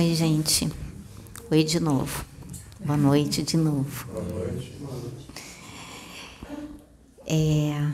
[0.00, 0.66] Oi, gente.
[1.50, 2.24] Oi de novo.
[2.82, 4.06] Boa noite de novo.
[4.06, 4.72] Boa noite.
[7.26, 7.86] É,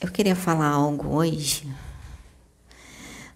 [0.00, 1.70] eu queria falar algo hoje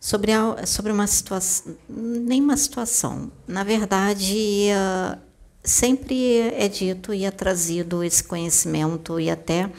[0.01, 0.33] sobre,
[0.65, 3.31] sobre uma situação, nem uma situação.
[3.47, 5.19] Na verdade, é,
[5.63, 9.71] sempre é dito e é trazido esse conhecimento e até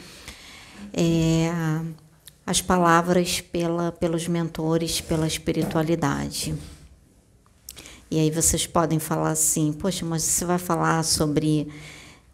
[0.92, 1.50] é,
[2.46, 6.54] as palavras pela, pelos mentores, pela espiritualidade.
[8.10, 11.68] E aí vocês podem falar assim: poxa, mas você vai falar sobre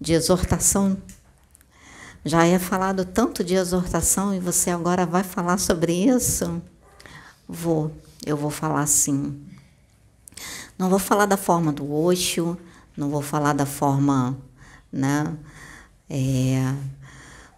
[0.00, 0.96] de exortação?
[2.24, 6.62] Já é falado tanto de exortação e você agora vai falar sobre isso?
[7.46, 7.92] Vou,
[8.24, 9.38] eu vou falar sim.
[10.78, 12.56] Não vou falar da forma do Osho,
[12.96, 14.36] não vou falar da forma,
[14.90, 15.36] né,
[16.08, 16.74] é,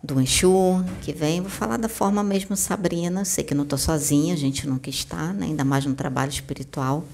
[0.03, 3.25] do Exu que vem, vou falar da forma mesmo Sabrina.
[3.25, 7.05] Sei que não estou sozinha, a gente nunca está, né, ainda mais no trabalho espiritual.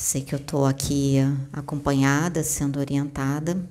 [0.00, 1.16] Sei que eu estou aqui
[1.52, 3.68] acompanhada, sendo orientada,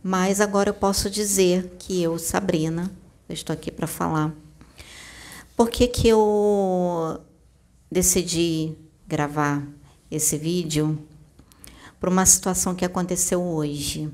[0.00, 2.88] mas agora eu posso dizer que eu, Sabrina,
[3.28, 4.32] eu estou aqui para falar.
[5.56, 7.20] Por que, que eu
[7.90, 8.76] decidi
[9.08, 9.60] gravar
[10.08, 10.96] esse vídeo?
[11.98, 14.08] Por uma situação que aconteceu hoje.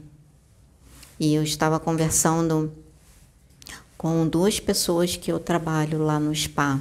[1.19, 2.73] E eu estava conversando
[3.99, 6.81] com duas pessoas que eu trabalho lá no spa.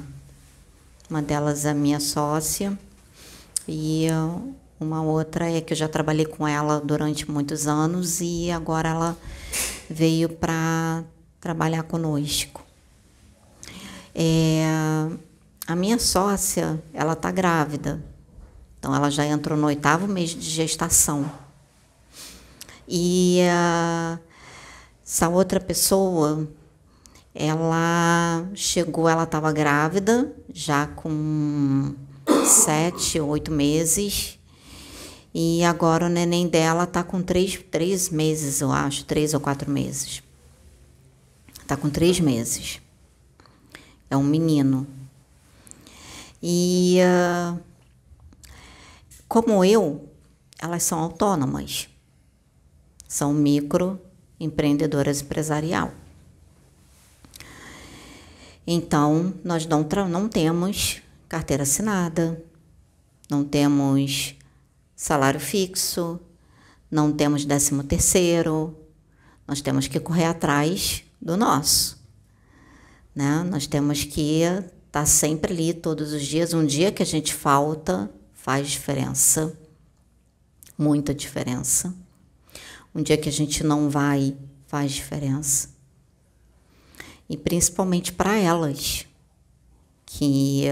[1.10, 2.78] Uma delas a minha sócia
[3.72, 4.08] e
[4.80, 9.16] uma outra é que eu já trabalhei com ela durante muitos anos e agora ela
[9.88, 11.04] veio para
[11.40, 12.64] trabalhar conosco.
[14.12, 14.64] É,
[15.68, 18.02] a minha sócia, ela está grávida,
[18.76, 21.30] então ela já entrou no oitavo mês de gestação.
[22.88, 24.18] E uh,
[25.06, 26.48] essa outra pessoa,
[27.32, 31.94] ela chegou, ela estava grávida, já com
[32.46, 34.38] sete, oito meses.
[35.32, 39.70] E agora o neném dela tá com três, três meses, eu acho, três ou quatro
[39.70, 40.22] meses.
[41.66, 42.80] Tá com três meses.
[44.10, 44.86] É um menino.
[46.42, 47.60] E uh,
[49.28, 50.08] como eu,
[50.58, 51.88] elas são autônomas.
[53.06, 55.92] São microempreendedoras empresarial.
[58.66, 62.44] Então, nós não, não temos carteira assinada,
[63.30, 64.34] não temos
[64.96, 66.18] salário fixo,
[66.90, 68.76] não temos décimo terceiro,
[69.46, 72.02] nós temos que correr atrás do nosso.
[73.14, 73.44] Né?
[73.44, 76.52] Nós temos que estar tá sempre ali todos os dias.
[76.52, 79.56] Um dia que a gente falta faz diferença,
[80.76, 81.94] muita diferença.
[82.92, 84.36] Um dia que a gente não vai
[84.66, 85.68] faz diferença.
[87.28, 89.06] E principalmente para elas,
[90.04, 90.64] que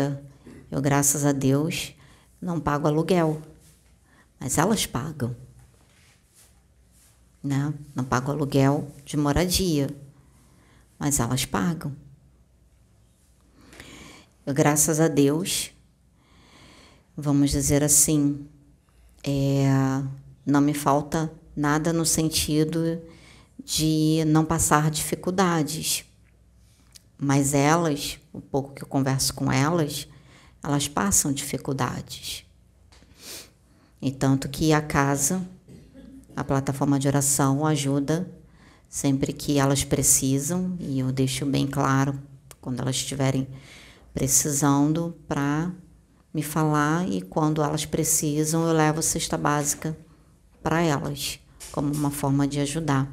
[0.71, 1.95] eu, graças a Deus,
[2.41, 3.41] não pago aluguel,
[4.39, 5.35] mas elas pagam.
[7.43, 7.73] Né?
[7.95, 9.89] Não pago aluguel de moradia,
[10.99, 11.95] mas elas pagam.
[14.45, 15.71] Eu, graças a Deus,
[17.17, 18.47] vamos dizer assim,
[19.23, 19.67] é,
[20.45, 23.01] não me falta nada no sentido
[23.65, 26.05] de não passar dificuldades.
[27.19, 30.09] Mas elas, o pouco que eu converso com elas,
[30.69, 32.45] elas passam dificuldades.
[34.03, 35.43] E tanto que a casa,
[36.37, 38.31] a plataforma de oração, ajuda
[38.89, 42.19] sempre que elas precisam, e eu deixo bem claro
[42.61, 43.49] quando elas estiverem
[44.13, 45.73] precisando para
[46.35, 49.97] me falar e quando elas precisam eu levo cesta básica
[50.63, 51.41] para elas
[51.73, 53.11] como uma forma de ajudar.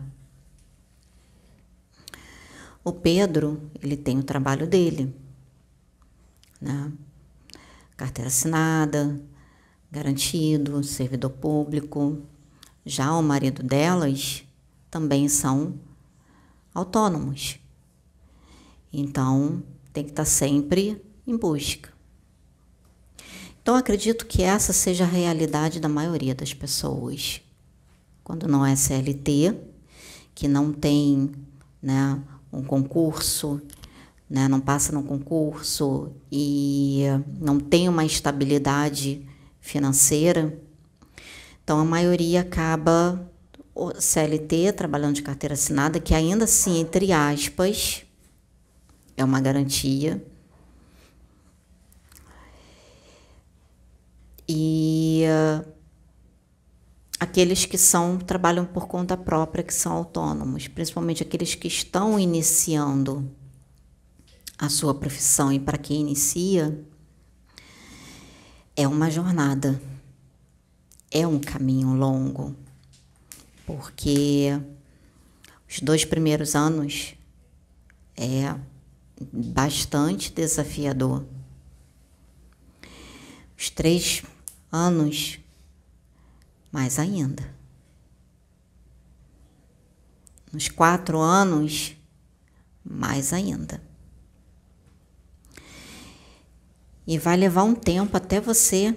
[2.83, 5.15] O Pedro, ele tem o trabalho dele,
[6.59, 6.91] né?
[7.97, 9.21] Carteira assinada,
[9.91, 12.21] garantido, servidor público.
[12.85, 14.43] Já o marido delas
[14.91, 15.79] também são
[16.73, 17.57] autônomos.
[18.91, 21.93] Então, tem que estar sempre em busca.
[23.61, 27.41] Então, acredito que essa seja a realidade da maioria das pessoas.
[28.23, 29.57] Quando não é CLT,
[30.35, 31.31] que não tem
[31.81, 32.21] né,
[32.51, 33.61] um concurso,
[34.29, 37.03] né, não passa no concurso e
[37.39, 39.27] não tem uma estabilidade
[39.59, 40.59] financeira,
[41.63, 43.31] então a maioria acaba
[43.73, 48.05] o CLT, trabalhando de carteira assinada, que ainda assim, entre aspas,
[49.17, 50.23] é uma garantia.
[54.47, 55.67] E uh,
[57.19, 63.29] aqueles que são trabalham por conta própria, que são autônomos, principalmente aqueles que estão iniciando
[64.57, 66.79] a sua profissão e para quem inicia,
[68.75, 69.79] é uma jornada,
[71.11, 72.55] é um caminho longo,
[73.65, 74.49] porque
[75.69, 77.15] os dois primeiros anos
[78.17, 78.55] é
[79.31, 81.25] bastante desafiador.
[83.57, 84.23] Os três
[84.71, 85.39] anos,
[86.71, 87.55] mais ainda.
[90.51, 91.95] Nos quatro anos,
[92.83, 93.81] mais ainda.
[97.07, 98.95] E vai levar um tempo até você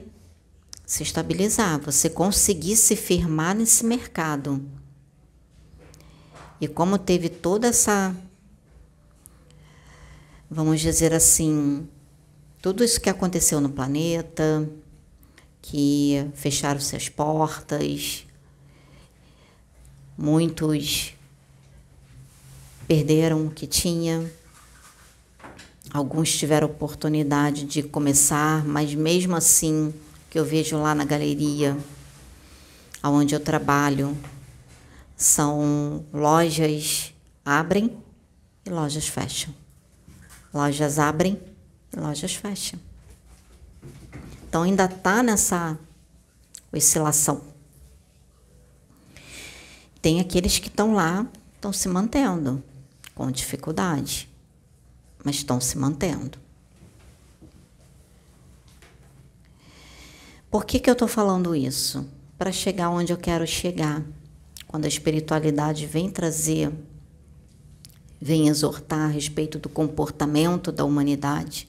[0.87, 4.65] se estabilizar, você conseguir se firmar nesse mercado.
[6.61, 8.17] E como teve toda essa,
[10.51, 11.87] vamos dizer assim,
[12.63, 14.69] tudo isso que aconteceu no planeta,
[15.61, 18.27] que fecharam-se as portas,
[20.17, 21.15] muitos
[22.89, 24.33] perderam o que tinha,
[25.93, 29.93] alguns tiveram oportunidade de começar, mas mesmo assim,
[30.31, 31.77] que eu vejo lá na galeria,
[33.03, 34.17] onde eu trabalho,
[35.17, 37.13] são lojas
[37.45, 37.97] abrem
[38.65, 39.55] e lojas fecham.
[40.53, 41.41] Lojas abrem
[41.93, 42.79] e lojas fecham.
[44.49, 45.79] Então ainda está nessa
[46.73, 47.43] oscilação.
[50.01, 52.63] Tem aqueles que estão lá, estão se mantendo
[53.15, 54.29] com dificuldade,
[55.29, 56.39] mas estão se mantendo.
[60.51, 62.09] Por que, que eu estou falando isso?
[62.39, 64.03] Para chegar onde eu quero chegar.
[64.67, 66.73] Quando a espiritualidade vem trazer,
[68.19, 71.69] vem exortar a respeito do comportamento da humanidade,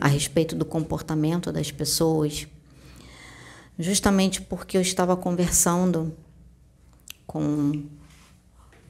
[0.00, 2.46] a respeito do comportamento das pessoas,
[3.78, 6.16] justamente porque eu estava conversando
[7.26, 7.84] com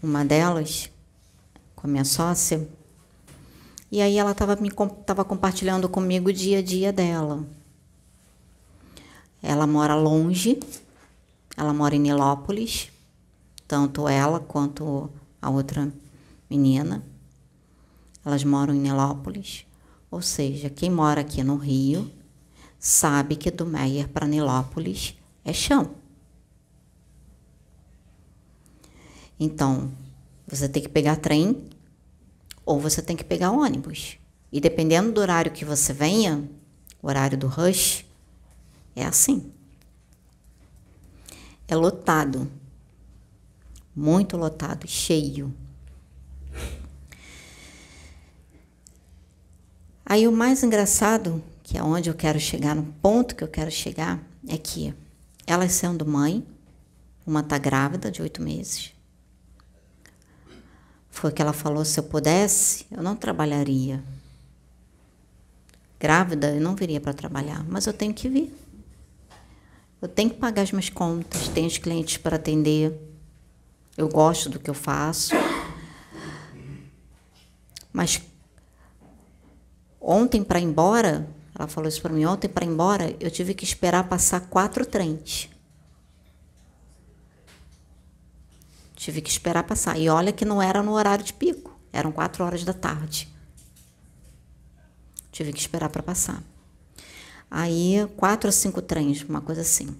[0.00, 0.88] uma delas,
[1.74, 2.77] com a minha sócia,
[3.90, 4.56] e aí ela estava
[5.06, 7.44] tava compartilhando comigo o dia a dia dela.
[9.42, 10.60] Ela mora longe,
[11.56, 12.90] ela mora em Nilópolis,
[13.66, 15.92] tanto ela quanto a outra
[16.50, 17.02] menina.
[18.24, 19.64] Elas moram em Nilópolis.
[20.10, 22.10] Ou seja, quem mora aqui no Rio
[22.78, 25.14] sabe que do Meier para Nilópolis
[25.44, 25.90] é chão.
[29.38, 29.90] Então,
[30.46, 31.68] você tem que pegar trem
[32.68, 34.18] ou você tem que pegar ônibus.
[34.52, 36.46] E dependendo do horário que você venha,
[37.02, 38.04] o horário do rush,
[38.94, 39.50] é assim.
[41.66, 42.46] É lotado.
[43.96, 45.54] Muito lotado, cheio.
[50.04, 53.70] Aí o mais engraçado, que é onde eu quero chegar, no ponto que eu quero
[53.70, 54.94] chegar, é que
[55.46, 56.46] elas sendo mãe,
[57.26, 58.97] uma tá grávida de oito meses.
[61.18, 64.02] Foi que ela falou: se eu pudesse, eu não trabalharia.
[65.98, 68.54] Grávida, eu não viria para trabalhar, mas eu tenho que vir.
[70.00, 72.96] Eu tenho que pagar as minhas contas, tenho os clientes para atender.
[73.96, 75.34] Eu gosto do que eu faço.
[77.92, 78.22] Mas
[80.00, 83.52] Ontem para ir embora, ela falou isso para mim, ontem para ir embora, eu tive
[83.52, 85.50] que esperar passar quatro trens.
[88.98, 89.96] Tive que esperar passar.
[89.96, 93.32] E olha que não era no horário de pico, eram quatro horas da tarde.
[95.30, 96.42] Tive que esperar para passar.
[97.48, 99.96] Aí, quatro ou cinco trens, uma coisa assim.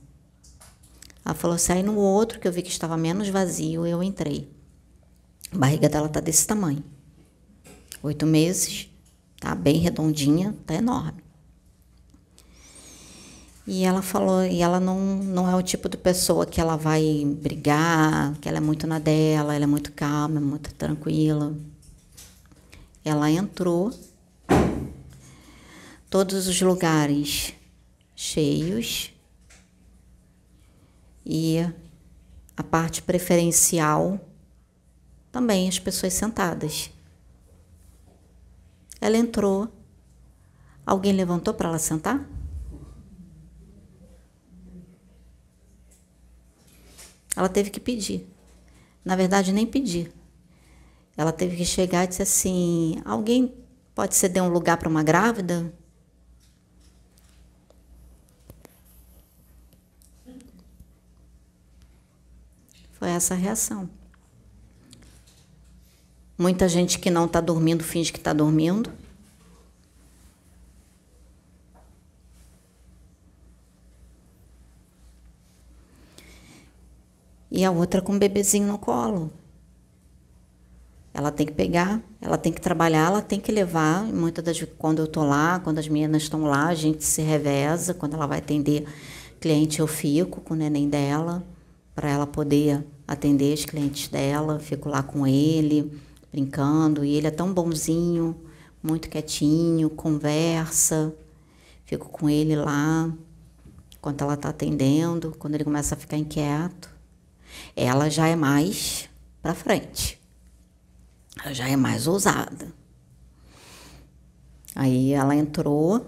[1.24, 4.52] Ela falou assim, aí no outro, que eu vi que estava menos vazio, eu entrei.
[5.52, 6.82] A barriga dela tá desse tamanho.
[8.02, 8.90] Oito meses,
[9.38, 11.22] tá bem redondinha, tá enorme.
[13.70, 17.22] E ela falou, e ela não, não é o tipo de pessoa que ela vai
[17.38, 21.54] brigar, que ela é muito na dela, ela é muito calma, muito tranquila.
[23.04, 23.92] Ela entrou,
[26.08, 27.52] todos os lugares
[28.16, 29.12] cheios,
[31.26, 31.58] e
[32.56, 34.18] a parte preferencial
[35.30, 36.90] também as pessoas sentadas.
[38.98, 39.68] Ela entrou.
[40.86, 42.37] Alguém levantou para ela sentar?
[47.38, 48.28] Ela teve que pedir.
[49.04, 50.12] Na verdade, nem pedir.
[51.16, 53.54] Ela teve que chegar e dizer assim: Alguém
[53.94, 55.72] pode ceder um lugar para uma grávida?
[62.94, 63.88] Foi essa a reação.
[66.36, 68.90] Muita gente que não está dormindo finge que está dormindo.
[77.58, 79.32] E a outra com um bebezinho no colo.
[81.12, 84.04] ela tem que pegar, ela tem que trabalhar, ela tem que levar.
[84.04, 87.92] Muitas das quando eu estou lá, quando as meninas estão lá, a gente se reveza.
[87.92, 88.86] Quando ela vai atender
[89.40, 91.44] cliente, eu fico com o neném dela
[91.96, 94.60] para ela poder atender os clientes dela.
[94.60, 95.90] Fico lá com ele,
[96.30, 97.04] brincando.
[97.04, 98.36] E ele é tão bonzinho,
[98.80, 101.12] muito quietinho, conversa.
[101.84, 103.12] Fico com ele lá
[104.00, 106.97] quando ela está atendendo, quando ele começa a ficar inquieto.
[107.74, 109.08] Ela já é mais
[109.40, 110.20] para frente.
[111.42, 112.72] Ela já é mais ousada.
[114.74, 116.06] Aí ela entrou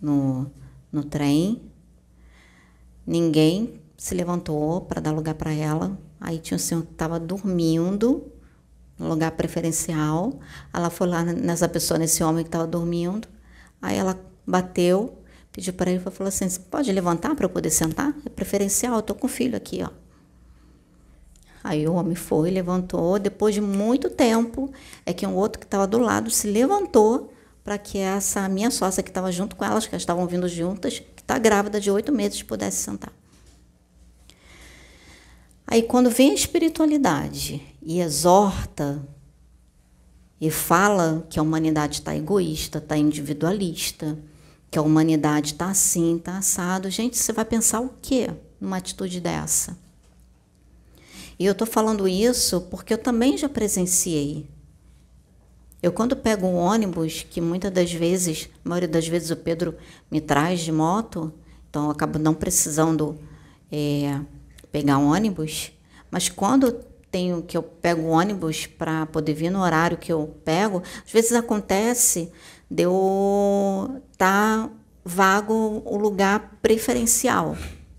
[0.00, 0.50] no,
[0.92, 1.62] no trem,
[3.06, 5.98] ninguém se levantou para dar lugar para ela.
[6.20, 8.30] Aí tinha um senhor que estava dormindo
[8.98, 10.38] no lugar preferencial.
[10.72, 13.28] Ela foi lá nessa pessoa, nesse homem que estava dormindo.
[13.80, 15.18] Aí ela bateu,
[15.50, 18.14] pediu para ele falou assim: Você pode levantar para eu poder sentar?
[18.24, 20.01] É preferencial, eu estou com o filho aqui, ó.
[21.62, 23.18] Aí o homem foi, levantou.
[23.18, 24.72] Depois de muito tempo,
[25.06, 29.02] é que um outro que estava do lado se levantou para que essa minha sócia
[29.02, 32.10] que estava junto com elas, que elas estavam vindo juntas, que está grávida de oito
[32.10, 33.12] meses, pudesse sentar.
[35.66, 39.06] Aí quando vem a espiritualidade e exorta
[40.40, 44.18] e fala que a humanidade está egoísta, está individualista,
[44.70, 49.20] que a humanidade está assim, está assado, gente, você vai pensar o quê numa atitude
[49.20, 49.78] dessa?
[51.38, 54.48] E eu estou falando isso porque eu também já presenciei.
[55.82, 59.74] Eu, quando pego um ônibus, que muitas das vezes, a maioria das vezes o Pedro
[60.10, 61.32] me traz de moto,
[61.68, 63.18] então eu acabo não precisando
[63.70, 64.20] é,
[64.70, 65.72] pegar um ônibus,
[66.08, 66.72] mas quando
[67.10, 71.12] tenho que eu pego o ônibus para poder vir no horário que eu pego, às
[71.12, 72.32] vezes acontece
[72.70, 74.70] de eu estar tá
[75.04, 77.56] vago o lugar preferencial.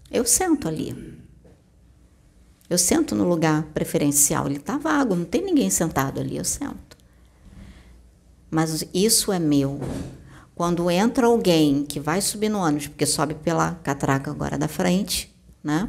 [0.10, 1.13] Eu sento ali.
[2.74, 6.98] Eu sento no lugar preferencial, ele está vago, não tem ninguém sentado ali, eu sento.
[8.50, 9.80] Mas isso é meu.
[10.56, 15.32] Quando entra alguém que vai subir no ônibus, porque sobe pela catraca agora da frente,
[15.64, 15.88] né?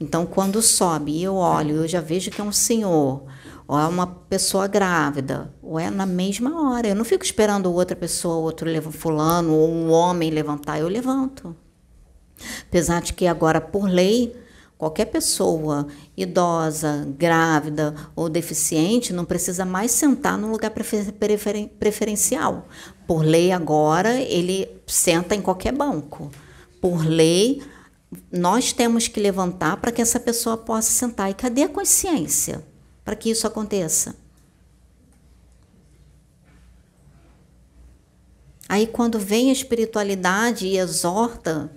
[0.00, 3.22] Então, quando sobe eu olho, eu já vejo que é um senhor,
[3.68, 6.88] ou é uma pessoa grávida, ou é na mesma hora.
[6.88, 11.54] Eu não fico esperando outra pessoa, outro fulano, ou um homem levantar, eu levanto.
[12.62, 14.34] Apesar de que agora, por lei,
[14.80, 21.12] Qualquer pessoa idosa, grávida ou deficiente não precisa mais sentar no lugar prefer
[21.78, 22.66] preferencial.
[23.06, 26.30] Por lei, agora, ele senta em qualquer banco.
[26.80, 27.62] Por lei,
[28.32, 31.30] nós temos que levantar para que essa pessoa possa sentar.
[31.30, 32.64] E cadê a consciência
[33.04, 34.16] para que isso aconteça?
[38.66, 41.70] Aí, quando vem a espiritualidade e exorta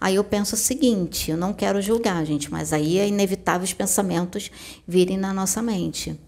[0.00, 3.72] Aí eu penso o seguinte: eu não quero julgar, gente, mas aí é inevitável os
[3.72, 4.50] pensamentos
[4.86, 6.18] virem na nossa mente.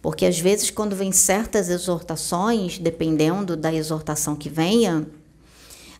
[0.00, 5.06] Porque às vezes, quando vem certas exortações, dependendo da exortação que venha,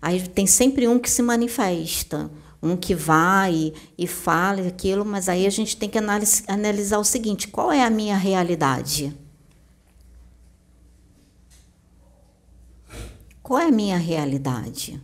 [0.01, 2.31] aí tem sempre um que se manifesta,
[2.63, 7.49] um que vai e fala aquilo, mas aí a gente tem que analisar o seguinte:
[7.49, 9.17] qual é a minha realidade?
[13.43, 15.01] Qual é a minha realidade?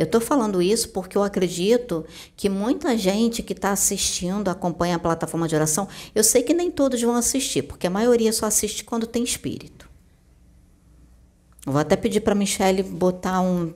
[0.00, 4.98] Eu estou falando isso porque eu acredito que muita gente que está assistindo, acompanha a
[4.98, 8.82] plataforma de oração, eu sei que nem todos vão assistir, porque a maioria só assiste
[8.82, 9.86] quando tem espírito.
[11.66, 13.74] vou até pedir para Michelle botar um.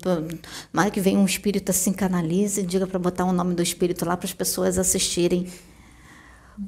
[0.73, 4.27] Mais que um espírito assim, canalize, diga para botar o nome do espírito lá para
[4.27, 5.47] as pessoas assistirem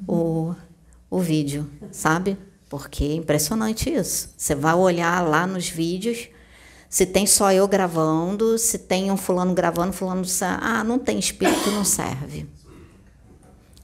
[0.07, 0.53] o,
[1.09, 2.37] o vídeo, sabe?
[2.69, 4.29] Porque é impressionante isso.
[4.37, 6.29] Você vai olhar lá nos vídeos,
[6.97, 10.23] se tem só eu gravando, se tem um fulano gravando, fulano.
[10.59, 12.49] Ah, não tem espírito, não serve.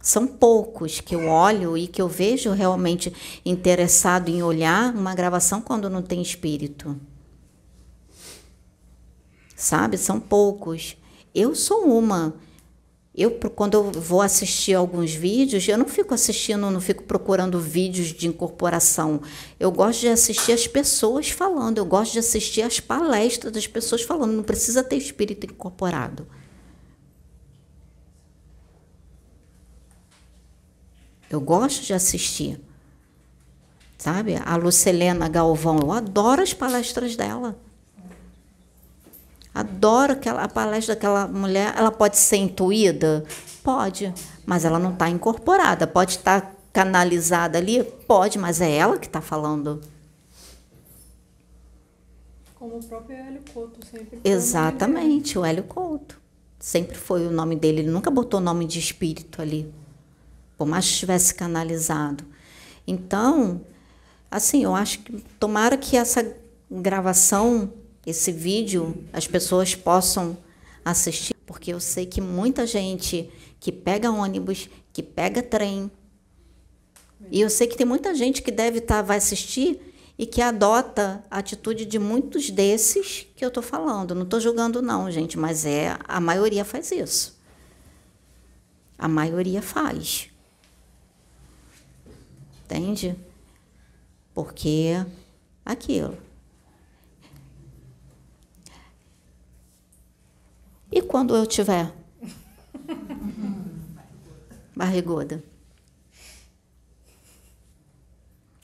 [0.02, 3.14] São poucos que eu olho e que eu vejo realmente
[3.46, 7.00] interessado em olhar uma gravação quando não tem espírito.
[9.56, 9.96] Sabe?
[10.00, 10.98] São poucos.
[11.36, 12.34] Eu sou uma.
[13.16, 18.08] Eu, quando eu vou assistir alguns vídeos, eu não fico assistindo, não fico procurando vídeos
[18.08, 19.22] de incorporação.
[19.60, 24.02] Eu gosto de assistir as pessoas falando, eu gosto de assistir as palestras das pessoas
[24.02, 24.32] falando.
[24.34, 26.28] Não precisa ter espírito incorporado.
[31.30, 32.60] Eu gosto de assistir.
[33.96, 34.36] Sabe?
[34.44, 37.60] A Lucelena Galvão, eu adoro as palestras dela.
[39.54, 41.74] Adoro aquela, a palestra daquela mulher.
[41.78, 43.24] Ela pode ser intuída?
[43.64, 44.14] Pode,
[44.46, 45.86] mas ela não está incorporada.
[45.86, 47.84] Pode estar tá canalizada ali?
[48.08, 49.80] Pode, mas é ela que está falando.
[52.56, 56.20] Como o próprio Hélio Couto sempre Exatamente, o Hélio Couto.
[56.60, 57.82] Sempre foi o nome dele.
[57.82, 59.72] Ele nunca botou nome de espírito ali.
[60.58, 62.24] Por mais que estivesse canalizado.
[62.88, 63.62] Então,
[64.32, 66.36] assim, eu acho que tomara que essa
[66.72, 67.72] gravação,
[68.06, 70.38] esse vídeo, as pessoas possam
[70.84, 73.30] assistir, porque eu sei que muita gente
[73.60, 75.90] que pega ônibus, que pega trem,
[77.32, 79.80] e eu sei que tem muita gente que deve estar, tá, vai assistir
[80.18, 84.14] e que adota a atitude de muitos desses que eu estou falando.
[84.14, 87.40] Não estou julgando, não, gente, mas é a maioria faz isso.
[88.98, 90.30] A maioria faz.
[92.64, 93.16] Entende?
[94.34, 95.04] Porque
[95.66, 96.18] aquilo.
[100.94, 101.92] E quando eu tiver
[104.76, 105.44] barriguda?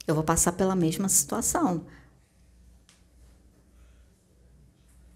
[0.10, 1.86] eu vou passar pela mesma situação.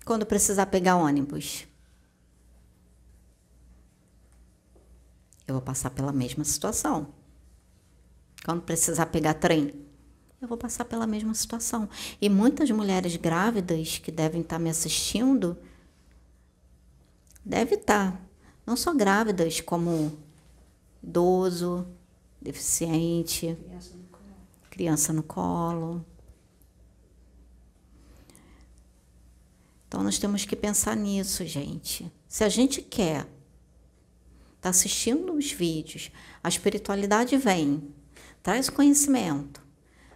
[0.06, 1.66] Quando precisar pegar ônibus,
[5.48, 7.08] eu vou passar pela mesma situação.
[8.46, 9.74] Quando precisar pegar trem,
[10.40, 11.90] eu vou passar pela mesma situação.
[12.22, 15.58] E muitas mulheres grávidas que devem estar me assistindo,
[17.44, 18.20] devem estar,
[18.66, 20.18] não só grávidas, como
[21.02, 21.86] idoso,
[22.42, 23.58] deficiente,
[24.70, 26.06] criança no colo.
[29.88, 32.12] Então nós temos que pensar nisso, gente.
[32.28, 33.28] Se a gente quer
[34.60, 36.10] tá assistindo os vídeos,
[36.42, 37.94] a espiritualidade vem,
[38.42, 39.62] traz conhecimento,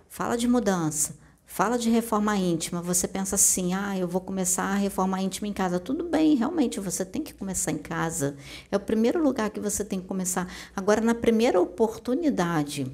[0.08, 1.18] fala de mudança,
[1.48, 5.54] fala de reforma íntima, você pensa assim: "Ah, eu vou começar a reforma íntima em
[5.54, 5.80] casa".
[5.80, 8.36] Tudo bem, realmente você tem que começar em casa.
[8.70, 10.48] É o primeiro lugar que você tem que começar.
[10.76, 12.92] Agora na primeira oportunidade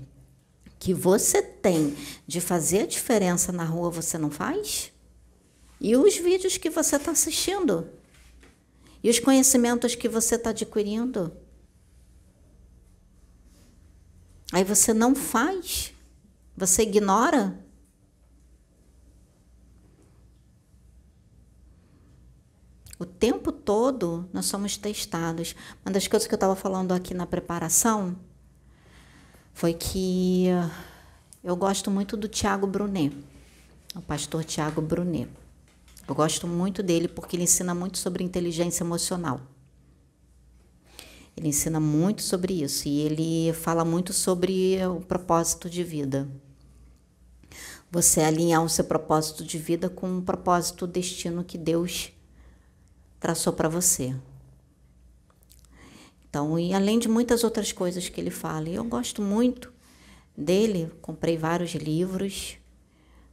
[0.80, 1.96] que você tem
[2.28, 4.94] de fazer a diferença na rua, você não faz?
[5.82, 7.90] E os vídeos que você está assistindo?
[9.04, 11.36] E os conhecimentos que você está adquirindo?
[14.52, 15.94] Aí você não faz?
[16.56, 17.63] Você ignora?
[23.04, 25.54] O tempo todo nós somos testados.
[25.86, 28.16] Uma das coisas que eu estava falando aqui na preparação
[29.54, 30.46] foi que
[31.44, 33.14] eu gosto muito do Tiago Brunet,
[33.94, 35.30] o pastor Tiago Brunet.
[36.08, 39.42] Eu gosto muito dele porque ele ensina muito sobre inteligência emocional.
[41.36, 46.26] Ele ensina muito sobre isso e ele fala muito sobre o propósito de vida.
[47.92, 52.14] Você alinhar o seu propósito de vida com o propósito, o destino que Deus
[53.24, 54.14] traçou para você.
[56.28, 59.72] Então, e além de muitas outras coisas que ele fala, eu gosto muito
[60.36, 62.58] dele, comprei vários livros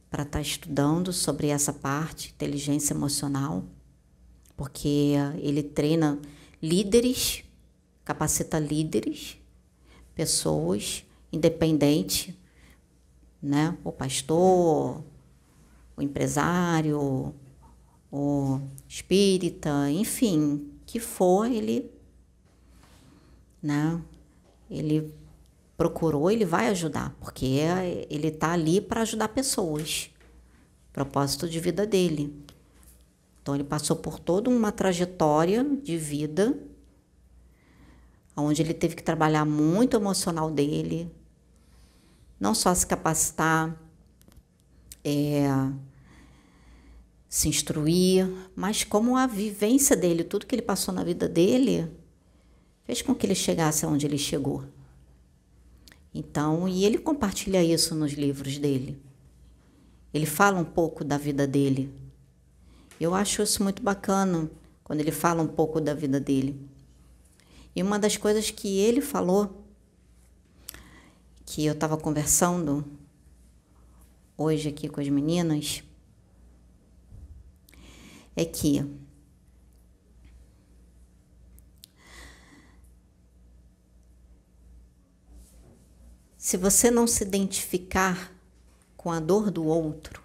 [0.09, 3.65] para estar tá estudando sobre essa parte, inteligência emocional,
[4.55, 6.17] porque ele treina
[6.63, 7.43] líderes,
[8.05, 9.37] capacita líderes,
[10.15, 12.33] pessoas independentes,
[13.43, 13.77] né?
[13.83, 15.03] O pastor,
[15.97, 17.35] o empresário,
[18.11, 21.91] o espírita, enfim, que for, ele
[23.61, 24.01] né?
[24.69, 25.13] Ele
[25.77, 27.45] procurou, ele vai ajudar, porque
[28.09, 30.09] ele está ali para ajudar pessoas.
[30.91, 32.35] Propósito de vida dele.
[33.41, 36.57] Então ele passou por toda uma trajetória de vida
[38.35, 41.11] onde ele teve que trabalhar muito o emocional dele,
[42.39, 43.75] não só se capacitar,
[45.03, 45.47] é,
[47.31, 51.89] se instruir, mas como a vivência dele, tudo que ele passou na vida dele,
[52.83, 54.65] fez com que ele chegasse aonde ele chegou.
[56.13, 59.01] Então, e ele compartilha isso nos livros dele.
[60.13, 61.89] Ele fala um pouco da vida dele.
[62.99, 64.51] Eu acho isso muito bacana
[64.83, 66.59] quando ele fala um pouco da vida dele.
[67.73, 69.63] E uma das coisas que ele falou,
[71.45, 72.83] que eu estava conversando
[74.37, 75.81] hoje aqui com as meninas,
[78.35, 79.01] é que
[86.51, 88.33] Se você não se identificar
[88.97, 90.21] com a dor do outro,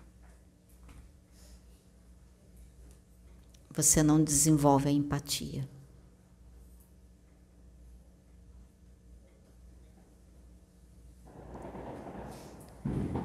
[3.71, 5.69] você não desenvolve a empatia.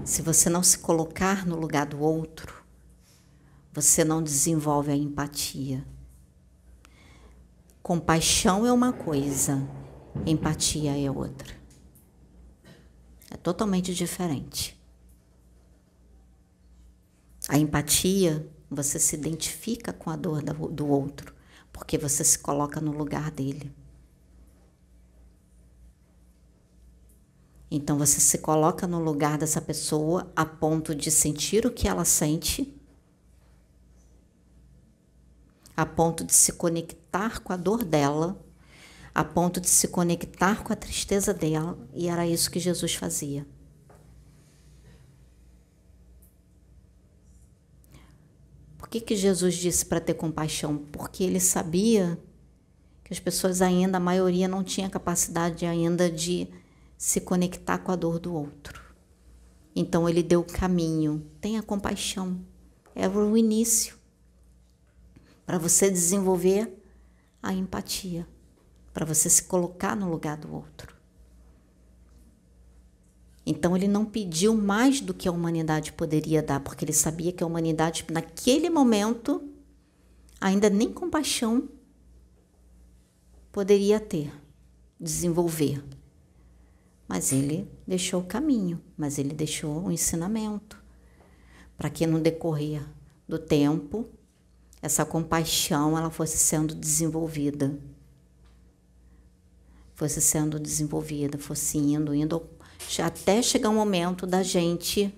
[0.04, 2.61] Se você não se colocar no lugar do outro,
[3.74, 5.86] você não desenvolve a empatia.
[7.82, 9.68] Compaixão é uma coisa,
[10.26, 11.56] empatia é outra.
[13.30, 14.80] É totalmente diferente.
[17.48, 21.34] A empatia, você se identifica com a dor do outro,
[21.72, 23.74] porque você se coloca no lugar dele.
[27.70, 32.04] Então você se coloca no lugar dessa pessoa a ponto de sentir o que ela
[32.04, 32.81] sente,
[35.82, 38.40] a ponto de se conectar com a dor dela,
[39.16, 43.48] a ponto de se conectar com a tristeza dela, e era isso que Jesus fazia.
[48.78, 50.78] Por que, que Jesus disse para ter compaixão?
[50.78, 52.16] Porque ele sabia
[53.04, 56.48] que as pessoas ainda, a maioria, não tinha capacidade ainda de
[56.96, 58.84] se conectar com a dor do outro.
[59.76, 61.26] Então ele deu o caminho.
[61.42, 62.40] Tenha compaixão.
[62.94, 64.00] É o início
[65.52, 66.82] para você desenvolver
[67.44, 68.26] a empatia,
[68.94, 70.96] para você se colocar no lugar do outro.
[73.46, 77.44] Então ele não pediu mais do que a humanidade poderia dar, porque ele sabia que
[77.44, 79.46] a humanidade naquele momento
[80.40, 81.68] ainda nem compaixão
[83.52, 84.34] poderia ter,
[84.98, 85.84] desenvolver.
[87.10, 90.82] Mas ele deixou o caminho, mas ele deixou o ensinamento
[91.78, 92.88] para que no decorrer
[93.28, 94.10] do tempo
[94.82, 97.78] essa compaixão ela fosse sendo desenvolvida.
[99.94, 102.44] Fosse sendo desenvolvida, fosse indo, indo
[103.04, 105.14] até chegar o momento da gente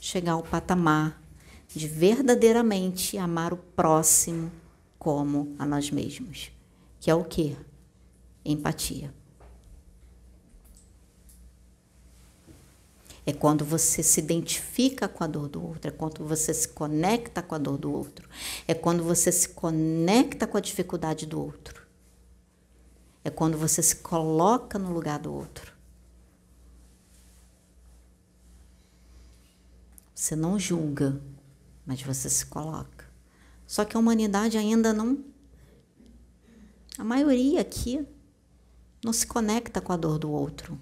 [0.00, 1.20] chegar ao patamar
[1.68, 4.50] de verdadeiramente amar o próximo
[4.98, 6.50] como a nós mesmos,
[6.98, 7.56] que é o que?
[8.44, 9.14] Empatia.
[13.30, 17.40] É quando você se identifica com a dor do outro, é quando você se conecta
[17.40, 18.28] com a dor do outro,
[18.66, 21.86] é quando você se conecta com a dificuldade do outro,
[23.22, 25.72] é quando você se coloca no lugar do outro.
[30.12, 31.22] Você não julga,
[31.86, 33.06] mas você se coloca.
[33.64, 35.24] Só que a humanidade ainda não.
[36.98, 38.04] A maioria aqui
[39.04, 40.76] não se conecta com a dor do outro.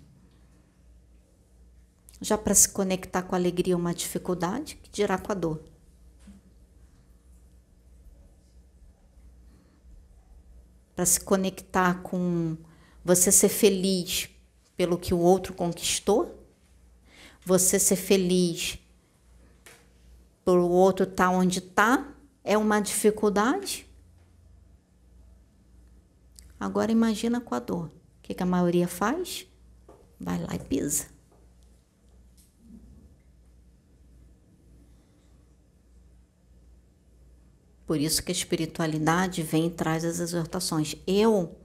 [2.20, 5.62] Já para se conectar com a alegria é uma dificuldade, que dirá com a dor.
[10.96, 12.56] Para se conectar com
[13.04, 14.28] você ser feliz
[14.76, 16.44] pelo que o outro conquistou,
[17.44, 18.78] você ser feliz
[20.44, 22.08] por o outro estar tá onde está,
[22.42, 23.86] é uma dificuldade.
[26.58, 27.86] Agora imagina com a dor.
[27.86, 27.90] O
[28.22, 29.46] que, que a maioria faz?
[30.18, 31.17] Vai lá e pisa.
[37.88, 40.94] Por isso que a espiritualidade vem e traz as exortações.
[41.06, 41.56] Eu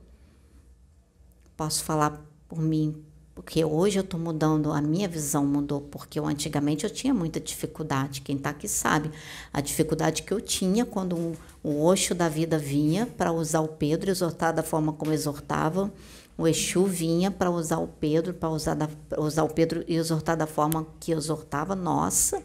[1.58, 3.04] posso falar por mim,
[3.36, 7.42] porque hoje eu estou mudando, a minha visão mudou, porque eu, antigamente eu tinha muita
[7.42, 8.22] dificuldade.
[8.22, 9.12] Quem está aqui sabe
[9.52, 13.68] a dificuldade que eu tinha quando um, o Oxo da vida vinha para usar o
[13.68, 15.92] Pedro, exortar da forma como exortava.
[16.38, 18.78] O Exu vinha para usar o Pedro, para usar,
[19.18, 21.76] usar o Pedro e exortar da forma que exortava.
[21.76, 22.42] Nossa,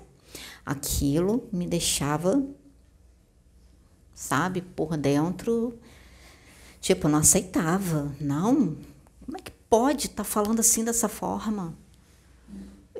[0.66, 2.44] aquilo me deixava
[4.18, 5.78] sabe, por dentro,
[6.80, 8.12] tipo, não aceitava.
[8.20, 8.76] Não,
[9.24, 11.78] como é que pode estar tá falando assim dessa forma?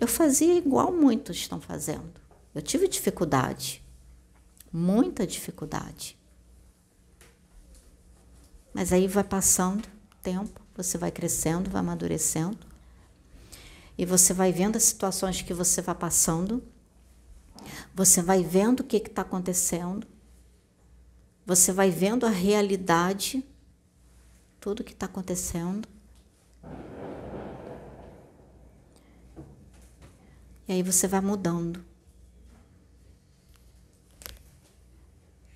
[0.01, 2.13] Eu fazia igual muitos estão fazendo.
[2.55, 3.85] Eu tive dificuldade,
[4.73, 6.17] muita dificuldade.
[8.73, 9.89] Mas aí vai passando
[10.23, 12.65] tempo, você vai crescendo, vai amadurecendo.
[13.99, 16.63] E você vai vendo as situações que você vai passando.
[17.93, 20.07] Você vai vendo o que está acontecendo
[21.49, 23.43] você vai vendo a realidade,
[24.61, 25.89] tudo que está acontecendo.
[30.69, 31.83] E aí você vai mudando.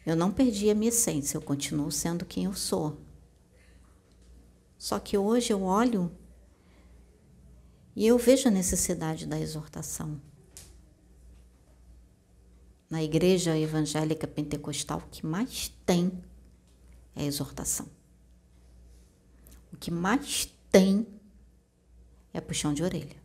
[0.06, 2.98] Eu não perdi a minha essência, eu continuo sendo quem eu sou.
[4.78, 6.10] Só que hoje eu olho
[7.94, 10.18] e eu vejo a necessidade da exortação
[12.92, 16.12] na igreja evangélica pentecostal, o que mais tem
[17.16, 17.88] é exortação.
[19.72, 21.06] O que mais tem
[22.34, 23.16] é puxão de orelha.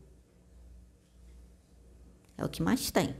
[2.38, 3.14] É o que mais tem.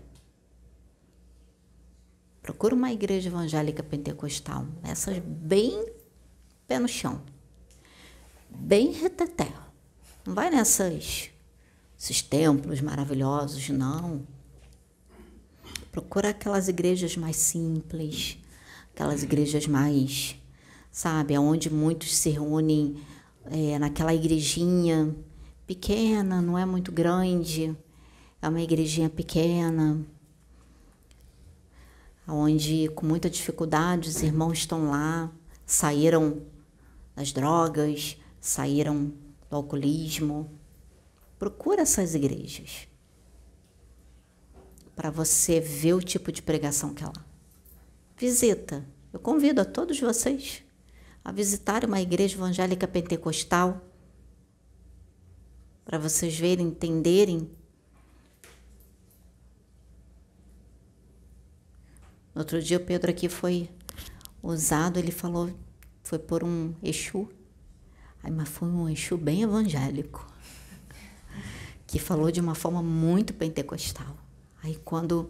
[2.42, 5.92] Procura uma igreja evangélica pentecostal, essas bem
[6.66, 7.22] pé no chão,
[8.50, 9.52] bem reteté.
[10.26, 11.30] Não vai nessas
[12.00, 14.37] esses templos maravilhosos, não.
[15.98, 18.38] Procura aquelas igrejas mais simples,
[18.94, 20.36] aquelas igrejas mais,
[20.92, 23.02] sabe, onde muitos se reúnem
[23.46, 25.16] é, naquela igrejinha
[25.66, 27.76] pequena, não é muito grande,
[28.40, 30.00] é uma igrejinha pequena,
[32.28, 35.32] onde com muita dificuldade os irmãos estão lá,
[35.66, 36.44] saíram
[37.16, 39.12] das drogas, saíram
[39.50, 40.48] do alcoolismo,
[41.40, 42.87] Procura essas igrejas
[44.98, 47.14] para você ver o tipo de pregação que ela
[48.18, 48.84] visita.
[49.14, 50.64] Eu convido a todos vocês
[51.24, 53.80] a visitar uma igreja evangélica pentecostal
[55.86, 57.48] para vocês verem, entenderem.
[62.34, 63.70] Outro dia o Pedro aqui foi
[64.42, 65.54] usado, ele falou,
[66.02, 67.30] foi por um Exu.
[68.24, 70.28] Aí, mas foi um Exu bem evangélico,
[71.86, 74.17] que falou de uma forma muito pentecostal.
[74.68, 75.30] Aí quando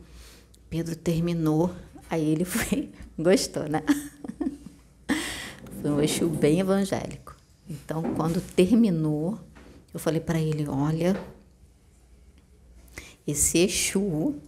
[0.67, 1.71] Pedro terminou,
[2.10, 3.84] aí ele foi, gostou, né?
[5.80, 7.36] Foi um Exu bem evangélico.
[7.69, 9.38] Então, quando terminou,
[9.93, 11.15] eu falei para ele: olha,
[13.28, 14.41] esse Exu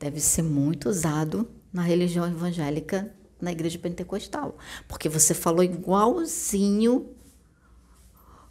[0.00, 4.56] deve ser muito usado na religião evangélica na igreja pentecostal,
[4.88, 7.10] porque você falou igualzinho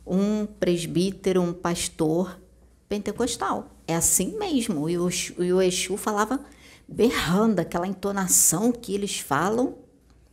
[0.05, 2.39] um presbítero, um pastor
[2.87, 3.80] pentecostal.
[3.91, 4.89] É assim mesmo.
[4.89, 6.43] E o, e o Exu falava
[6.87, 9.77] berrando, aquela entonação que eles falam,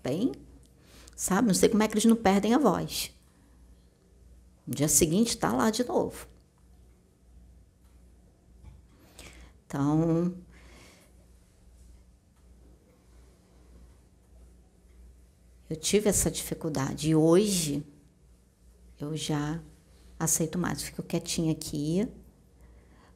[0.03, 0.33] bem,
[1.17, 1.49] sabe?
[1.49, 3.13] Não sei como é que eles não perdem a voz.
[4.65, 6.29] No dia seguinte está lá de novo.
[9.67, 10.33] Então,
[15.69, 17.85] eu tive essa dificuldade e hoje
[19.01, 19.61] eu já
[20.17, 20.81] aceito mais.
[20.81, 22.09] Fico quietinha aqui,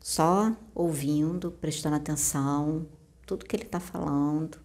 [0.02, 2.86] só ouvindo, prestando atenção,
[3.24, 4.58] tudo que ele está falando.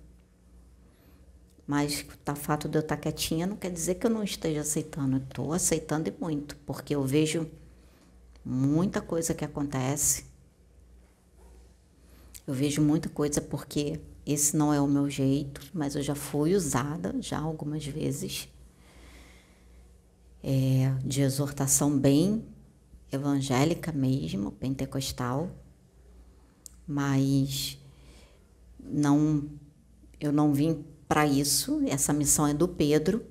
[1.67, 4.61] Mas o fato de eu estar tá quietinha não quer dizer que eu não esteja
[4.61, 5.17] aceitando.
[5.17, 7.47] Estou aceitando e muito, porque eu vejo
[8.43, 10.25] muita coisa que acontece.
[12.47, 16.55] Eu vejo muita coisa porque esse não é o meu jeito, mas eu já fui
[16.55, 18.49] usada já algumas vezes
[20.41, 22.43] é, de exortação bem
[23.11, 25.49] evangélica mesmo, pentecostal,
[26.87, 27.77] mas
[28.79, 29.49] não
[30.19, 31.81] eu não vim para isso.
[31.87, 33.25] Essa missão é do Pedro.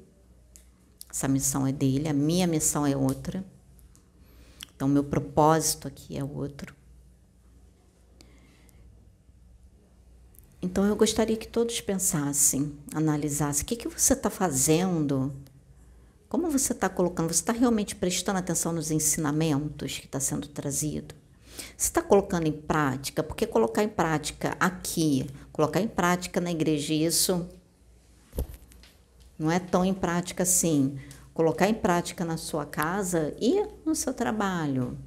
[1.10, 3.44] Essa missão é dele, a minha missão é outra.
[4.74, 6.74] Então meu propósito aqui é outro.
[10.60, 15.32] Então eu gostaria que todos pensassem, analisassem o que, que você está fazendo
[16.28, 17.32] como você está colocando?
[17.32, 21.14] Você está realmente prestando atenção nos ensinamentos que está sendo trazido?
[21.76, 23.22] Você está colocando em prática?
[23.22, 27.48] Porque colocar em prática aqui, colocar em prática na igreja, isso
[29.38, 30.98] não é tão em prática assim.
[31.32, 34.98] Colocar em prática na sua casa e no seu trabalho.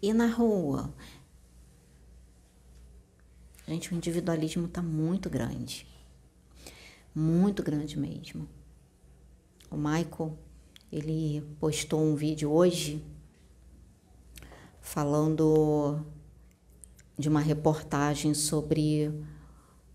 [0.00, 0.94] E na rua.
[3.66, 5.86] Gente, o individualismo está muito grande.
[7.14, 8.46] Muito grande mesmo.
[9.74, 10.38] O Michael,
[10.92, 13.04] ele postou um vídeo hoje
[14.80, 16.06] falando
[17.18, 19.24] de uma reportagem sobre o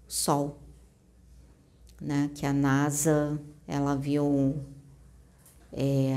[0.05, 0.59] Sol,
[2.01, 2.29] né?
[2.35, 4.61] Que a NASA ela viu
[5.71, 6.13] é,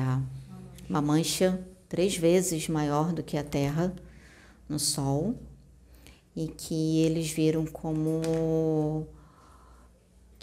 [0.91, 3.95] uma mancha três vezes maior do que a Terra
[4.69, 5.37] no Sol
[6.35, 9.07] e que eles viram como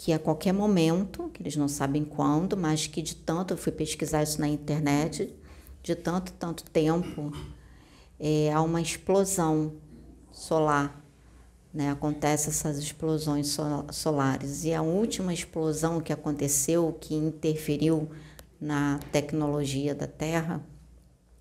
[0.00, 3.70] que a qualquer momento, que eles não sabem quando, mas que de tanto, eu fui
[3.70, 5.30] pesquisar isso na internet,
[5.82, 7.30] de tanto, tanto tempo,
[8.18, 9.74] é, há uma explosão
[10.32, 11.04] solar,
[11.72, 11.90] né?
[11.90, 13.54] Acontece essas explosões
[13.92, 14.64] solares.
[14.64, 18.10] E a última explosão que aconteceu, que interferiu
[18.58, 20.64] na tecnologia da Terra,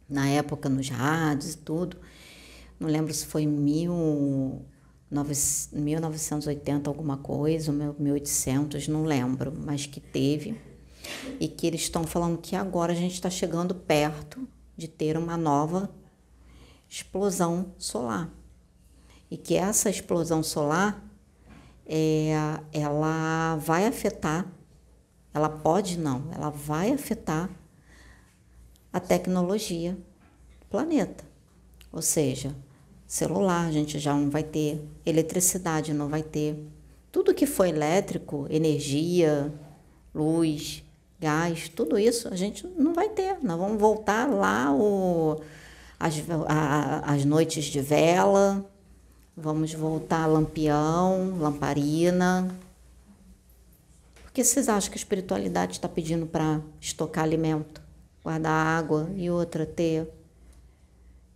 [0.09, 1.95] na época nos rádios e tudo,
[2.77, 4.65] não lembro se foi mil
[5.11, 10.59] 1980 alguma coisa, 1800, não lembro, mas que teve.
[11.39, 15.35] E que eles estão falando que agora a gente está chegando perto de ter uma
[15.35, 15.89] nova
[16.87, 18.29] explosão solar.
[19.31, 21.03] E que essa explosão solar
[21.85, 22.31] é,
[22.71, 24.45] ela vai afetar,
[25.33, 27.49] ela pode não, ela vai afetar
[28.93, 29.93] a tecnologia
[30.59, 31.23] do planeta.
[31.91, 32.55] Ou seja,
[33.09, 36.55] celular, a gente já não vai ter, eletricidade não vai ter.
[37.11, 39.51] Tudo que for elétrico, energia,
[40.13, 40.83] luz,
[41.19, 43.39] gás, tudo isso a gente não vai ter.
[43.41, 45.41] Nós vamos voltar lá o,
[45.99, 46.13] as,
[46.47, 48.63] a, as noites de vela,
[49.35, 52.55] vamos voltar lampião, lamparina.
[54.21, 57.81] Por que vocês acham que a espiritualidade está pedindo para estocar alimento,
[58.23, 60.07] guardar água e outra ter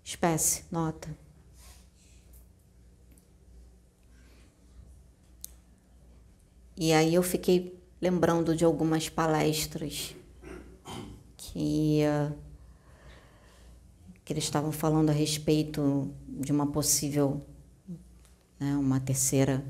[0.04, 1.23] espécie, nota?
[6.76, 10.16] E aí eu fiquei lembrando de algumas palestras
[11.38, 12.02] que
[14.26, 17.46] que eles estavam falando a respeito de uma possível,
[18.60, 19.64] né, uma terceira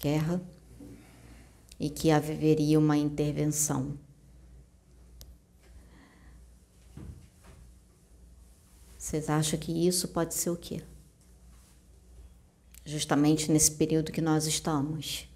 [0.00, 0.42] guerra
[1.78, 3.96] e que haveria uma intervenção.
[8.98, 10.82] Vocês acham que isso pode ser o quê?
[12.84, 15.28] Justamente nesse período que nós estamos.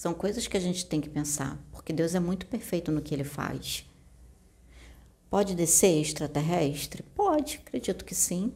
[0.00, 3.14] São coisas que a gente tem que pensar, porque Deus é muito perfeito no que
[3.14, 3.84] ele faz.
[5.28, 7.02] Pode descer extraterrestre?
[7.14, 8.50] Pode, acredito que sim.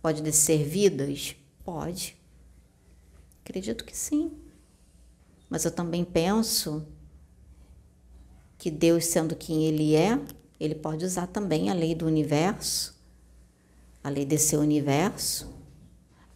[0.00, 1.34] Pode descer vidas?
[1.64, 2.16] Pode.
[3.42, 4.30] Acredito que sim.
[5.50, 6.86] Mas eu também penso
[8.56, 10.16] que Deus, sendo quem Ele é,
[10.60, 12.96] Ele pode usar também a lei do universo,
[14.04, 15.52] a lei desse universo,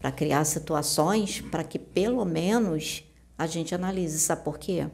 [0.00, 3.06] para criar situações para que pelo menos
[3.37, 4.18] a gente analise.
[4.18, 4.87] Sabe por quê?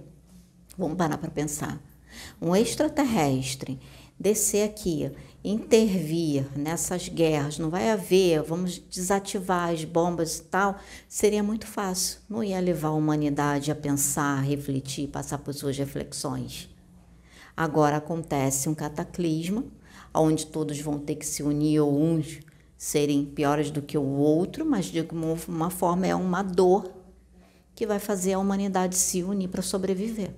[0.76, 1.80] Vamos parar para pensar.
[2.40, 3.78] Um extraterrestre
[4.22, 5.10] descer aqui,
[5.42, 10.78] intervir nessas guerras, não vai haver, vamos desativar as bombas e tal,
[11.08, 12.20] seria muito fácil.
[12.28, 16.68] Não ia levar a humanidade a pensar, refletir, passar por suas reflexões.
[17.56, 19.64] Agora acontece um cataclisma,
[20.14, 22.40] onde todos vão ter que se unir ou uns
[22.78, 25.06] serem piores do que o outro, mas de
[25.48, 27.01] uma forma é uma dor
[27.74, 30.34] que vai fazer a humanidade se unir para sobreviver.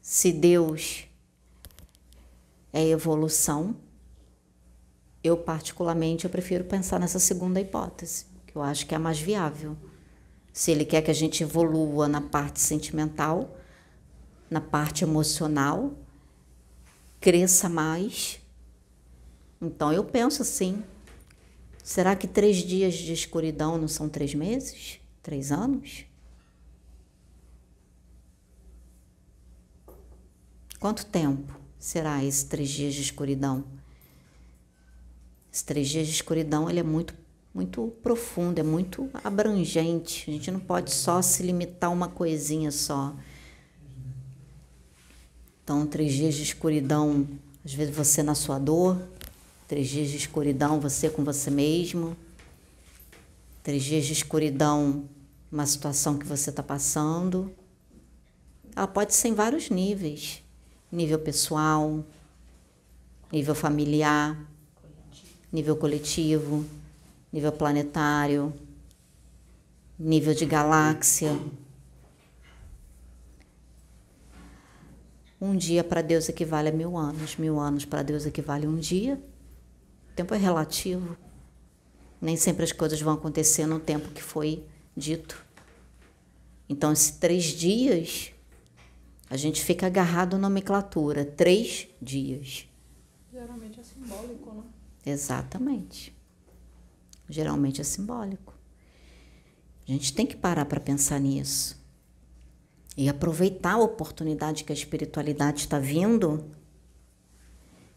[0.00, 1.06] Se Deus
[2.72, 3.76] é evolução,
[5.22, 9.18] eu particularmente eu prefiro pensar nessa segunda hipótese, que eu acho que é a mais
[9.18, 9.76] viável.
[10.52, 13.56] Se ele quer que a gente evolua na parte sentimental,
[14.48, 15.92] na parte emocional,
[17.20, 18.40] cresça mais,
[19.60, 20.84] então eu penso assim,
[21.86, 24.98] Será que três dias de escuridão não são três meses?
[25.22, 26.04] Três anos?
[30.80, 33.64] Quanto tempo será esses três dias de escuridão?
[35.52, 37.14] Esses três dias de escuridão ele é muito,
[37.54, 40.28] muito profundo, é muito abrangente.
[40.28, 43.14] A gente não pode só se limitar a uma coisinha só.
[45.62, 47.28] Então, três dias de escuridão,
[47.64, 49.00] às vezes você na sua dor,
[49.66, 52.16] Três dias de escuridão, você com você mesmo.
[53.64, 55.08] Três dias de escuridão,
[55.50, 57.52] uma situação que você está passando.
[58.76, 60.40] Ela pode ser em vários níveis:
[60.90, 62.04] nível pessoal,
[63.32, 64.38] nível familiar,
[65.52, 66.64] nível coletivo,
[67.32, 68.54] nível planetário,
[69.98, 71.36] nível de galáxia.
[75.40, 78.76] Um dia para Deus equivale a mil anos, mil anos para Deus equivale a um
[78.76, 79.20] dia
[80.16, 81.16] tempo é relativo.
[82.20, 84.64] Nem sempre as coisas vão acontecer no tempo que foi
[84.96, 85.44] dito.
[86.68, 88.32] Então, esses três dias,
[89.28, 91.24] a gente fica agarrado na nomenclatura.
[91.24, 92.66] Três dias.
[93.30, 94.62] Geralmente é simbólico, né?
[95.04, 96.16] Exatamente.
[97.28, 98.54] Geralmente é simbólico.
[99.86, 101.84] A gente tem que parar para pensar nisso.
[102.96, 106.50] E aproveitar a oportunidade que a espiritualidade está vindo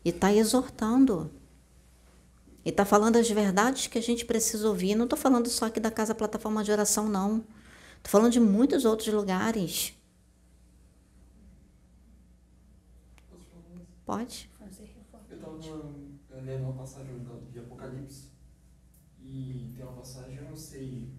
[0.04, 1.32] e está exortando.
[2.66, 4.96] E está falando as verdades que a gente precisa ouvir.
[4.96, 7.44] Não estou falando só aqui da Casa Plataforma de Oração, não.
[7.98, 9.94] Estou falando de muitos outros lugares.
[14.06, 14.50] Pode?
[15.30, 17.20] Eu estava lendo uma passagem
[17.52, 18.30] de Apocalipse
[19.22, 21.14] e tem uma passagem, eu não sei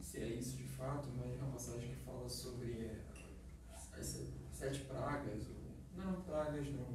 [0.00, 3.02] se é isso de fato, mas é uma passagem que fala sobre
[3.92, 6.87] as sete pragas, ou, não pragas não,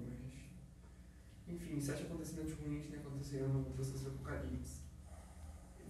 [1.73, 4.81] enfim, sete acontecimentos ruins que aconteceram no processo do Apocalipse,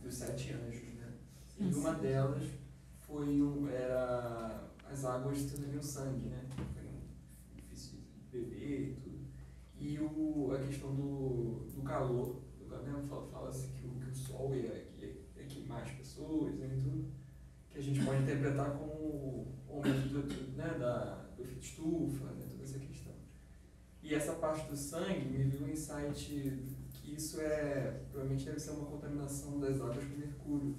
[0.02, 1.14] dos sete anjos, né?
[1.60, 1.78] E Nossa.
[1.78, 2.44] uma delas
[3.00, 6.46] foi um, era as águas tornariam sangue, né?
[6.74, 9.28] Foi um difícil de beber e tudo.
[9.78, 13.06] E o, a questão do, do calor, do, né?
[13.10, 16.78] fala, fala-se que o, que o sol ia, ia, ia queimar as pessoas né?
[16.78, 17.12] e tudo,
[17.70, 20.78] que a gente pode interpretar como o aumento do, né?
[20.80, 22.43] da, do efeito estufa, né?
[24.04, 26.26] E essa parte do sangue me veio um insight
[26.92, 30.76] que isso é, provavelmente deve ser uma contaminação das águas com mercúrio.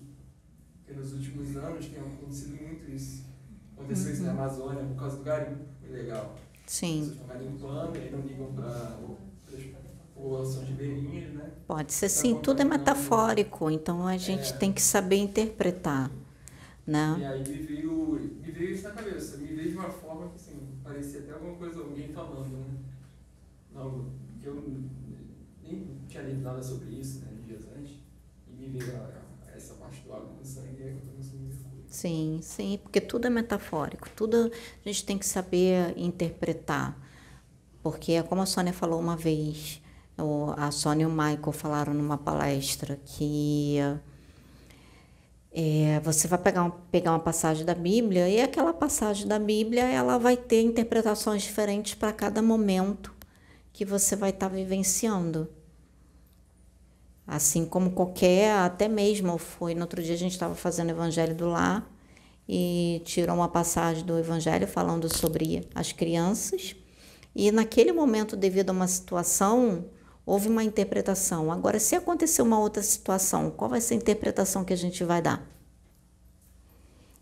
[0.76, 3.24] Porque nos últimos anos tem acontecido muito isso.
[3.72, 4.12] Aconteceu uhum.
[4.12, 4.38] isso na uhum.
[4.38, 6.36] Amazônia por causa do garimpo ilegal.
[6.66, 7.00] Sim.
[7.00, 8.98] As pessoas estão garimpando e não ligam para
[10.14, 11.50] populações ribeirinhas, né?
[11.66, 14.56] Pode ser sim, tudo é metafórico, então a gente é.
[14.56, 16.10] tem que saber interpretar.
[16.86, 17.16] Né?
[17.18, 20.36] E aí me veio, me veio isso na cabeça, me veio de uma forma que
[20.36, 22.83] assim, parecia até alguma coisa, alguém falando, né?
[23.74, 24.12] Não,
[24.42, 24.54] eu
[25.62, 27.94] nem tinha lido nada sobre isso, né, dias antes,
[28.48, 31.44] e me veio a, a essa parte do água do sangue e a contaminação do
[31.46, 31.84] mercúrio.
[31.88, 34.50] Sim, sim, porque tudo é metafórico, tudo
[34.84, 36.98] a gente tem que saber interpretar.
[37.82, 39.82] Porque é como a Sônia falou uma vez,
[40.56, 43.78] a Sônia e o Michael falaram numa palestra que
[45.52, 49.84] é, você vai pegar, um, pegar uma passagem da Bíblia e aquela passagem da Bíblia
[49.84, 53.13] ela vai ter interpretações diferentes para cada momento
[53.74, 55.48] que você vai estar tá vivenciando.
[57.26, 61.34] Assim como qualquer, até mesmo foi no outro dia a gente estava fazendo o Evangelho
[61.34, 61.84] do Lar
[62.48, 66.76] e tirou uma passagem do Evangelho falando sobre as crianças
[67.34, 69.86] e naquele momento, devido a uma situação,
[70.24, 71.50] houve uma interpretação.
[71.50, 75.20] Agora, se acontecer uma outra situação, qual vai ser a interpretação que a gente vai
[75.20, 75.44] dar?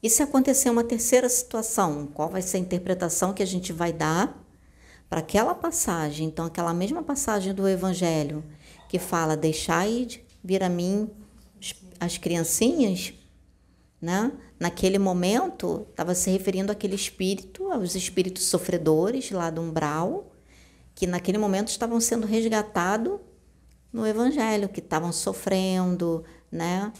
[0.03, 3.93] E se acontecer uma terceira situação, qual vai ser a interpretação que a gente vai
[3.93, 4.42] dar
[5.13, 6.27] para aquela passagem?
[6.27, 8.43] Então, aquela mesma passagem do Evangelho
[8.89, 10.09] que fala: Deixai
[10.43, 11.07] vir a mim
[12.01, 13.13] as criancinhas,
[14.01, 14.33] né?
[14.59, 20.33] Naquele momento, estava se referindo àquele espírito, aos espíritos sofredores lá do umbral,
[20.95, 23.21] que naquele momento estavam sendo resgatados
[23.93, 26.91] no Evangelho, que estavam sofrendo, né?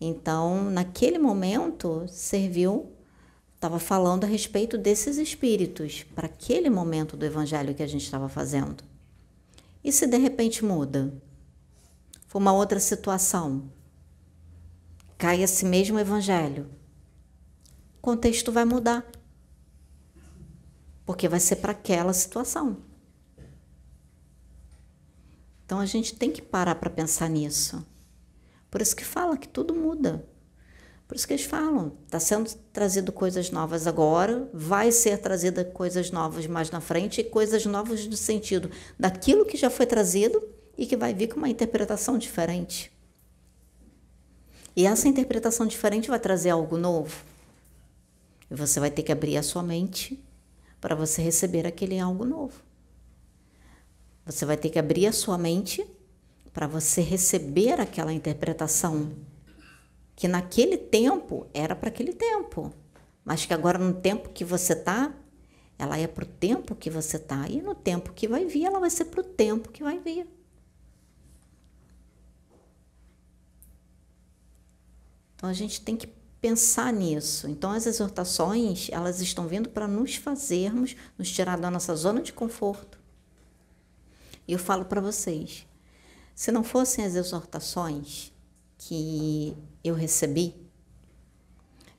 [0.00, 2.92] Então, naquele momento, serviu,
[3.58, 8.28] estava falando a respeito desses espíritos, para aquele momento do Evangelho que a gente estava
[8.28, 8.84] fazendo.
[9.82, 11.12] E se de repente muda?
[12.28, 13.72] for uma outra situação,
[15.16, 16.70] cai esse mesmo evangelho,
[17.96, 19.04] o contexto vai mudar.
[21.04, 22.76] Porque vai ser para aquela situação.
[25.64, 27.84] Então a gente tem que parar para pensar nisso.
[28.70, 30.28] Por isso que fala que tudo muda.
[31.08, 36.10] Por isso que eles falam, está sendo trazido coisas novas agora, vai ser trazida coisas
[36.10, 40.46] novas mais na frente e coisas novas no sentido daquilo que já foi trazido
[40.76, 42.92] e que vai vir com uma interpretação diferente.
[44.76, 47.24] E essa interpretação diferente vai trazer algo novo.
[48.50, 50.22] E você vai ter que abrir a sua mente
[50.78, 52.62] para você receber aquele algo novo.
[54.26, 55.84] Você vai ter que abrir a sua mente
[56.52, 59.10] para você receber aquela interpretação
[60.18, 62.74] que naquele tempo era para aquele tempo,
[63.24, 65.14] mas que agora no tempo que você está,
[65.78, 68.80] ela é para o tempo que você está e no tempo que vai vir, ela
[68.80, 70.26] vai ser para o tempo que vai vir.
[75.36, 76.08] Então a gente tem que
[76.40, 77.46] pensar nisso.
[77.46, 82.32] Então as exortações, elas estão vindo para nos fazermos, nos tirar da nossa zona de
[82.32, 82.98] conforto.
[84.48, 85.64] E eu falo para vocês,
[86.34, 88.32] se não fossem as exortações
[88.78, 90.54] que eu recebi,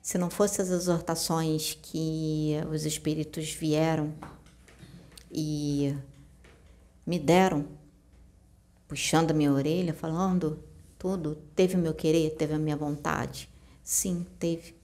[0.02, 4.14] se não fossem as exortações que os espíritos vieram
[5.32, 5.96] e
[7.06, 7.68] me deram,
[8.88, 10.64] puxando a minha orelha, falando:
[10.98, 11.36] tudo?
[11.56, 12.32] Teve o meu querer?
[12.32, 13.50] Teve a minha vontade?
[13.84, 14.76] Sim, teve.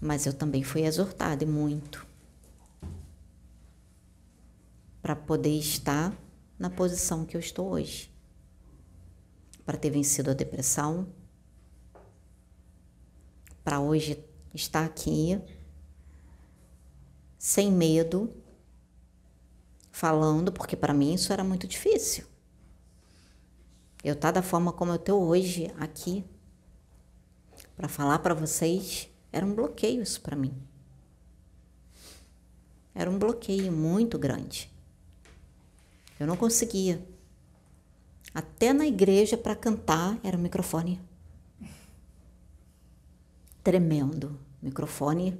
[0.00, 2.06] Mas eu também fui exortada e muito
[5.02, 6.12] para poder estar
[6.58, 8.07] na posição que eu estou hoje.
[9.68, 11.06] Para ter vencido a depressão,
[13.62, 15.38] para hoje estar aqui
[17.38, 18.34] sem medo,
[19.92, 22.24] falando, porque para mim isso era muito difícil.
[24.02, 26.24] Eu estar tá da forma como eu estou hoje aqui
[27.76, 30.54] para falar para vocês era um bloqueio isso para mim.
[32.94, 34.72] Era um bloqueio muito grande.
[36.18, 37.06] Eu não conseguia.
[38.38, 41.00] Até na igreja para cantar era o microfone.
[43.64, 44.38] Tremendo.
[44.62, 45.36] Microfone,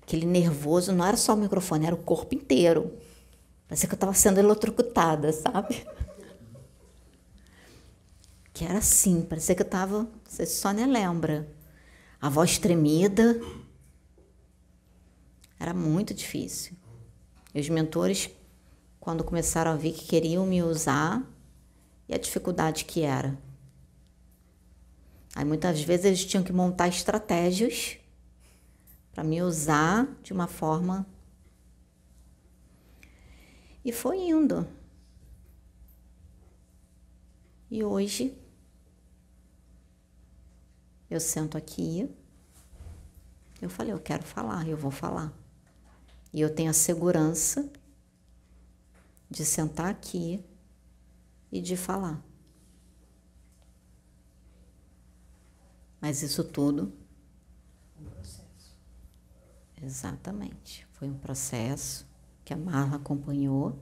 [0.00, 2.96] aquele nervoso, não era só o microfone, era o corpo inteiro.
[3.68, 5.86] Parecia que eu estava sendo eletrocutada, sabe?
[8.54, 11.46] que era assim, parecia que eu estava, você só nem lembra,
[12.18, 13.38] a voz tremida,
[15.60, 16.74] era muito difícil.
[17.54, 18.30] E os mentores,
[18.98, 21.33] quando começaram a ver que queriam me usar,
[22.08, 23.38] e a dificuldade que era.
[25.34, 27.98] Aí muitas vezes eles tinham que montar estratégias
[29.12, 31.06] para me usar de uma forma.
[33.84, 34.66] E foi indo.
[37.70, 38.36] E hoje
[41.10, 42.08] eu sento aqui,
[43.60, 45.32] eu falei, eu quero falar, eu vou falar.
[46.32, 47.70] E eu tenho a segurança
[49.30, 50.44] de sentar aqui
[51.54, 52.20] e de falar.
[56.00, 56.92] Mas isso tudo.
[57.98, 58.76] Um processo.
[59.80, 60.84] Exatamente.
[60.90, 62.06] Foi um processo
[62.44, 63.78] que a Marla acompanhou.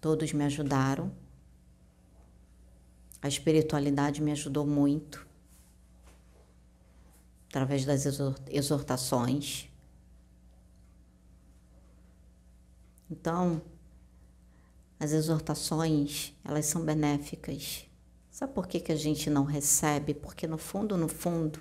[0.00, 1.12] Todos me ajudaram
[3.20, 5.26] A espiritualidade me ajudou muito
[7.48, 8.04] através das
[8.50, 9.66] exortações.
[13.10, 13.62] Então,
[15.04, 17.84] as exortações, elas são benéficas.
[18.30, 20.14] Sabe por que, que a gente não recebe?
[20.14, 21.60] Porque no fundo, no fundo,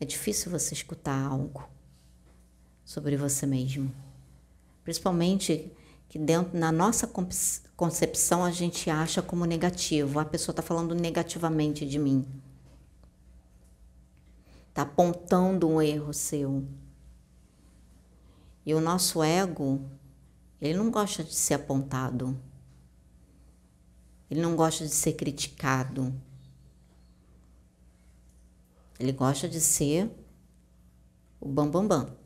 [0.00, 1.68] é difícil você escutar algo
[2.84, 3.92] sobre você mesmo.
[4.84, 5.72] Principalmente
[6.08, 7.10] que dentro na nossa
[7.76, 10.20] concepção a gente acha como negativo.
[10.20, 12.24] A pessoa está falando negativamente de mim.
[14.68, 16.64] Está apontando um erro seu.
[18.64, 19.80] E o nosso ego,
[20.60, 22.38] ele não gosta de ser apontado.
[24.30, 26.12] Ele não gosta de ser criticado.
[28.98, 30.10] Ele gosta de ser
[31.40, 32.04] o bambambam.
[32.04, 32.16] Bam, bam.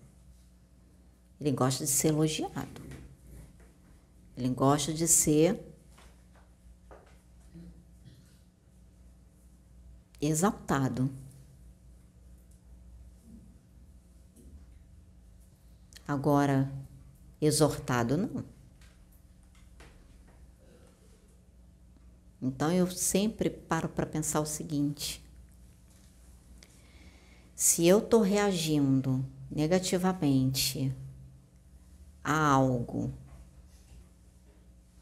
[1.41, 2.83] Ele gosta de ser elogiado.
[4.37, 5.59] Ele gosta de ser
[10.21, 11.11] exaltado.
[16.07, 16.71] Agora,
[17.41, 18.45] exortado não.
[22.43, 25.23] Então eu sempre paro para pensar o seguinte:
[27.55, 30.95] se eu estou reagindo negativamente
[32.25, 33.13] a algo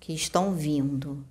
[0.00, 1.24] que estão vindo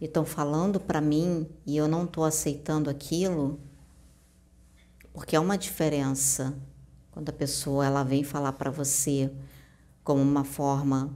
[0.00, 3.60] e estão falando para mim e eu não estou aceitando aquilo,
[5.12, 6.54] porque é uma diferença
[7.10, 9.32] quando a pessoa ela vem falar para você
[10.02, 11.12] como uma forma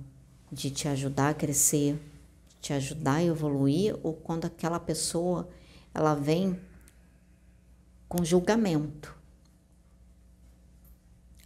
[0.51, 2.01] de te ajudar a crescer,
[2.61, 5.49] te ajudar a evoluir, ou quando aquela pessoa
[5.93, 6.59] ela vem
[8.09, 9.15] com julgamento.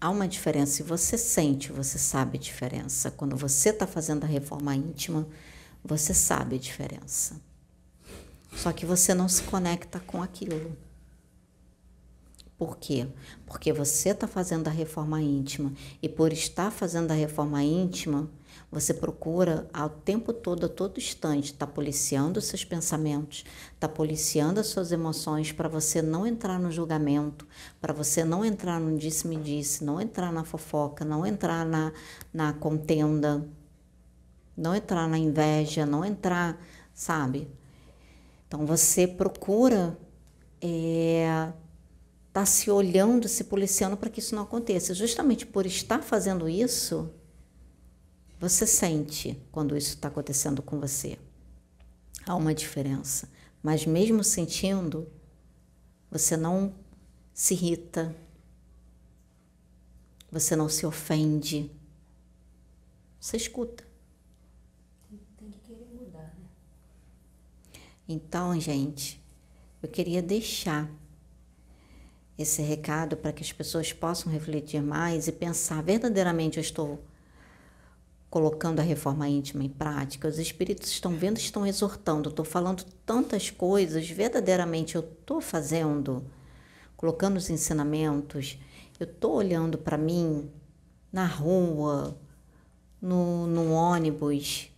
[0.01, 3.11] Há uma diferença e você sente, você sabe a diferença.
[3.11, 5.27] Quando você está fazendo a reforma íntima,
[5.85, 7.41] você sabe a diferença.
[8.55, 10.77] Só que você não se conecta com aquilo.
[12.59, 13.07] Por quê?
[13.47, 18.29] Porque você está fazendo a reforma íntima e por estar fazendo a reforma íntima,
[18.71, 23.87] você procura ao tempo todo, a todo instante, estar tá policiando os seus pensamentos, estar
[23.87, 27.47] tá policiando as suas emoções para você não entrar no julgamento,
[27.81, 31.93] para você não entrar no disse-me-disse, não entrar na fofoca, não entrar na,
[32.35, 33.49] na contenda,
[34.57, 36.61] não entrar na inveja, não entrar,
[36.93, 37.49] sabe?
[38.49, 39.97] Então você procura
[40.61, 41.53] é,
[42.39, 44.95] tá se olhando, se policiando para que isso não aconteça.
[44.95, 47.11] Justamente por estar fazendo isso,
[48.39, 51.19] você sente quando isso está acontecendo com você.
[52.25, 53.29] Há uma diferença.
[53.61, 55.09] Mas mesmo sentindo,
[56.09, 56.73] você não
[57.35, 58.15] se irrita,
[60.31, 61.69] você não se ofende.
[63.19, 63.85] Você escuta.
[65.37, 66.47] Tem que querer mudar, né?
[68.09, 69.21] Então, gente,
[69.83, 70.89] eu queria deixar
[72.39, 77.03] esse recado para que as pessoas possam refletir mais e pensar verdadeiramente eu estou
[78.31, 83.51] colocando a reforma íntima em prática, os espíritos estão vendo, estão exortando, estou falando tantas
[83.51, 86.25] coisas, verdadeiramente eu estou fazendo,
[86.97, 88.59] colocando os ensinamentos,
[89.01, 90.51] eu estou olhando para mim
[91.11, 92.17] na rua,
[93.01, 94.71] no, no ônibus,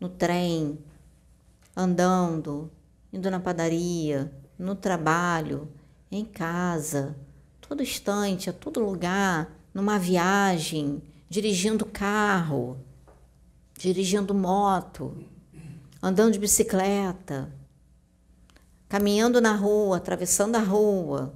[0.00, 0.78] no trem,
[1.76, 2.70] andando,
[3.12, 5.68] indo na padaria, no trabalho,
[6.10, 7.16] em casa,
[7.60, 12.78] todo instante, a todo lugar, numa viagem, dirigindo carro,
[13.78, 15.24] dirigindo moto,
[16.02, 17.52] andando de bicicleta,
[18.88, 21.32] caminhando na rua, atravessando a rua.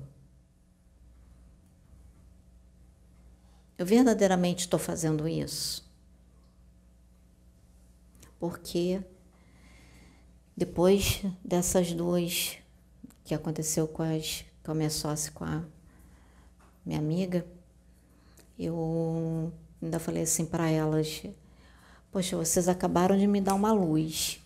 [3.78, 5.88] Eu verdadeiramente estou fazendo isso.
[8.38, 9.02] Porque
[10.56, 12.58] depois dessas duas
[13.24, 15.62] que aconteceu com, as, com a minha sócia, com a
[16.84, 17.46] minha amiga,
[18.58, 19.52] eu
[19.84, 21.22] Ainda falei assim para elas:
[22.10, 24.40] Poxa, vocês acabaram de me dar uma luz.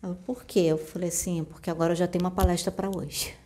[0.00, 0.60] Eu, Por quê?
[0.60, 3.36] Eu falei assim: Porque agora eu já tenho uma palestra para hoje.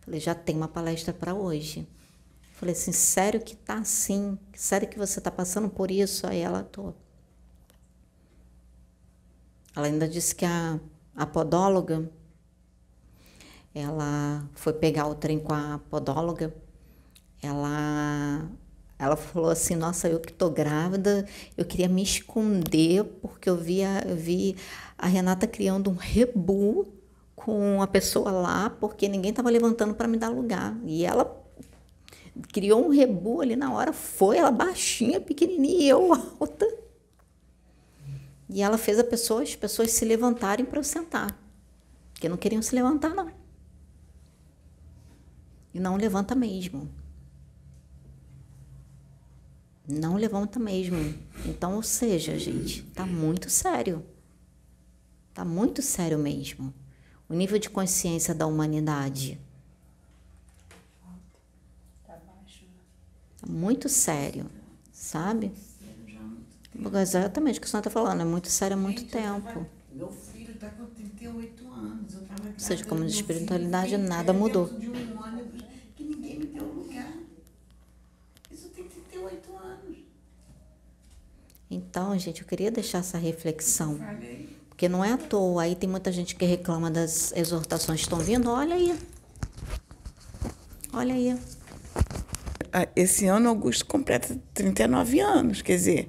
[0.00, 1.88] Falei: Já tem uma palestra para hoje.
[2.52, 4.38] Falei assim: Sério que tá assim?
[4.54, 6.26] Sério que você tá passando por isso?
[6.26, 6.92] Aí ela tô.
[9.74, 10.78] Ela ainda disse que a,
[11.16, 12.06] a podóloga
[13.74, 16.54] ela foi pegar o trem com a podóloga,
[17.42, 18.48] ela
[19.00, 24.04] ela falou assim: Nossa, eu que tô grávida, eu queria me esconder porque eu, via,
[24.14, 24.56] vi
[24.98, 26.86] a Renata criando um rebu
[27.34, 30.76] com a pessoa lá, porque ninguém estava levantando para me dar lugar.
[30.84, 31.42] E ela
[32.52, 36.68] criou um rebu ali na hora, foi ela baixinha, pequenininha e eu alta.
[38.50, 41.38] E ela fez a pessoa, as pessoas se levantarem para eu sentar.
[42.12, 43.39] Porque não queriam se levantar, não.
[45.72, 46.88] E não levanta mesmo.
[49.88, 50.96] Não levanta mesmo.
[51.46, 54.04] Então, ou seja, gente, tá muito sério.
[55.34, 56.72] Tá muito sério mesmo.
[57.28, 59.38] O nível de consciência da humanidade.
[62.06, 62.18] Tá?
[63.40, 64.46] Tá muito sério,
[64.92, 65.52] sabe?
[67.02, 69.42] Exatamente o que a senhora está falando, é muito sério há muito Gente, tempo.
[69.42, 72.14] tava- Meu filho está com 38 anos.
[72.14, 74.66] Eu tava seja, como de espiritualidade, nada mudou.
[74.66, 74.92] de um
[75.96, 77.12] que ninguém me deu lugar.
[78.50, 79.98] Isso tem 38 anos.
[81.70, 83.98] Então, gente, eu queria deixar essa reflexão.
[84.68, 85.62] Porque não é à toa.
[85.62, 88.50] Aí tem muita gente que reclama das exortações que estão vindo.
[88.50, 88.98] Olha aí.
[90.92, 91.38] Olha aí.
[92.72, 96.08] Ah, Esse ano Augusto completa 39 anos, quer dizer,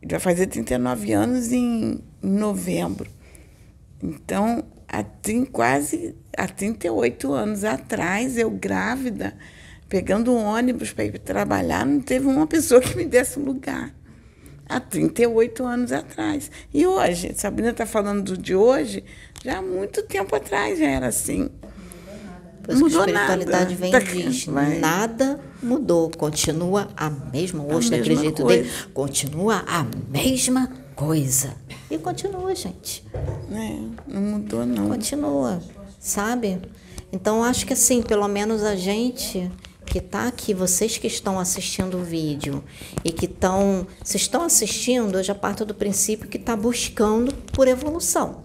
[0.00, 3.10] ele vai fazer 39 anos em em novembro.
[4.02, 5.04] Então, há
[5.50, 9.36] quase há 38 anos atrás, eu grávida,
[9.88, 13.94] pegando um ônibus para ir trabalhar, não teve uma pessoa que me desse um lugar.
[14.68, 16.50] Há 38 anos atrás.
[16.72, 19.04] E hoje, Sabrina está falando do de hoje,
[19.44, 21.50] já há muito tempo atrás já era assim.
[22.62, 23.74] Por isso que a Mudou espiritualidade nada.
[23.74, 24.78] vem Tá- e diz, vai.
[24.78, 28.62] nada mudou, continua a mesma, hoje A daquele mesma jeito coisa.
[28.62, 31.54] dele, continua a mesma coisa.
[31.90, 33.04] E continua, gente.
[33.50, 33.84] Né?
[34.06, 34.88] Não mudou, não.
[34.88, 35.60] Continua,
[35.98, 36.60] sabe?
[37.12, 39.50] Então, acho que assim, pelo menos a gente
[39.92, 42.64] que está aqui, vocês que estão assistindo o vídeo
[43.04, 47.68] e que estão, se estão assistindo, eu já parto do princípio que está buscando por
[47.68, 48.42] evolução.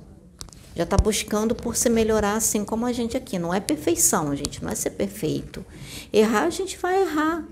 [0.75, 3.39] Já está buscando por se melhorar assim como a gente aqui.
[3.39, 5.65] Não é perfeição, gente, não é ser perfeito.
[6.11, 7.45] Errar, a gente vai errar.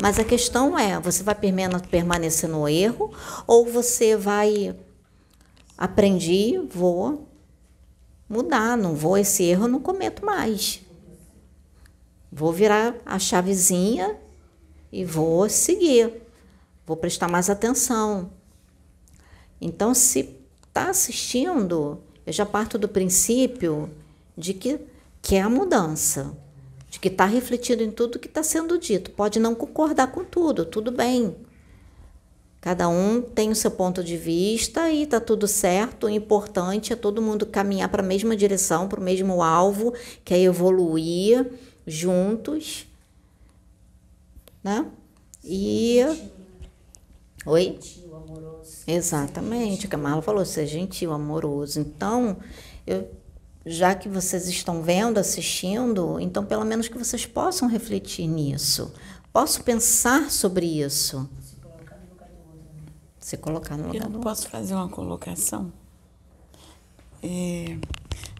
[0.00, 3.12] Mas a questão é, você vai permane- permanecer no erro
[3.44, 4.72] ou você vai
[5.76, 7.26] aprendi, vou
[8.28, 10.85] mudar, não vou esse erro, eu não cometo mais.
[12.38, 14.14] Vou virar a chavezinha
[14.92, 16.12] e vou seguir.
[16.86, 18.30] Vou prestar mais atenção.
[19.58, 20.36] Então, se
[20.68, 23.88] está assistindo, eu já parto do princípio
[24.36, 24.78] de que
[25.22, 26.36] quer a mudança,
[26.90, 29.12] de que está refletido em tudo que está sendo dito.
[29.12, 31.34] Pode não concordar com tudo, tudo bem.
[32.60, 36.04] Cada um tem o seu ponto de vista e está tudo certo.
[36.04, 40.34] O importante é todo mundo caminhar para a mesma direção, para o mesmo alvo, que
[40.34, 41.50] é evoluir
[41.86, 42.86] juntos,
[44.62, 44.90] né?
[45.44, 46.00] E
[47.46, 47.78] Oi?
[47.80, 48.82] Gentil, amoroso.
[48.88, 51.78] Exatamente, o que a Marla falou, ser gentil, amoroso.
[51.78, 52.36] Então,
[52.84, 53.08] eu,
[53.64, 58.92] já que vocês estão vendo, assistindo, então pelo menos que vocês possam refletir nisso.
[59.32, 61.28] Posso pensar sobre isso.
[61.40, 62.72] Se colocar no lugar do outro.
[62.74, 62.92] Né?
[63.20, 65.72] Se colocar no Eu lugar do não posso fazer uma colocação?
[67.22, 67.78] É,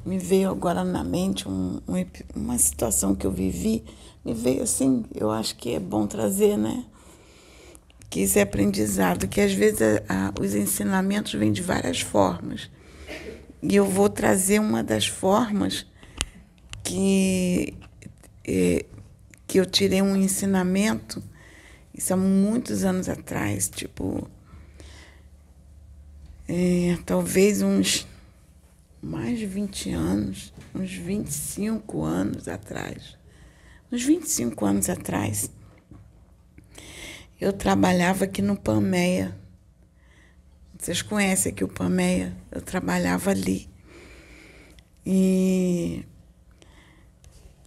[0.07, 3.85] me veio agora na mente um- um uma situação que eu vivi.
[4.25, 6.85] Me veio assim, eu acho que é bom trazer, né?
[8.09, 12.71] Que isso é aprendizado, que às vezes a- a- os ensinamentos vêm de várias formas.
[13.63, 15.85] E eu vou trazer uma das formas
[16.85, 17.75] que,
[18.47, 18.85] é,
[19.47, 21.21] que eu tirei um ensinamento,
[21.93, 24.29] isso há muitos anos atrás, tipo,
[26.49, 28.07] é, talvez uns
[29.03, 33.17] mais de 20 anos, uns 25 anos atrás.
[33.91, 35.51] Uns 25 anos atrás,
[37.41, 39.37] eu trabalhava aqui no Pameia.
[40.79, 42.37] Vocês conhecem aqui o Pameia?
[42.51, 43.69] Eu trabalhava ali.
[45.05, 46.05] E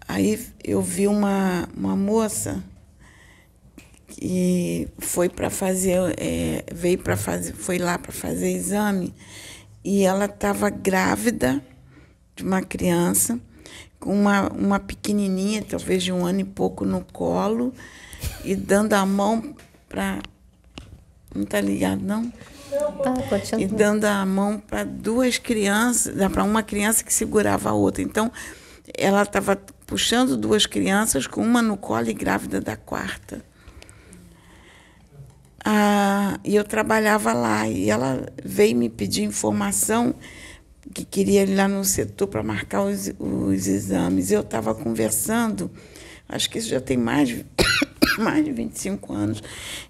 [0.08, 2.64] aí eu vi uma, uma moça
[4.08, 9.14] que foi para fazer, é, veio para fazer, foi lá para fazer exame
[9.90, 11.60] e ela estava grávida
[12.36, 13.40] de uma criança
[14.00, 17.74] com uma, uma pequenininha, talvez de um ano e pouco no colo
[18.46, 19.56] e dando a mão
[19.90, 20.20] para
[21.34, 22.32] não está ligado não?
[23.04, 23.16] Tá,
[23.58, 28.04] e dando a mão para duas crianças, para uma criança que segurava a outra.
[28.04, 28.32] Então,
[28.96, 29.56] ela estava
[29.88, 33.44] puxando duas crianças, com uma no colo e grávida da quarta.
[35.66, 40.16] Ah, e eu trabalhava lá, e ela veio me pedir informação
[40.94, 44.32] que queria ir lá no setor para marcar os, os exames.
[44.32, 45.70] Eu estava conversando,
[46.28, 47.46] acho que isso já tem mais, de-
[48.18, 49.44] mais de 25 anos.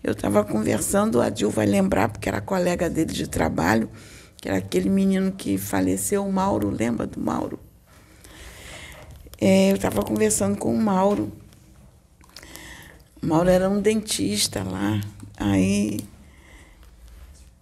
[0.03, 3.89] Eu estava conversando, a Dil vai lembrar, porque era colega dele de trabalho,
[4.37, 7.59] que era aquele menino que faleceu, o Mauro, lembra do Mauro?
[9.39, 11.31] É, eu estava conversando com o Mauro.
[13.21, 14.99] O Mauro era um dentista lá.
[15.39, 16.01] Aí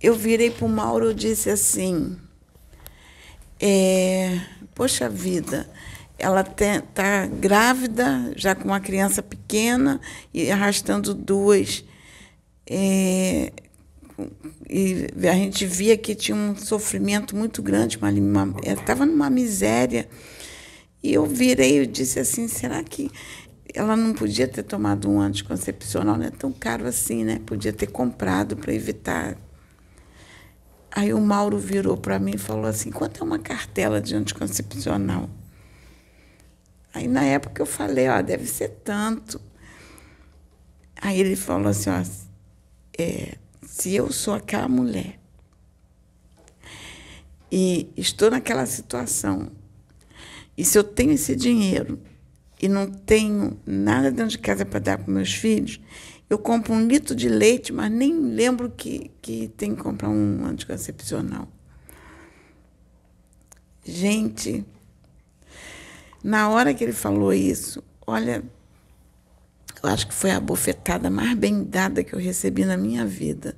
[0.02, 2.18] eu virei para o Mauro e disse assim:
[3.60, 4.40] é,
[4.74, 5.70] Poxa vida,
[6.18, 10.02] ela está grávida, já com uma criança pequena
[10.34, 11.84] e arrastando duas.
[12.70, 13.52] É,
[14.70, 18.00] e a gente via que tinha um sofrimento muito grande,
[18.66, 20.10] estava numa miséria.
[21.04, 23.12] E eu virei e disse assim: será que
[23.78, 26.18] ela não podia ter tomado um anticoncepcional?
[26.18, 27.40] Não é tão caro assim, né?
[27.46, 29.38] Podia ter comprado para evitar.
[30.90, 35.30] Aí o Mauro virou para mim e falou assim: quanto é uma cartela de anticoncepcional?
[36.92, 39.40] Aí na época eu falei: ó, deve ser tanto.
[41.00, 42.04] Aí ele falou assim: ó,
[42.98, 45.20] é, se eu sou aquela mulher
[47.52, 49.52] e estou naquela situação,
[50.58, 52.00] e se eu tenho esse dinheiro
[52.62, 55.80] e não tenho nada dentro de casa para dar para meus filhos,
[56.30, 60.46] eu compro um litro de leite, mas nem lembro que, que tem que comprar um
[60.46, 61.48] anticoncepcional.
[63.84, 64.66] Gente,
[66.22, 68.44] na hora que ele falou isso, olha,
[69.82, 73.56] eu acho que foi a bofetada mais bem dada que eu recebi na minha vida.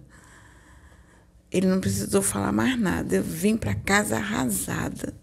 [1.51, 3.15] Ele não precisou falar mais nada.
[3.15, 5.15] Eu vim para casa arrasada.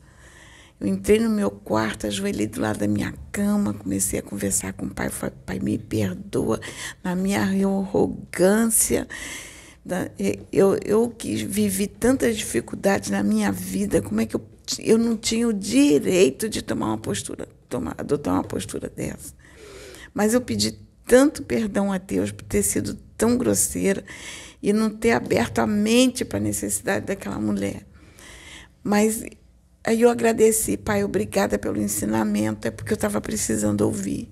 [0.79, 4.87] Eu entrei no meu quarto, ajoelhei do lado da minha cama, comecei a conversar com
[4.87, 5.09] o pai.
[5.09, 6.61] Falei, pai, me perdoa
[7.03, 9.09] na minha arrogância.
[10.53, 14.47] Eu, eu que vivi tantas dificuldades na minha vida, como é que eu,
[14.79, 19.33] eu não tinha o direito de tomar uma postura, tomar, adotar uma postura dessa?
[20.12, 24.05] Mas eu pedi tanto perdão a Deus por ter sido tão grosseira
[24.62, 27.87] e não ter aberto a mente para a necessidade daquela mulher.
[28.83, 29.22] Mas
[29.87, 34.28] aí eu agradeci, pai, obrigada pelo ensinamento, é porque eu estava precisando ouvir.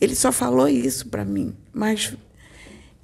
[0.00, 2.16] Ele só falou isso para mim, mas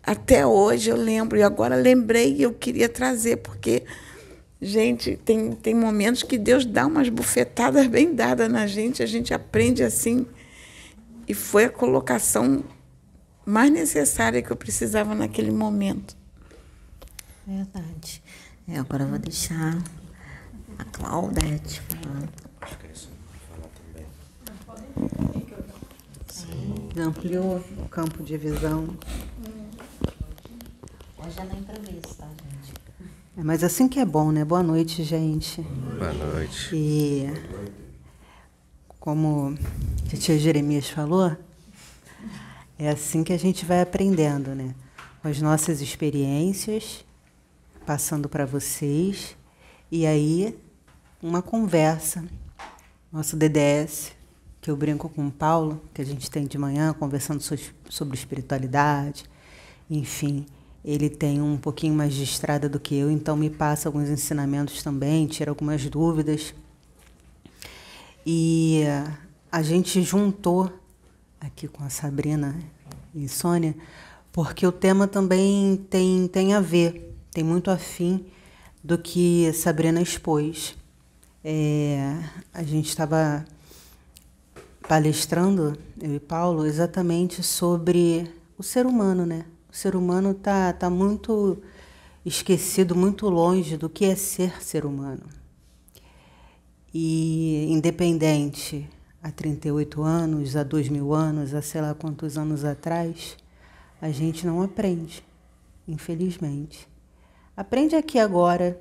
[0.02, 3.84] até hoje eu lembro, e agora lembrei e eu queria trazer, porque,
[4.60, 9.34] gente, tem, tem momentos que Deus dá umas bufetadas bem dadas na gente, a gente
[9.34, 10.26] aprende assim
[11.28, 12.64] e foi a colocação
[13.44, 16.16] mais necessária que eu precisava naquele momento.
[17.46, 18.22] Verdade.
[18.66, 19.76] É, agora eu vou deixar
[20.82, 22.28] a Claudete falar.
[22.60, 23.08] Acho que é isso
[23.48, 24.06] falar também.
[26.28, 27.00] Sim.
[27.00, 28.96] Ampliou o campo de visão.
[31.18, 32.74] Hoje é na improviso, tá, gente?
[33.36, 34.44] É, mas assim que é bom, né?
[34.44, 35.62] Boa noite, gente.
[35.62, 36.74] Boa noite.
[36.74, 37.32] E
[38.98, 39.56] como
[40.12, 41.36] a tia Jeremias falou,
[42.76, 44.74] é assim que a gente vai aprendendo, né?
[45.20, 47.04] Com as nossas experiências,
[47.86, 49.36] passando para vocês,
[49.88, 50.58] e aí
[51.22, 52.24] uma conversa.
[53.12, 54.12] Nosso DDS,
[54.60, 59.24] que eu brinco com o Paulo, que a gente tem de manhã, conversando sobre espiritualidade,
[59.88, 60.46] enfim.
[60.84, 64.82] Ele tem um pouquinho mais de estrada do que eu, então me passa alguns ensinamentos
[64.82, 66.54] também, tira algumas dúvidas.
[68.26, 68.82] E
[69.50, 70.72] a gente juntou
[71.40, 72.58] aqui com a Sabrina
[73.14, 73.76] e Sônia,
[74.32, 78.24] porque o tema também tem, tem a ver, tem muito afim
[78.82, 80.81] do que Sabrina expôs.
[81.44, 82.22] É,
[82.54, 83.44] a gente estava
[84.88, 89.44] palestrando, eu e Paulo, exatamente sobre o ser humano, né?
[89.68, 91.60] O ser humano está tá muito
[92.24, 95.24] esquecido, muito longe do que é ser ser humano.
[96.94, 98.88] E independente
[99.20, 103.36] há 38 anos, há 2 mil anos, há sei lá quantos anos atrás,
[104.00, 105.24] a gente não aprende,
[105.88, 106.88] infelizmente.
[107.56, 108.80] Aprende aqui agora,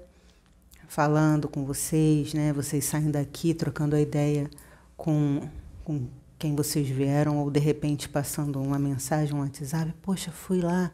[0.91, 2.51] falando com vocês, né?
[2.51, 4.51] Vocês saem daqui trocando a ideia
[4.97, 5.47] com,
[5.85, 6.05] com
[6.37, 9.93] quem vocês vieram, ou de repente passando uma mensagem, um WhatsApp.
[10.01, 10.91] Poxa, fui lá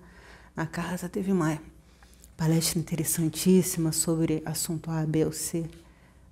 [0.55, 1.59] na casa, teve uma
[2.37, 5.65] palestra interessantíssima sobre assunto A, B ou C.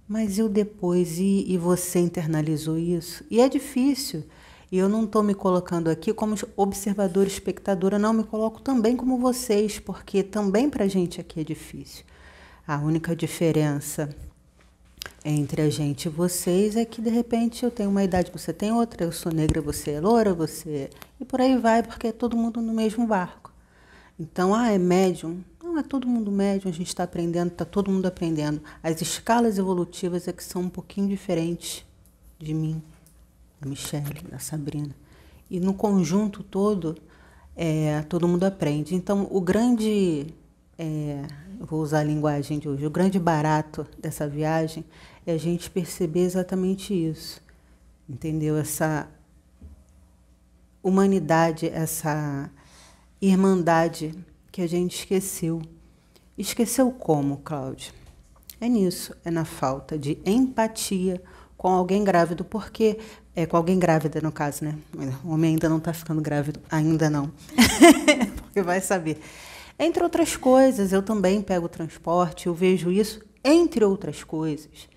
[0.07, 3.25] Mas eu depois, e, e você internalizou isso?
[3.31, 4.23] E é difícil.
[4.71, 9.17] E eu não estou me colocando aqui como observadora, espectadora, não, me coloco também como
[9.17, 12.05] vocês, porque também para a gente aqui é difícil.
[12.67, 14.09] A única diferença
[15.23, 18.71] entre a gente e vocês é que de repente eu tenho uma idade, você tem
[18.71, 20.89] outra, eu sou negra, você é loura, você.
[21.19, 23.51] E por aí vai, porque é todo mundo no mesmo barco.
[24.19, 25.43] Então, ah, é médium.
[25.63, 28.61] Não, é todo mundo médium, a gente está aprendendo, está todo mundo aprendendo.
[28.81, 31.85] As escalas evolutivas é que são um pouquinho diferentes
[32.39, 32.81] de mim,
[33.59, 34.95] da Michelle, da Sabrina.
[35.49, 36.97] E no conjunto todo,
[37.55, 38.95] é, todo mundo aprende.
[38.95, 40.27] Então, o grande,
[40.77, 41.23] é,
[41.59, 44.85] vou usar a linguagem de hoje, o grande barato dessa viagem
[45.25, 47.41] é a gente perceber exatamente isso.
[48.07, 48.57] Entendeu?
[48.57, 49.07] Essa
[50.83, 52.49] humanidade, essa
[53.21, 54.13] irmandade
[54.51, 55.61] que a gente esqueceu
[56.37, 57.93] Esqueceu como, Cláudia?
[58.59, 61.21] É nisso, é na falta de empatia
[61.55, 62.99] com alguém grávido, porque
[63.33, 64.77] é com alguém grávida no caso, né?
[65.23, 67.31] O homem ainda não está ficando grávido, ainda não,
[68.35, 69.21] porque vai saber.
[69.77, 74.87] Entre outras coisas, eu também pego transporte, eu vejo isso entre outras coisas,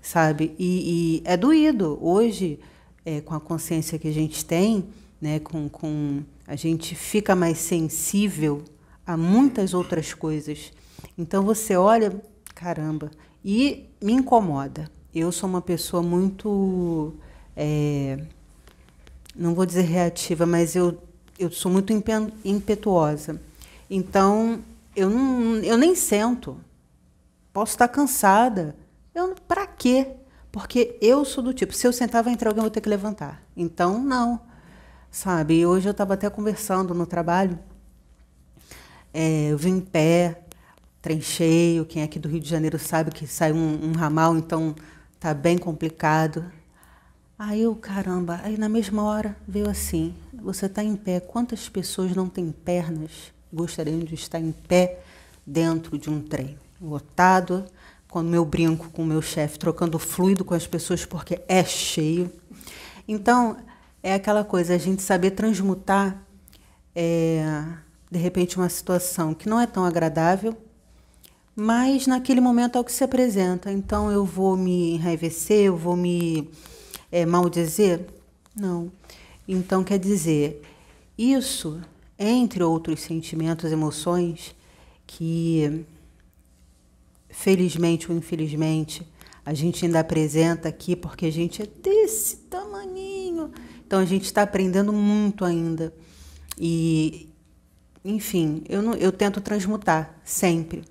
[0.00, 0.54] sabe?
[0.58, 2.58] E, e é doído hoje,
[3.04, 4.86] é, com a consciência que a gente tem,
[5.20, 5.38] né?
[5.38, 8.62] Com, com a gente fica mais sensível
[9.06, 10.72] a muitas outras coisas.
[11.16, 12.20] Então você olha,
[12.54, 13.10] caramba,
[13.44, 14.90] e me incomoda.
[15.14, 17.14] Eu sou uma pessoa muito,
[17.54, 18.18] é,
[19.36, 20.98] não vou dizer reativa, mas eu,
[21.38, 21.92] eu sou muito
[22.44, 23.40] impetuosa.
[23.94, 24.62] Então
[24.96, 26.58] eu, não, eu nem sento.
[27.52, 28.74] Posso estar cansada.
[29.14, 30.08] Eu para quê?
[30.50, 32.88] Porque eu sou do tipo, se eu sentar vai entrar alguém, eu vou ter que
[32.88, 33.42] levantar.
[33.56, 34.40] Então não,
[35.10, 35.60] sabe?
[35.60, 37.58] E hoje eu estava até conversando no trabalho
[39.14, 40.42] é, eu vim em pé,
[41.00, 41.86] trem cheio.
[41.86, 44.74] Quem é aqui do Rio de Janeiro sabe que sai um, um ramal, então
[45.20, 46.44] tá bem complicado.
[47.38, 52.14] Aí eu, caramba, aí na mesma hora veio assim: você está em pé, quantas pessoas
[52.16, 55.00] não têm pernas gostariam de estar em pé
[55.46, 56.58] dentro de um trem?
[56.80, 57.64] Lotado,
[58.08, 62.30] quando meu brinco com o meu chefe, trocando fluido com as pessoas porque é cheio.
[63.06, 63.56] Então,
[64.02, 66.22] é aquela coisa, a gente saber transmutar
[66.94, 67.64] é,
[68.14, 70.56] de repente, uma situação que não é tão agradável,
[71.56, 73.72] mas naquele momento é o que se apresenta.
[73.72, 76.48] Então, eu vou me enraivecer, eu vou me
[77.10, 78.06] é, maldizer?
[78.54, 78.90] Não.
[79.48, 80.62] Então, quer dizer,
[81.18, 81.80] isso,
[82.18, 84.54] entre outros sentimentos, emoções,
[85.06, 85.84] que
[87.28, 89.06] felizmente ou infelizmente
[89.44, 93.50] a gente ainda apresenta aqui porque a gente é desse tamaninho.
[93.86, 95.92] Então a gente está aprendendo muito ainda.
[96.58, 97.28] E
[98.04, 100.84] enfim, eu, não, eu tento transmutar sempre,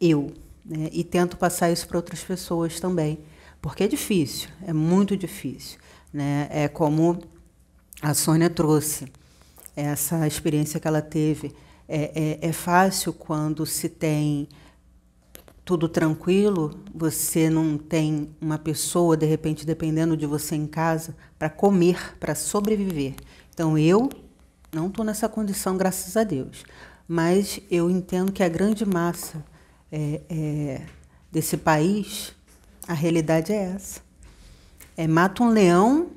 [0.00, 0.32] eu,
[0.64, 0.88] né?
[0.92, 3.20] e tento passar isso para outras pessoas também,
[3.62, 5.78] porque é difícil, é muito difícil.
[6.12, 6.48] Né?
[6.50, 7.22] É como
[8.02, 9.06] a Sônia trouxe,
[9.74, 11.54] essa experiência que ela teve.
[11.88, 14.48] É, é, é fácil quando se tem
[15.64, 21.48] tudo tranquilo, você não tem uma pessoa, de repente, dependendo de você em casa, para
[21.48, 23.14] comer, para sobreviver.
[23.52, 24.08] Então, eu
[24.72, 26.64] não estou nessa condição, graças a Deus.
[27.06, 29.44] Mas eu entendo que a grande massa
[29.90, 30.82] é, é,
[31.30, 32.32] desse país,
[32.86, 34.00] a realidade é essa.
[34.96, 36.10] É, mata um leão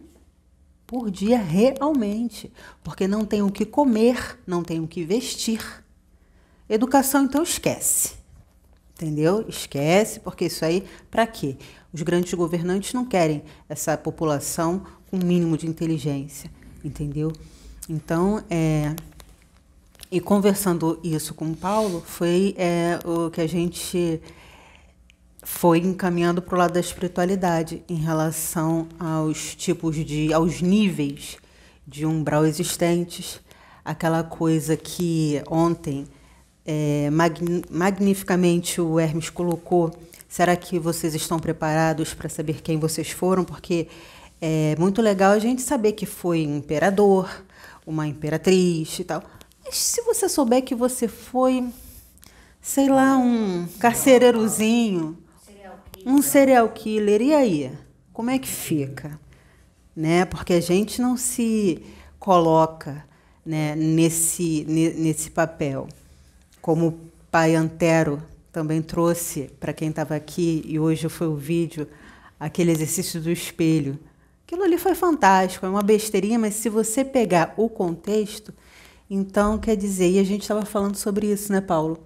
[0.85, 2.51] por dia realmente,
[2.83, 5.83] porque não tem o que comer, não tem o que vestir.
[6.69, 8.13] Educação, então, esquece.
[8.95, 9.45] Entendeu?
[9.47, 11.57] Esquece, porque isso aí, para quê?
[11.91, 16.49] Os grandes governantes não querem essa população com mínimo de inteligência,
[16.83, 17.33] entendeu?
[17.89, 18.95] Então, é,
[20.11, 24.21] e conversando isso com o Paulo, foi é, o que a gente
[25.43, 31.37] foi encaminhando para o lado da espiritualidade em relação aos tipos de, aos níveis
[31.85, 33.41] de umbral existentes,
[33.83, 36.07] aquela coisa que ontem
[36.65, 37.09] é,
[37.69, 39.91] magnificamente o Hermes colocou.
[40.29, 43.43] Será que vocês estão preparados para saber quem vocês foram?
[43.43, 43.87] Porque
[44.41, 47.29] é muito legal a gente saber que foi um imperador,
[47.85, 49.21] uma imperatriz e tal.
[49.63, 51.65] Mas se você souber que você foi,
[52.61, 55.17] sei lá, um carcereirozinho,
[56.05, 57.71] um serial killer, e aí?
[58.11, 59.19] Como é que fica?
[59.95, 60.25] Né?
[60.25, 61.83] Porque a gente não se
[62.19, 63.05] coloca
[63.45, 65.87] né, nesse, nesse papel.
[66.61, 66.99] Como o
[67.31, 71.87] pai Antero também trouxe para quem estava aqui, e hoje foi o vídeo,
[72.39, 73.99] aquele exercício do espelho
[74.53, 78.53] Aquilo ali foi fantástico, é uma besteirinha, mas se você pegar o contexto,
[79.09, 81.97] então quer dizer, e a gente estava falando sobre isso, né, Paulo?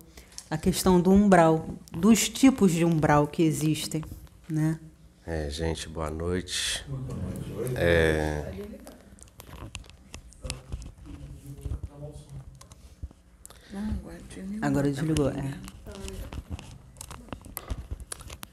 [0.50, 4.02] A questão do umbral, dos tipos de umbral que existem,
[4.50, 4.80] né?
[5.26, 6.86] É, gente, boa noite.
[7.76, 8.54] É...
[14.62, 15.54] Agora desligou, é.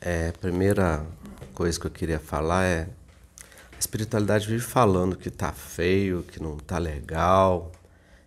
[0.00, 1.06] É, a primeira
[1.54, 2.88] coisa que eu queria falar é
[3.78, 7.70] espiritualidade vive falando que tá feio, que não tá legal,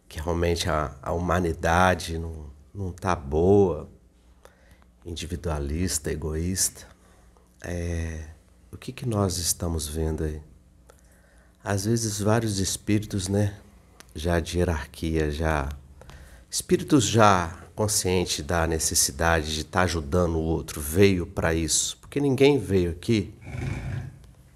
[0.08, 3.90] que realmente a, a humanidade não, não tá boa,
[5.06, 6.88] individualista, egoísta.
[7.62, 8.24] É,
[8.72, 10.42] o que, que nós estamos vendo aí?
[11.64, 13.58] Às vezes vários espíritos, né,
[14.16, 15.70] já de hierarquia, já
[16.50, 22.20] espíritos já conscientes da necessidade de estar tá ajudando o outro, veio para isso, porque
[22.20, 23.34] ninguém veio aqui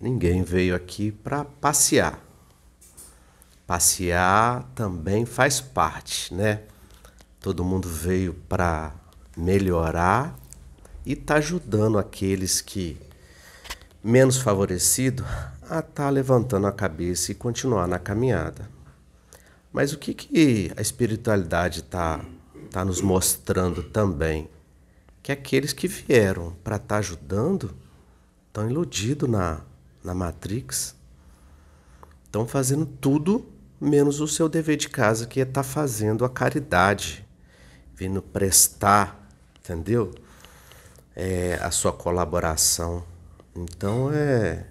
[0.02, 2.20] Ninguém veio aqui para passear.
[3.68, 6.62] Passear também faz parte, né?
[7.42, 8.94] Todo mundo veio para
[9.36, 10.38] melhorar
[11.04, 12.96] e está ajudando aqueles que
[14.04, 15.26] menos favorecidos
[15.64, 18.70] a estar tá levantando a cabeça e continuar na caminhada.
[19.74, 22.24] Mas o que, que a espiritualidade está
[22.70, 24.48] tá nos mostrando também?
[25.24, 27.74] Que aqueles que vieram para estar tá ajudando
[28.48, 29.62] estão iludidos na,
[30.04, 30.96] na Matrix,
[32.26, 33.46] estão fazendo tudo
[33.80, 37.26] menos o seu dever de casa, que é estar tá fazendo a caridade,
[38.02, 39.30] vindo prestar,
[39.60, 40.12] entendeu?
[41.16, 43.04] É, a sua colaboração.
[43.56, 44.66] Então é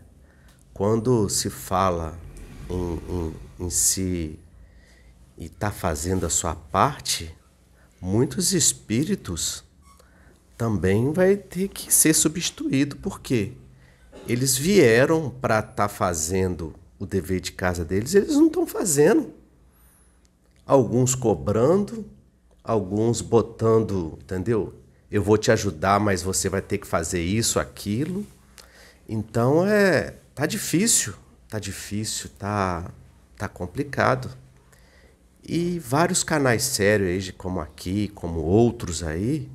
[0.74, 2.18] quando se fala
[2.68, 3.34] em, em,
[3.66, 4.36] em si
[5.38, 7.32] e está fazendo a sua parte,
[8.00, 9.62] muitos espíritos
[10.58, 13.52] também vai ter que ser substituído, porque
[14.26, 19.32] eles vieram para estar tá fazendo o dever de casa deles, eles não estão fazendo.
[20.66, 22.04] Alguns cobrando,
[22.70, 24.72] alguns botando, entendeu?
[25.10, 28.24] Eu vou te ajudar, mas você vai ter que fazer isso, aquilo.
[29.08, 31.14] Então é, tá difícil,
[31.48, 32.88] tá difícil, tá
[33.36, 34.30] tá complicado.
[35.42, 39.50] E vários canais sérios, como aqui, como outros aí,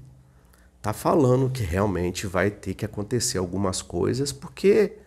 [0.81, 4.97] tá falando que realmente vai ter que acontecer algumas coisas, porque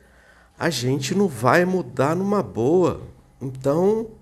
[0.59, 3.03] a gente não vai mudar numa boa.
[3.39, 4.13] Então,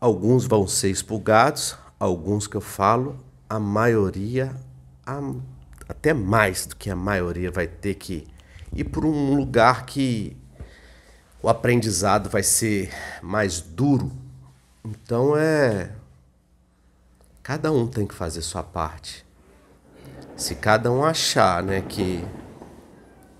[0.00, 3.18] alguns vão ser expulgados, alguns que eu falo,
[3.48, 4.54] a maioria,
[5.04, 5.20] a,
[5.88, 8.26] até mais do que a maioria, vai ter que
[8.72, 10.36] ir por um lugar que
[11.42, 12.90] o aprendizado vai ser
[13.22, 14.12] mais duro.
[14.84, 15.92] Então é.
[17.42, 19.24] Cada um tem que fazer sua parte.
[20.36, 22.24] Se cada um achar né, que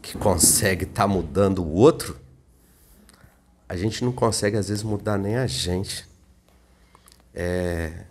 [0.00, 2.16] que consegue estar tá mudando o outro,
[3.68, 6.09] a gente não consegue às vezes mudar nem a gente.
[7.34, 8.05] É,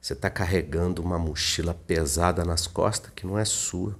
[0.00, 3.98] você está carregando uma mochila pesada nas costas que não é sua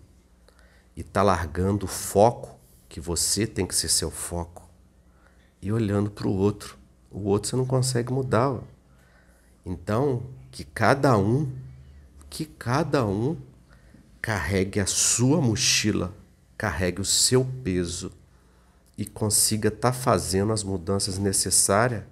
[0.96, 4.68] e está largando o foco que você tem que ser seu foco
[5.60, 6.78] e olhando para o outro.
[7.10, 8.50] O outro você não consegue mudar.
[8.50, 8.60] Ó.
[9.64, 11.50] Então, que cada um,
[12.30, 13.36] que cada um
[14.20, 16.14] carregue a sua mochila
[16.58, 18.10] carregue o seu peso
[18.98, 22.02] e consiga estar tá fazendo as mudanças necessárias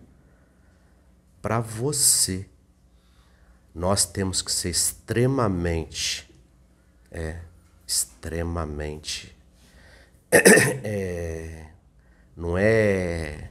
[1.43, 2.49] para você.
[3.77, 6.29] Nós temos que ser extremamente,
[7.11, 7.41] é,
[7.87, 9.37] extremamente,
[10.33, 11.66] é,
[12.35, 13.51] não é,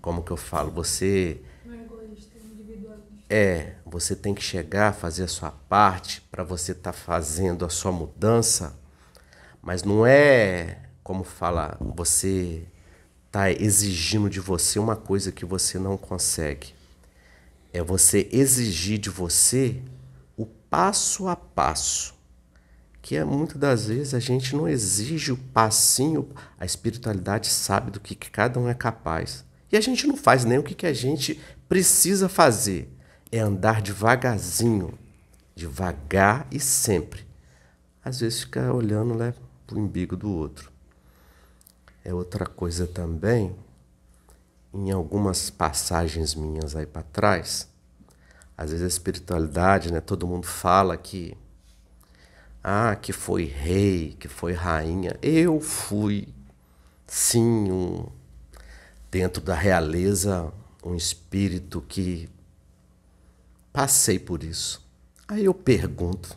[0.00, 3.12] como que eu falo, você não é egoísta, é individualista.
[3.28, 7.68] É, você tem que chegar, fazer a sua parte para você estar tá fazendo a
[7.68, 8.80] sua mudança
[9.62, 12.64] mas não é como fala, você
[13.26, 16.74] está exigindo de você uma coisa que você não consegue.
[17.72, 19.80] É você exigir de você
[20.36, 22.14] o passo a passo.
[23.00, 27.98] Que é muitas das vezes a gente não exige o passinho, a espiritualidade sabe do
[27.98, 29.44] que, que cada um é capaz.
[29.70, 32.92] E a gente não faz nem o que, que a gente precisa fazer.
[33.30, 34.98] É andar devagarzinho,
[35.54, 37.26] devagar e sempre.
[38.04, 39.32] Às vezes fica olhando, né?
[39.72, 40.70] para o umbigo do outro.
[42.04, 43.54] É outra coisa também,
[44.72, 47.68] em algumas passagens minhas aí para trás,
[48.56, 51.36] às vezes a espiritualidade, né, todo mundo fala que
[52.64, 55.18] ah, que foi rei, que foi rainha.
[55.20, 56.28] Eu fui
[57.08, 58.06] sim um
[59.10, 60.52] dentro da realeza
[60.84, 62.28] um espírito que
[63.72, 64.84] passei por isso.
[65.28, 66.36] Aí eu pergunto,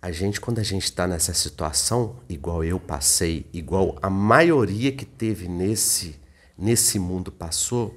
[0.00, 5.04] a gente, quando a gente está nessa situação, igual eu passei, igual a maioria que
[5.04, 6.20] teve nesse,
[6.58, 7.96] nesse mundo passou,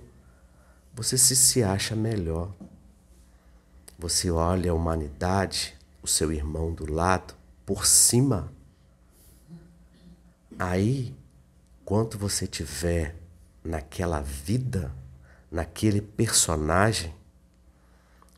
[0.94, 2.54] você se, se acha melhor.
[3.98, 7.34] Você olha a humanidade, o seu irmão do lado,
[7.66, 8.52] por cima.
[10.60, 11.16] Aí,
[11.84, 13.16] quando você tiver
[13.64, 14.94] naquela vida,
[15.50, 17.14] naquele personagem,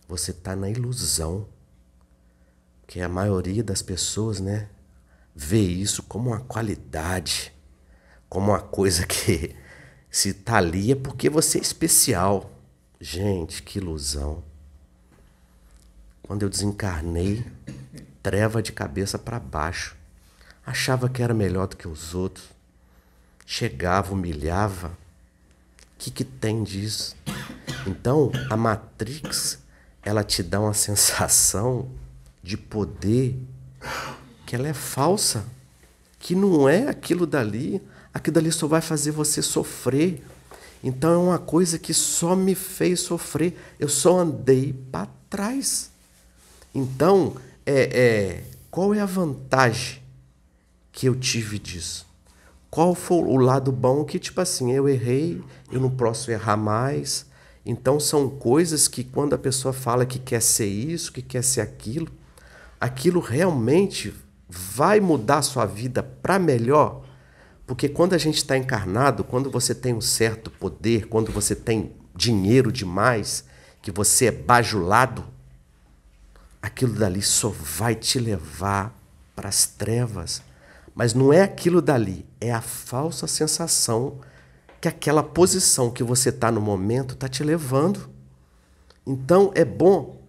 [0.07, 1.47] você está na ilusão
[2.87, 4.69] que a maioria das pessoas, né,
[5.35, 7.53] vê isso como uma qualidade,
[8.29, 9.55] como uma coisa que
[10.13, 12.51] se tá ali é porque você é especial.
[13.01, 14.43] Gente, que ilusão.
[16.21, 17.43] Quando eu desencarnei,
[18.21, 19.95] treva de cabeça para baixo.
[20.63, 22.45] Achava que era melhor do que os outros.
[23.43, 24.89] Chegava, humilhava.
[24.89, 27.15] O que, que tem disso?
[27.87, 29.57] Então, a Matrix,
[30.03, 31.89] ela te dá uma sensação
[32.43, 33.35] de poder
[34.45, 35.43] que ela é falsa,
[36.19, 37.81] que não é aquilo dali,
[38.13, 40.23] aquilo dali só vai fazer você sofrer.
[40.83, 45.89] Então é uma coisa que só me fez sofrer, eu só andei para trás.
[46.75, 47.35] Então,
[47.65, 50.01] é, é, qual é a vantagem
[50.91, 52.05] que eu tive disso?
[52.69, 55.41] Qual foi o lado bom que, tipo assim, eu errei,
[55.71, 57.25] eu não posso errar mais.
[57.65, 61.61] Então são coisas que quando a pessoa fala que quer ser isso, que quer ser
[61.61, 62.11] aquilo,
[62.81, 64.13] aquilo realmente
[64.49, 67.02] vai mudar a sua vida para melhor.
[67.73, 71.91] Porque quando a gente está encarnado, quando você tem um certo poder, quando você tem
[72.15, 73.45] dinheiro demais,
[73.81, 75.25] que você é bajulado,
[76.61, 78.95] aquilo dali só vai te levar
[79.35, 80.43] para as trevas.
[80.93, 84.19] Mas não é aquilo dali, é a falsa sensação
[84.79, 88.07] que aquela posição que você está no momento está te levando.
[89.03, 90.21] Então é bom,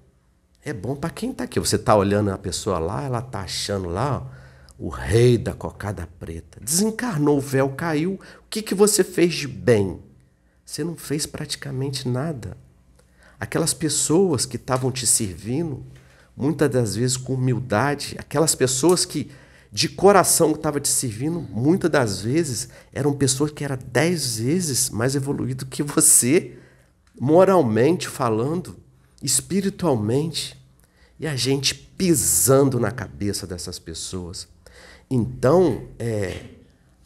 [0.64, 1.61] é bom para quem está aqui.
[1.61, 4.43] Você está olhando a pessoa lá, ela está achando lá ó,
[4.79, 6.59] o rei da cocada preta.
[6.61, 8.14] Desencarnou, o véu caiu.
[8.14, 10.01] O que, que você fez de bem?
[10.64, 12.57] Você não fez praticamente nada.
[13.39, 15.85] Aquelas pessoas que estavam te servindo,
[16.37, 19.31] muitas das vezes com humildade, aquelas pessoas que
[19.70, 25.16] de coração estavam te servindo, muitas das vezes eram pessoas que eram dez vezes mais
[25.16, 26.57] evoluídas que você,
[27.20, 28.77] moralmente falando,
[29.20, 30.57] espiritualmente.
[31.18, 34.49] E a gente pisando na cabeça dessas pessoas.
[35.11, 36.45] Então, é,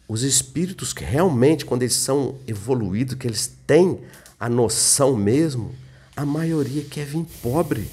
[0.09, 4.01] os espíritos que realmente, quando eles são evoluídos, que eles têm
[4.41, 5.75] a noção mesmo,
[6.17, 7.89] a maioria quer vir pobre,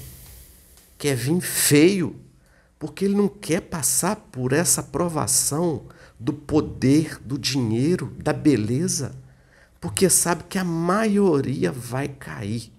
[0.98, 2.16] quer vir feio,
[2.78, 5.82] porque ele não quer passar por essa provação
[6.18, 9.14] do poder, do dinheiro, da beleza,
[9.80, 12.72] porque sabe que a maioria vai cair,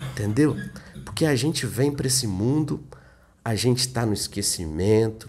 [0.00, 0.56] entendeu?
[1.04, 2.82] Porque a gente vem para esse mundo,
[3.44, 5.28] a gente está no esquecimento,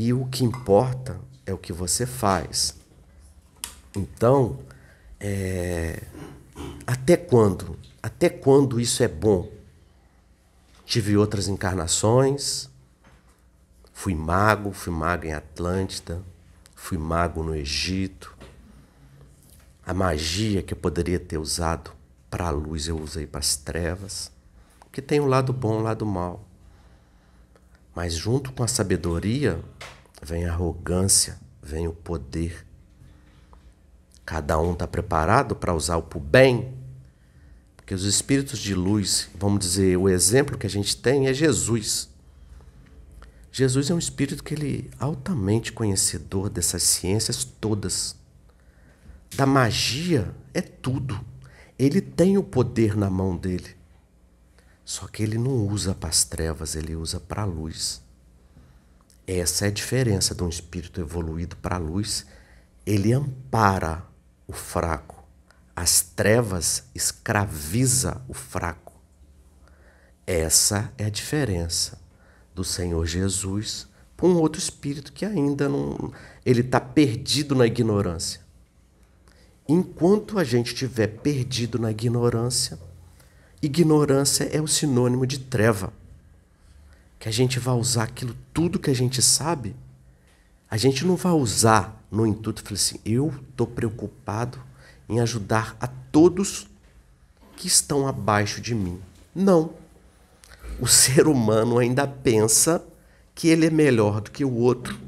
[0.00, 2.76] e o que importa é o que você faz.
[3.96, 4.60] Então,
[5.18, 6.04] é,
[6.86, 7.76] até quando?
[8.00, 9.50] Até quando isso é bom?
[10.86, 12.70] Tive outras encarnações,
[13.92, 16.22] fui mago, fui mago em Atlântida,
[16.76, 18.38] fui mago no Egito.
[19.84, 21.90] A magia que eu poderia ter usado
[22.30, 24.30] para a luz eu usei para as trevas,
[24.78, 26.47] porque tem um lado bom e um lado mal.
[27.98, 29.60] Mas junto com a sabedoria
[30.22, 32.64] vem a arrogância, vem o poder.
[34.24, 36.78] Cada um está preparado para usar o bem.
[37.74, 42.08] Porque os espíritos de luz, vamos dizer, o exemplo que a gente tem é Jesus.
[43.50, 48.14] Jesus é um espírito que ele é altamente conhecedor dessas ciências todas.
[49.34, 51.20] Da magia é tudo.
[51.76, 53.76] Ele tem o poder na mão dele.
[54.88, 58.00] Só que ele não usa para as trevas, ele usa para a luz.
[59.26, 62.24] Essa é a diferença de um espírito evoluído para a luz.
[62.86, 64.02] Ele ampara
[64.46, 65.22] o fraco.
[65.76, 68.94] As trevas escraviza o fraco.
[70.26, 72.00] Essa é a diferença
[72.54, 73.86] do Senhor Jesus
[74.16, 76.14] para um outro espírito que ainda não.
[76.46, 78.40] Ele está perdido na ignorância.
[79.68, 82.87] Enquanto a gente estiver perdido na ignorância,
[83.60, 85.92] Ignorância é o sinônimo de treva.
[87.18, 89.74] Que a gente vai usar aquilo tudo que a gente sabe,
[90.70, 94.60] a gente não vai usar no intuito falar assim, eu estou preocupado
[95.08, 96.68] em ajudar a todos
[97.56, 99.00] que estão abaixo de mim.
[99.34, 99.72] Não.
[100.78, 102.84] O ser humano ainda pensa
[103.34, 104.98] que ele é melhor do que o outro.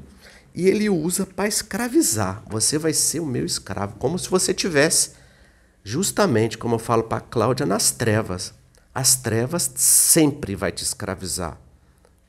[0.53, 2.43] E ele usa para escravizar.
[2.47, 5.11] Você vai ser o meu escravo, como se você tivesse
[5.83, 8.53] justamente como eu falo para Cláudia, nas trevas.
[8.93, 11.57] As trevas sempre vai te escravizar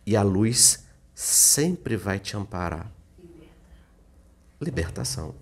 [0.07, 0.85] e a luz
[1.15, 2.91] sempre vai te amparar.
[4.61, 5.35] Libertação.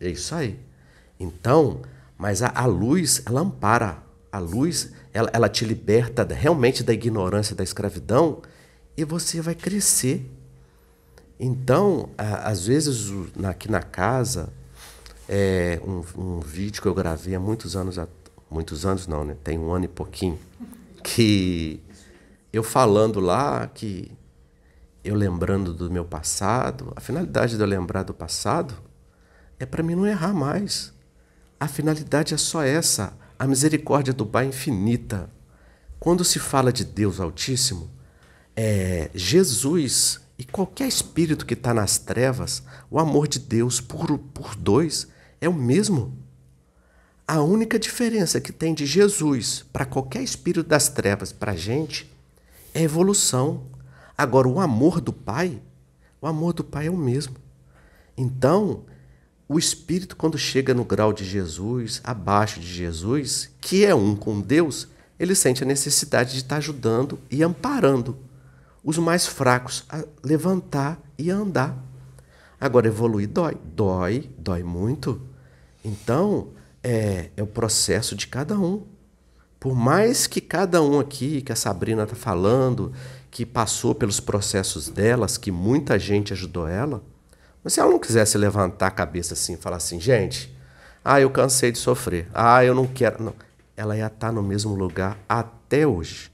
[0.00, 0.58] É isso aí.
[1.20, 1.82] Então,
[2.16, 4.02] mas a, a luz, ela ampara.
[4.30, 8.40] A luz, ela, ela te liberta realmente da ignorância, da escravidão,
[8.96, 10.30] e você vai crescer.
[11.38, 13.12] Então, às vezes,
[13.44, 14.52] aqui na casa,
[15.28, 17.98] é, um, um, vídeo que eu gravei há muitos anos,
[18.50, 19.36] muitos anos não, né?
[19.42, 20.38] Tem um ano e pouquinho,
[21.02, 21.80] que
[22.52, 24.10] eu falando lá que
[25.04, 28.74] eu lembrando do meu passado, a finalidade de eu lembrar do passado
[29.58, 30.92] é para mim não errar mais.
[31.58, 35.30] A finalidade é só essa, a misericórdia do Pai é infinita.
[35.98, 37.90] Quando se fala de Deus Altíssimo,
[38.56, 44.56] é Jesus e qualquer espírito que está nas trevas, o amor de Deus por, por
[44.56, 45.06] dois
[45.40, 46.18] é o mesmo.
[47.28, 52.12] A única diferença que tem de Jesus para qualquer espírito das trevas para a gente
[52.74, 53.66] é a evolução.
[54.18, 55.62] Agora, o amor do Pai,
[56.20, 57.36] o amor do Pai é o mesmo.
[58.16, 58.84] Então,
[59.48, 64.40] o espírito, quando chega no grau de Jesus, abaixo de Jesus, que é um com
[64.40, 64.88] Deus,
[65.20, 68.18] ele sente a necessidade de estar ajudando e amparando
[68.84, 71.76] os mais fracos a levantar e a andar.
[72.60, 73.56] Agora, evoluir dói.
[73.74, 75.20] Dói, dói muito.
[75.84, 76.48] Então,
[76.82, 78.84] é, é o processo de cada um.
[79.58, 82.92] Por mais que cada um aqui, que a Sabrina está falando,
[83.30, 87.02] que passou pelos processos delas, que muita gente ajudou ela,
[87.62, 90.52] mas se ela não quisesse levantar a cabeça assim e falar assim, gente,
[91.04, 93.22] ah, eu cansei de sofrer, ah, eu não quero.
[93.22, 93.34] Não.
[93.76, 96.30] Ela ia estar no mesmo lugar até hoje.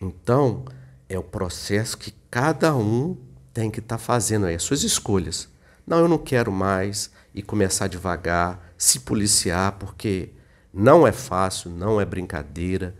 [0.00, 0.64] Então,
[1.08, 3.16] é o processo que cada um
[3.52, 5.48] tem que estar tá fazendo aí, as suas escolhas.
[5.86, 10.30] Não, eu não quero mais e começar devagar, se policiar, porque
[10.72, 12.94] não é fácil, não é brincadeira.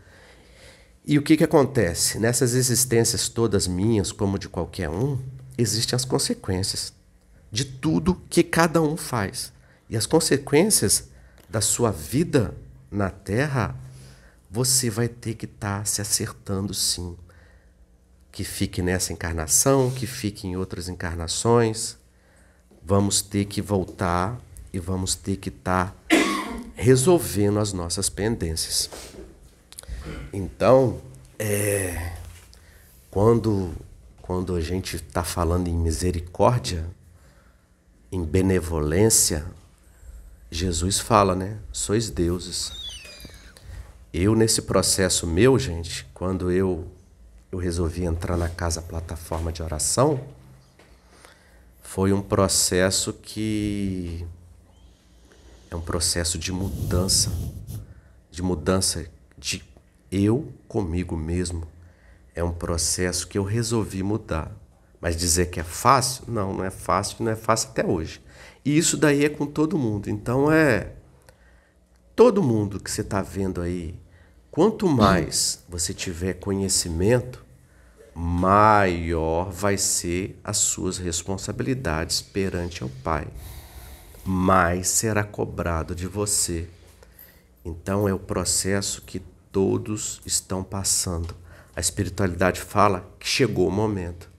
[1.05, 2.19] E o que, que acontece?
[2.19, 5.19] Nessas existências todas minhas, como de qualquer um,
[5.59, 6.93] existem as consequências
[7.51, 9.53] de tudo que cada um faz.
[9.89, 11.09] E as consequências
[11.49, 12.55] da sua vida
[12.91, 13.77] na Terra,
[14.51, 17.17] você vai ter que estar tá se acertando sim
[18.37, 21.97] que fique nessa encarnação, que fique em outras encarnações.
[22.85, 24.39] Vamos ter que voltar
[24.71, 26.17] e vamos ter que estar tá
[26.75, 28.91] resolvendo as nossas pendências.
[30.35, 31.01] Então,
[31.39, 32.13] é,
[33.11, 33.73] quando,
[34.21, 36.87] quando a gente está falando em misericórdia,
[38.13, 39.47] em benevolência,
[40.51, 41.57] Jesus fala, né?
[41.73, 42.71] Sois deuses.
[44.13, 46.95] Eu, nesse processo meu, gente, quando eu
[47.57, 50.21] eu resolvi entrar na casa plataforma de oração,
[51.83, 54.27] foi um processo que
[55.71, 57.33] é um processo de mudança,
[58.31, 59.07] de mudança
[59.39, 59.65] de
[60.13, 61.67] eu comigo mesmo.
[62.35, 64.53] É um processo que eu resolvi mudar.
[65.01, 66.25] Mas dizer que é fácil?
[66.29, 68.21] Não, não é fácil, não é fácil até hoje.
[68.65, 70.11] E isso daí é com todo mundo.
[70.11, 70.93] Então é
[72.15, 73.99] todo mundo que você está vendo aí
[74.57, 77.45] Quanto mais você tiver conhecimento,
[78.19, 83.29] maior vai ser as suas responsabilidades perante o Pai.
[84.25, 86.67] Mais será cobrado de você.
[87.63, 89.21] Então é o processo que
[89.53, 91.37] todos estão passando.
[91.75, 94.31] A espiritualidade fala que chegou o momento.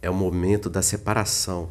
[0.00, 1.70] É o momento da separação.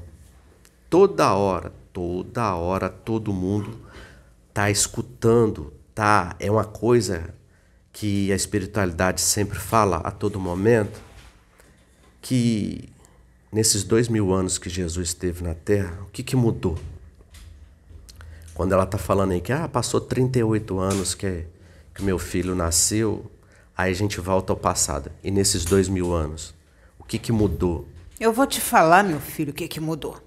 [0.89, 3.79] Toda hora, toda hora, todo mundo
[4.49, 6.35] está escutando, tá?
[6.41, 7.33] É uma coisa
[7.93, 11.06] que a espiritualidade sempre fala a todo momento,
[12.27, 12.89] que
[13.49, 16.77] nesses dois mil anos que Jesus esteve na Terra, o que, que mudou?
[18.53, 21.45] Quando ela está falando aí que ah, passou 38 anos que,
[21.95, 23.31] que meu filho nasceu,
[23.77, 25.09] aí a gente volta ao passado.
[25.23, 26.53] E nesses dois mil anos,
[26.99, 27.87] o que, que mudou?
[28.19, 30.21] Eu vou te falar, meu filho, o que, que mudou.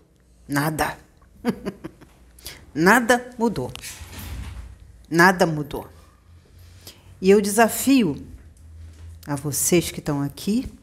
[0.49, 0.97] Nada.
[2.73, 3.71] Nada mudou.
[5.11, 5.87] Nada mudou.
[7.21, 8.17] E eu desafio
[9.27, 10.80] a vocês que estão aqui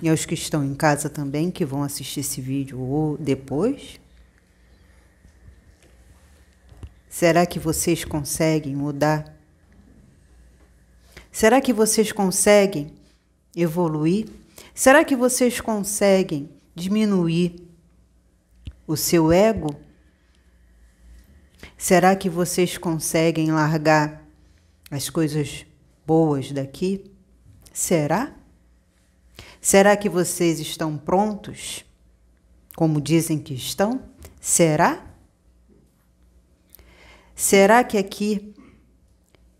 [0.00, 4.00] e aos que estão em casa também, que vão assistir esse vídeo ou depois.
[7.08, 9.36] Será que vocês conseguem mudar?
[11.32, 12.94] Será que vocês conseguem
[13.56, 14.28] evoluir?
[14.74, 17.68] Será que vocês conseguem diminuir
[18.86, 19.74] o seu ego?
[21.76, 24.24] Será que vocês conseguem largar
[24.90, 25.66] as coisas
[26.06, 27.10] boas daqui?
[27.72, 28.37] Será?
[29.60, 31.84] Será que vocês estão prontos?
[32.76, 34.02] Como dizem que estão?
[34.40, 35.04] Será?
[37.34, 38.54] Será que aqui,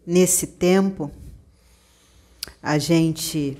[0.06, 1.10] nesse tempo,
[2.62, 3.56] a gente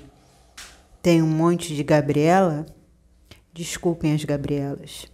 [1.01, 2.65] tem um monte de Gabriela?
[3.53, 5.07] Desculpem as Gabrielas.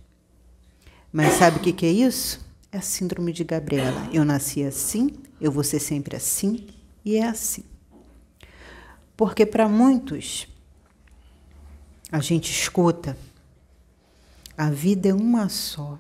[1.12, 2.46] Mas sabe o que, que é isso?
[2.72, 4.10] É a síndrome de Gabriela.
[4.12, 6.68] Eu nasci assim, eu vou ser sempre assim
[7.04, 7.64] e é assim.
[9.16, 10.48] Porque para muitos,
[12.16, 13.18] a gente escuta,
[14.58, 16.00] a vida é uma só.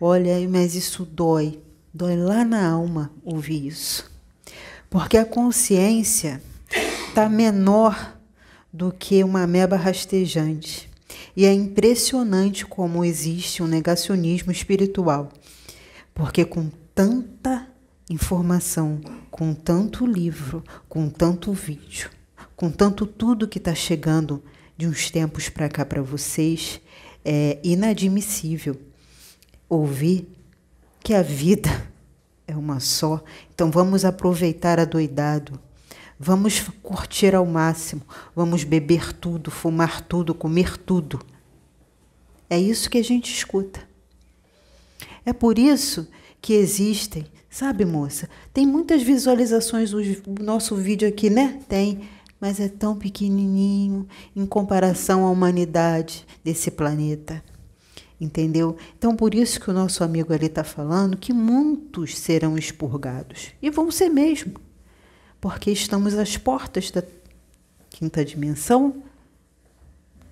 [0.00, 1.60] Olha, mas isso dói,
[1.92, 4.08] dói lá na alma ouvir isso.
[4.88, 6.40] Porque a consciência
[7.08, 8.16] está menor
[8.72, 10.88] do que uma ameba rastejante.
[11.36, 15.32] E é impressionante como existe um negacionismo espiritual.
[16.14, 17.66] Porque com tanta
[18.08, 22.10] informação, com tanto livro, com tanto vídeo,
[22.54, 24.40] com tanto tudo que está chegando
[24.76, 26.80] de uns tempos para cá para vocês,
[27.24, 28.80] é inadmissível
[29.68, 30.28] ouvir
[31.00, 31.70] que a vida
[32.46, 33.22] é uma só.
[33.54, 35.60] Então vamos aproveitar a doidado.
[36.18, 38.02] Vamos curtir ao máximo,
[38.34, 41.20] vamos beber tudo, fumar tudo, comer tudo.
[42.48, 43.80] É isso que a gente escuta.
[45.26, 46.08] É por isso
[46.40, 48.28] que existem Sabe, moça?
[48.52, 50.02] Tem muitas visualizações o
[50.40, 51.60] nosso vídeo aqui, né?
[51.68, 52.00] Tem.
[52.44, 54.06] Mas é tão pequenininho
[54.36, 57.42] em comparação à humanidade desse planeta.
[58.20, 58.76] Entendeu?
[58.98, 63.52] Então, por isso que o nosso amigo ali está falando que muitos serão expurgados.
[63.62, 64.60] E vão ser mesmo.
[65.40, 67.02] Porque estamos às portas da
[67.88, 69.02] quinta dimensão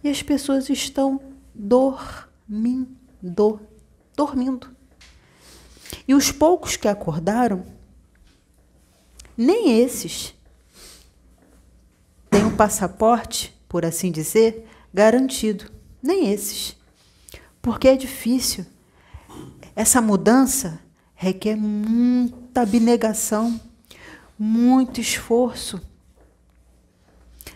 [0.04, 1.18] e as pessoas estão
[1.54, 2.92] dormindo.
[4.14, 4.68] Dormindo.
[6.06, 7.64] E os poucos que acordaram,
[9.34, 10.34] nem esses
[12.52, 15.70] passaporte, por assim dizer, garantido.
[16.02, 16.76] Nem esses.
[17.60, 18.66] Porque é difícil.
[19.74, 20.80] Essa mudança
[21.14, 23.60] requer muita abnegação,
[24.38, 25.80] muito esforço.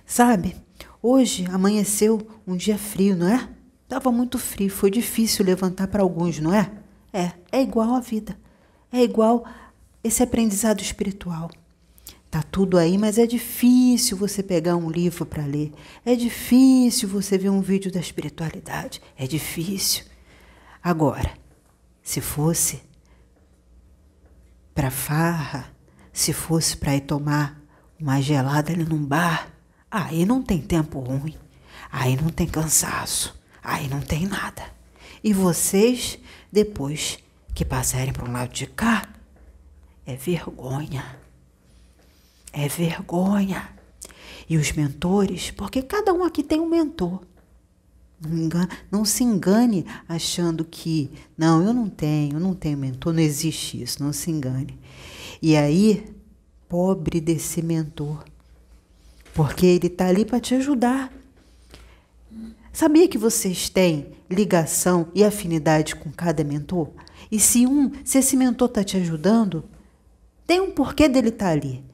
[0.06, 0.56] Sabe,
[1.02, 3.48] hoje amanheceu um dia frio, não é?
[3.82, 6.70] Estava muito frio, foi difícil levantar para alguns, não é?
[7.12, 8.38] É, é igual a vida.
[8.92, 9.44] É igual
[10.02, 11.50] esse aprendizado espiritual.
[12.36, 15.72] Tá tudo aí, mas é difícil você pegar um livro para ler.
[16.04, 19.00] É difícil você ver um vídeo da espiritualidade.
[19.16, 20.04] É difícil.
[20.82, 21.32] Agora,
[22.02, 22.82] se fosse
[24.74, 25.74] para farra,
[26.12, 27.58] se fosse para ir tomar
[27.98, 29.50] uma gelada ali num bar,
[29.90, 31.38] aí não tem tempo ruim.
[31.90, 33.34] Aí não tem cansaço.
[33.64, 34.62] Aí não tem nada.
[35.24, 36.18] E vocês
[36.52, 37.18] depois
[37.54, 39.08] que passarem para um lado de cá,
[40.04, 41.24] é vergonha.
[42.56, 43.68] É vergonha.
[44.48, 47.20] E os mentores, porque cada um aqui tem um mentor.
[48.18, 53.20] Não, não, se engane achando que, não, eu não tenho, eu não tenho mentor, não
[53.20, 54.78] existe isso, não se engane.
[55.42, 56.02] E aí,
[56.66, 58.24] pobre desse mentor,
[59.34, 61.12] porque ele está ali para te ajudar.
[62.72, 66.88] Sabia que vocês têm ligação e afinidade com cada mentor?
[67.30, 69.62] E se um, se esse mentor está te ajudando,
[70.46, 71.85] tem um porquê dele estar tá ali.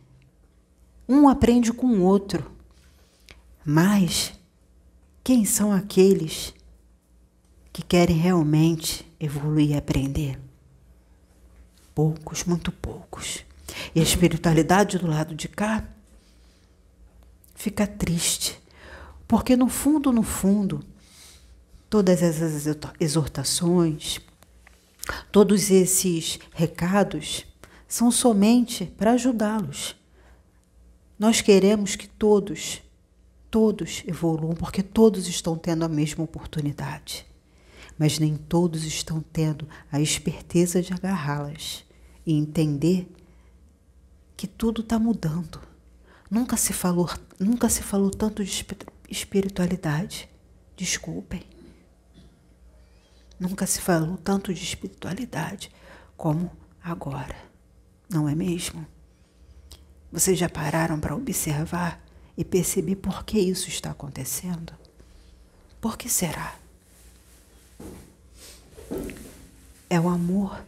[1.12, 2.50] Um aprende com o outro.
[3.62, 4.32] Mas
[5.22, 6.54] quem são aqueles
[7.70, 10.40] que querem realmente evoluir e aprender?
[11.94, 13.44] Poucos, muito poucos.
[13.94, 15.86] E a espiritualidade do lado de cá
[17.54, 18.58] fica triste
[19.28, 20.82] porque no fundo, no fundo,
[21.90, 22.66] todas essas
[22.98, 24.18] exortações,
[25.30, 27.44] todos esses recados
[27.86, 29.94] são somente para ajudá-los.
[31.22, 32.82] Nós queremos que todos,
[33.48, 37.24] todos evoluam, porque todos estão tendo a mesma oportunidade.
[37.96, 41.84] Mas nem todos estão tendo a esperteza de agarrá-las
[42.26, 43.08] e entender
[44.36, 45.60] que tudo está mudando.
[46.28, 47.08] Nunca se falou,
[47.38, 48.66] nunca se falou tanto de
[49.08, 50.28] espiritualidade.
[50.76, 51.44] Desculpem.
[53.38, 55.70] Nunca se falou tanto de espiritualidade
[56.16, 56.50] como
[56.82, 57.36] agora.
[58.10, 58.84] Não é mesmo?
[60.12, 61.98] Vocês já pararam para observar
[62.36, 64.74] e perceber por que isso está acontecendo?
[65.80, 66.54] Por que será?
[69.88, 70.62] É o amor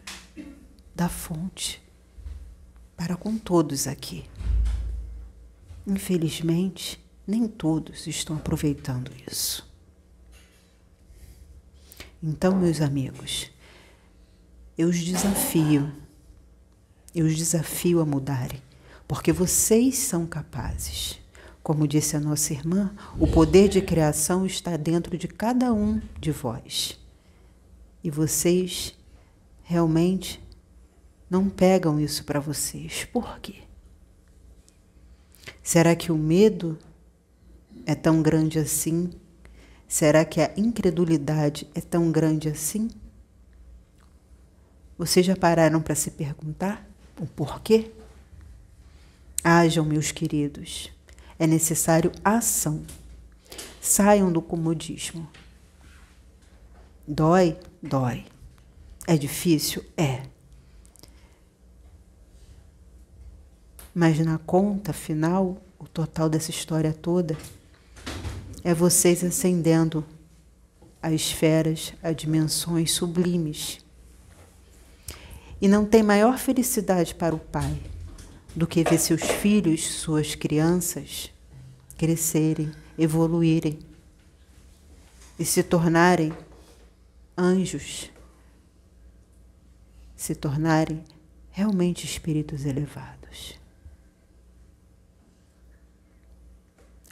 [0.94, 1.82] da fonte
[2.96, 4.24] para com todos aqui.
[5.86, 9.70] Infelizmente, nem todos estão aproveitando isso.
[12.22, 13.50] Então, meus amigos,
[14.78, 15.92] eu os desafio,
[17.14, 18.62] eu os desafio a mudarem,
[19.06, 21.18] porque vocês são capazes.
[21.62, 26.30] Como disse a nossa irmã, o poder de criação está dentro de cada um de
[26.30, 27.00] vós.
[28.02, 28.94] E vocês
[29.62, 30.42] realmente
[31.30, 33.04] não pegam isso para vocês.
[33.06, 33.62] Por quê?
[35.62, 36.78] Será que o medo
[37.86, 39.10] é tão grande assim?
[39.88, 42.90] Será que a incredulidade é tão grande assim?
[44.98, 46.86] Vocês já pararam para se perguntar
[47.18, 47.90] o porquê?
[49.46, 50.90] Hajam, meus queridos,
[51.38, 52.82] é necessário ação.
[53.78, 55.28] Saiam do comodismo.
[57.06, 57.58] Dói?
[57.82, 58.24] Dói.
[59.06, 59.84] É difícil?
[59.98, 60.22] É.
[63.94, 67.36] Mas na conta final, o total dessa história toda,
[68.64, 70.02] é vocês ascendendo
[71.02, 73.84] a esferas, a dimensões sublimes.
[75.60, 77.78] E não tem maior felicidade para o pai
[78.54, 81.30] do que ver seus filhos, suas crianças,
[81.98, 83.78] crescerem, evoluírem
[85.38, 86.32] e se tornarem
[87.36, 88.10] anjos,
[90.14, 91.02] se tornarem
[91.50, 93.58] realmente espíritos elevados.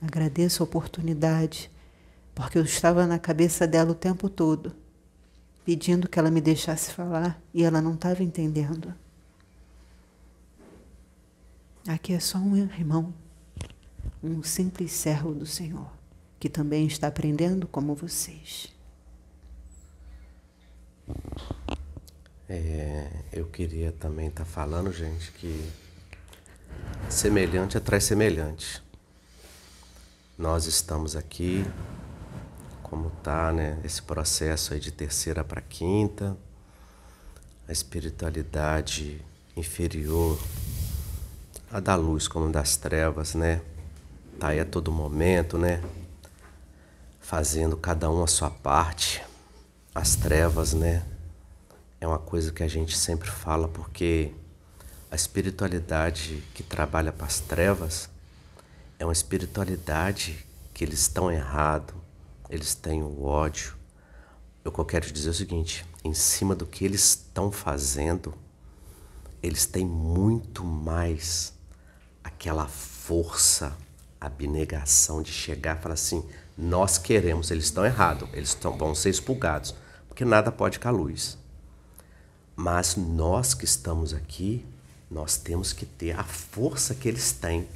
[0.01, 1.71] Agradeço a oportunidade,
[2.35, 4.75] porque eu estava na cabeça dela o tempo todo,
[5.65, 8.95] pedindo que ela me deixasse falar e ela não estava entendendo.
[11.87, 13.13] Aqui é só um irmão,
[14.23, 15.91] um simples servo do Senhor,
[16.39, 18.73] que também está aprendendo como vocês.
[22.49, 25.69] É, eu queria também estar tá falando, gente, que
[27.11, 28.81] semelhante atrai semelhante.
[30.39, 31.65] Nós estamos aqui,
[32.81, 36.37] como está, né, esse processo aí de terceira para quinta,
[37.67, 39.21] a espiritualidade
[39.57, 40.39] inferior,
[41.73, 43.63] a da luz como das trevas, né?
[44.39, 45.83] Tá aí a todo momento, né?
[47.19, 49.25] Fazendo cada um a sua parte.
[49.95, 51.03] As trevas, né?
[51.99, 54.35] É uma coisa que a gente sempre fala porque
[55.11, 58.11] a espiritualidade que trabalha para as trevas
[58.99, 60.45] é uma espiritualidade
[60.75, 61.95] que eles estão errado,
[62.51, 63.75] eles têm o ódio.
[64.63, 68.35] Eu quero dizer é o seguinte: em cima do que eles estão fazendo,
[69.43, 71.55] eles têm muito mais
[72.43, 73.73] aquela força,
[74.21, 76.25] abnegação de chegar e falar assim:
[76.59, 79.77] nós queremos, eles estão errados, eles tão, vão ser expulgados,
[80.09, 81.39] porque nada pode com a luz.
[82.57, 84.67] Mas nós que estamos aqui,
[85.09, 87.69] nós temos que ter a força que eles têm,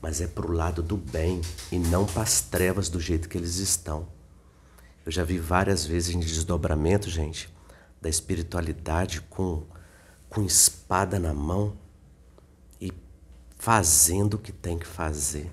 [0.00, 3.36] mas é para o lado do bem e não para as trevas do jeito que
[3.36, 4.08] eles estão.
[5.04, 7.52] Eu já vi várias vezes em desdobramento, gente,
[8.00, 9.62] da espiritualidade com
[10.30, 11.76] com espada na mão
[13.60, 15.50] fazendo o que tem que fazer.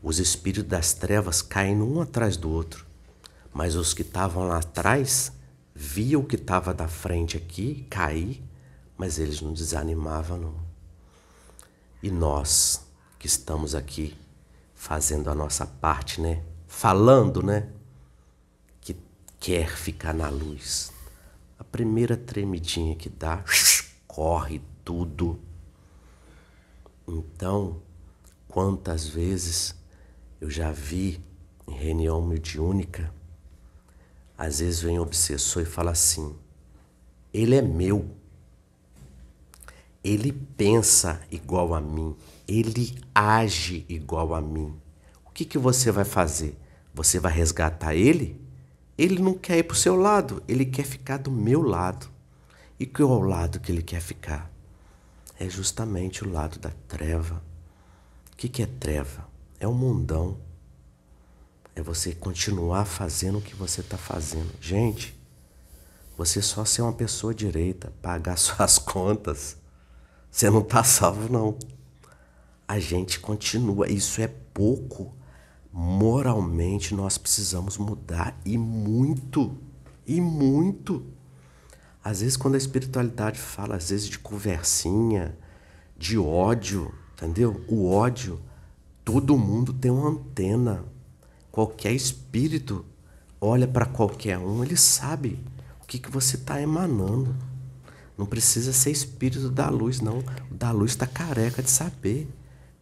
[0.00, 2.86] Os espíritos das trevas caem um atrás do outro,
[3.52, 5.32] mas os que estavam lá atrás
[5.74, 8.40] viam o que estava da frente aqui cair,
[8.96, 10.54] mas eles não desanimavam não.
[12.00, 12.86] E nós
[13.18, 14.16] que estamos aqui
[14.72, 16.44] fazendo a nossa parte, né?
[16.68, 17.70] Falando, né?
[18.80, 18.94] Que
[19.40, 20.92] quer ficar na luz.
[21.58, 23.42] A primeira tremidinha que dá,
[24.06, 25.47] corre tudo.
[27.10, 27.80] Então,
[28.46, 29.74] quantas vezes
[30.38, 31.24] eu já vi
[31.66, 33.10] em reunião mediúnica,
[34.36, 36.36] às vezes vem um obsessor e fala assim:
[37.32, 38.14] ele é meu.
[40.04, 42.14] Ele pensa igual a mim,
[42.46, 44.74] ele age igual a mim.
[45.24, 46.58] O que, que você vai fazer?
[46.94, 48.38] Você vai resgatar ele?
[48.98, 52.08] Ele não quer ir para o seu lado, ele quer ficar do meu lado.
[52.78, 54.57] E qual é o lado que ele quer ficar?
[55.38, 57.42] É justamente o lado da treva.
[58.32, 59.28] O que, que é treva?
[59.60, 60.36] É o um mundão.
[61.76, 64.50] É você continuar fazendo o que você está fazendo.
[64.60, 65.16] Gente,
[66.16, 69.56] você só ser uma pessoa direita, pagar suas contas,
[70.30, 71.56] você não está salvo, não.
[72.66, 73.88] A gente continua.
[73.88, 75.14] Isso é pouco.
[75.72, 79.56] Moralmente, nós precisamos mudar e muito.
[80.04, 81.06] E muito.
[82.02, 85.36] Às vezes, quando a espiritualidade fala, às vezes, de conversinha,
[85.96, 87.64] de ódio, entendeu?
[87.68, 88.40] O ódio,
[89.04, 90.84] todo mundo tem uma antena.
[91.50, 92.84] Qualquer espírito
[93.40, 95.38] olha para qualquer um, ele sabe
[95.82, 97.34] o que, que você está emanando.
[98.16, 100.18] Não precisa ser espírito da luz, não.
[100.50, 102.28] O da luz está careca de saber.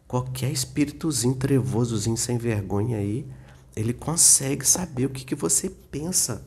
[0.07, 3.27] Qualquer espíritozinho trevosozinho sem vergonha aí,
[3.75, 6.43] ele consegue saber o que, que você pensa.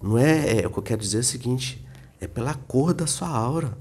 [0.00, 1.84] Não é, é o que eu quero dizer é o seguinte:
[2.22, 3.76] é pela cor da sua aura.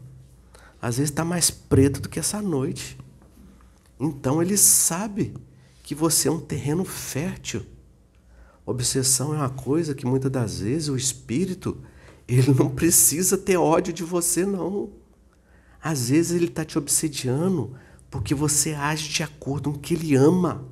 [0.82, 2.98] Às vezes está mais preto do que essa noite.
[4.00, 5.36] Então ele sabe
[5.84, 7.64] que você é um terreno fértil.
[8.66, 11.78] Obsessão é uma coisa que muitas das vezes o espírito
[12.28, 14.90] ele não precisa ter ódio de você não.
[15.80, 17.76] Às vezes ele está te obsediando
[18.10, 20.66] porque você age de acordo com o que ele ama.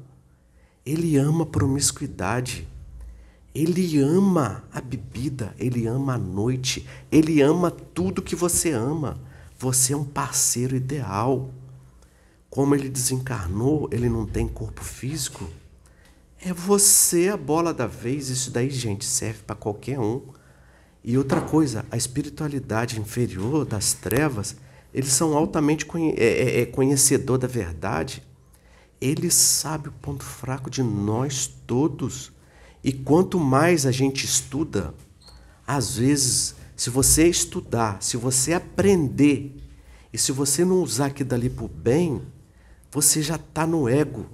[0.84, 2.68] Ele ama promiscuidade.
[3.54, 9.20] Ele ama a bebida, ele ama a noite, ele ama tudo que você ama.
[9.58, 11.50] Você é um parceiro ideal.
[12.50, 15.50] Como ele desencarnou, ele não tem corpo físico.
[16.42, 18.30] É você a bola da vez.
[18.30, 20.22] Isso daí, gente, serve para qualquer um.
[21.04, 24.56] E outra coisa, a espiritualidade inferior das trevas,
[24.94, 28.24] eles são altamente conhe é, é, é conhecedor da verdade.
[29.02, 32.32] Ele sabe o ponto fraco de nós todos.
[32.84, 34.94] E quanto mais a gente estuda,
[35.68, 39.56] às vezes, se você estudar, se você aprender,
[40.12, 42.22] e se você não usar aquilo dali para o bem,
[42.92, 44.26] você já está no ego,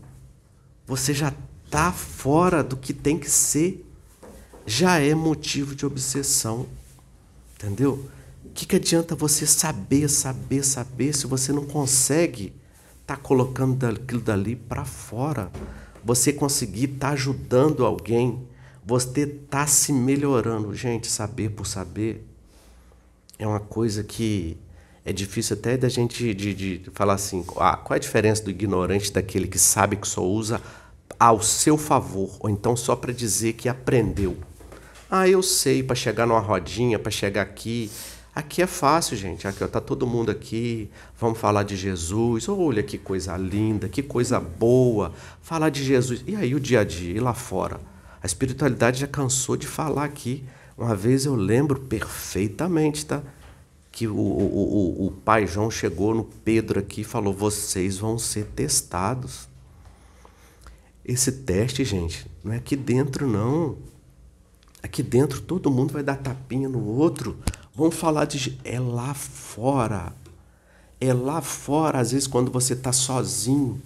[0.86, 1.34] você já
[1.66, 3.86] está fora do que tem que ser,
[4.66, 6.66] já é motivo de obsessão.
[7.56, 8.10] Entendeu?
[8.44, 12.54] O que, que adianta você saber, saber, saber, se você não consegue
[13.02, 15.52] estar tá colocando aquilo dali para fora?
[16.06, 18.48] Você conseguir estar tá ajudando alguém,
[18.86, 20.72] você está se melhorando.
[20.76, 22.24] Gente, saber por saber
[23.40, 24.56] é uma coisa que
[25.04, 28.52] é difícil até da gente de, de falar assim, ah, qual é a diferença do
[28.52, 30.62] ignorante daquele que sabe que só usa
[31.20, 34.38] ao seu favor, ou então só para dizer que aprendeu.
[35.10, 37.90] Ah, eu sei, para chegar numa rodinha, para chegar aqui.
[38.36, 39.48] Aqui é fácil, gente.
[39.48, 40.90] Aqui ó, tá todo mundo aqui.
[41.18, 42.50] Vamos falar de Jesus.
[42.50, 45.14] Olha que coisa linda, que coisa boa.
[45.42, 46.22] Falar de Jesus.
[46.28, 47.80] E aí o dia a dia, e lá fora?
[48.22, 50.44] A espiritualidade já cansou de falar aqui.
[50.78, 53.24] Uma vez eu lembro perfeitamente, tá?
[53.90, 58.20] Que o, o, o, o pai João chegou no Pedro aqui e falou: vocês vão
[58.20, 59.48] ser testados.
[61.06, 63.78] Esse teste, gente, não é aqui dentro, não.
[64.84, 67.38] Aqui dentro todo mundo vai dar tapinha no outro.
[67.76, 68.58] Vamos falar de.
[68.64, 70.14] É lá fora.
[71.00, 73.82] É lá fora, às vezes, quando você está sozinho.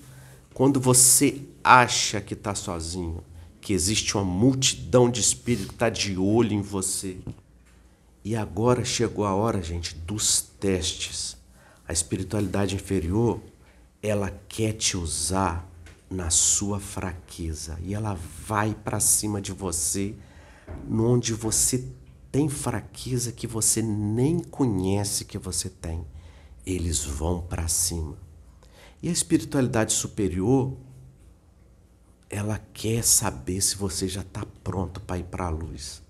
[0.53, 3.23] Quando você acha que está sozinho.
[3.59, 7.17] Que existe uma multidão de espíritos que está de olho em você.
[8.23, 11.35] E agora chegou a hora, gente, dos testes.
[11.87, 13.41] A espiritualidade inferior,
[14.03, 15.67] ela quer te usar
[16.09, 20.15] na sua fraqueza e ela vai para cima de você,
[20.89, 21.83] onde você
[22.31, 26.05] tem fraqueza que você nem conhece que você tem.
[26.65, 28.17] Eles vão para cima.
[29.01, 30.77] E a espiritualidade superior,
[32.29, 36.01] ela quer saber se você já está pronto para ir para a luz.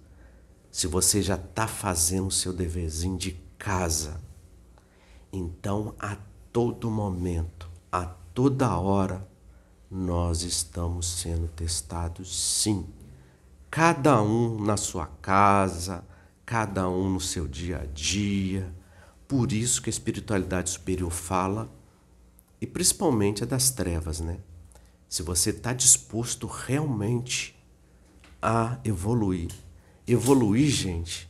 [0.71, 4.19] Se você já está fazendo o seu deverzinho de casa.
[5.31, 6.17] Então, a
[6.51, 9.27] todo momento, a toda hora,
[9.89, 12.85] nós estamos sendo testados sim.
[13.69, 16.03] Cada um na sua casa,
[16.45, 18.73] cada um no seu dia a dia.
[19.27, 21.69] Por isso que a espiritualidade superior fala,
[22.59, 24.39] e principalmente a das trevas, né?
[25.07, 27.55] Se você está disposto realmente
[28.41, 29.51] a evoluir.
[30.07, 31.29] Evoluir, gente,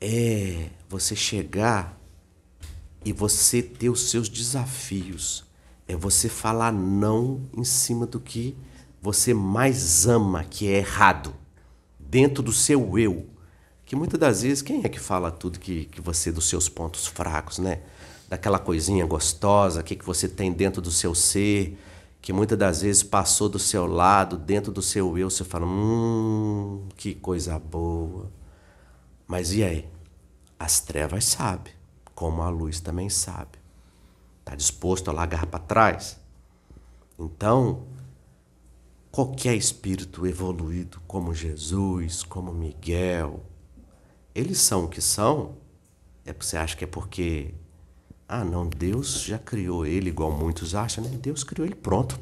[0.00, 1.98] é você chegar
[3.04, 5.44] e você ter os seus desafios
[5.86, 8.56] é você falar não em cima do que
[9.04, 11.34] você mais ama, que é errado,
[11.98, 13.28] dentro do seu eu.
[13.84, 17.06] Que muitas das vezes, quem é que fala tudo que, que você, dos seus pontos
[17.06, 17.82] fracos, né?
[18.30, 21.78] Daquela coisinha gostosa, que, que você tem dentro do seu ser,
[22.22, 26.88] que muitas das vezes passou do seu lado, dentro do seu eu, você fala, hum,
[26.96, 28.32] que coisa boa.
[29.26, 29.86] Mas e aí?
[30.58, 31.74] As trevas sabem,
[32.14, 33.58] como a luz também sabe.
[34.40, 36.18] Está disposto a largar para trás?
[37.18, 37.82] Então,
[39.14, 43.44] qualquer espírito evoluído, como Jesus, como Miguel,
[44.34, 45.54] eles são o que são?
[46.26, 47.54] É você acha que é porque
[48.26, 51.10] ah, não, Deus já criou ele igual muitos acham, né?
[51.10, 52.18] Deus criou ele pronto.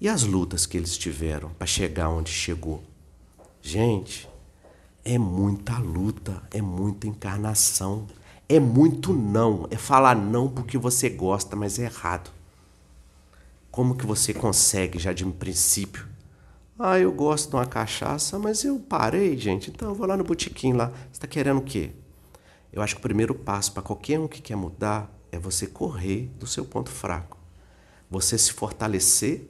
[0.00, 2.82] E as lutas que eles tiveram para chegar onde chegou?
[3.60, 4.26] Gente,
[5.04, 8.06] é muita luta, é muita encarnação,
[8.48, 12.34] é muito não, é falar não porque você gosta, mas é errado.
[13.76, 16.08] Como que você consegue já de um princípio?
[16.78, 19.68] Ah, eu gosto de uma cachaça, mas eu parei, gente.
[19.68, 20.86] Então eu vou lá no botequim lá.
[20.88, 21.90] Você está querendo o quê?
[22.72, 26.30] Eu acho que o primeiro passo para qualquer um que quer mudar é você correr
[26.38, 27.36] do seu ponto fraco.
[28.10, 29.46] Você se fortalecer,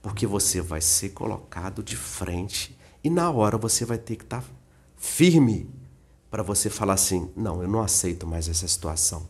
[0.00, 2.74] porque você vai ser colocado de frente
[3.04, 4.48] e na hora você vai ter que estar tá
[4.96, 5.68] firme
[6.30, 9.28] para você falar assim: não, eu não aceito mais essa situação.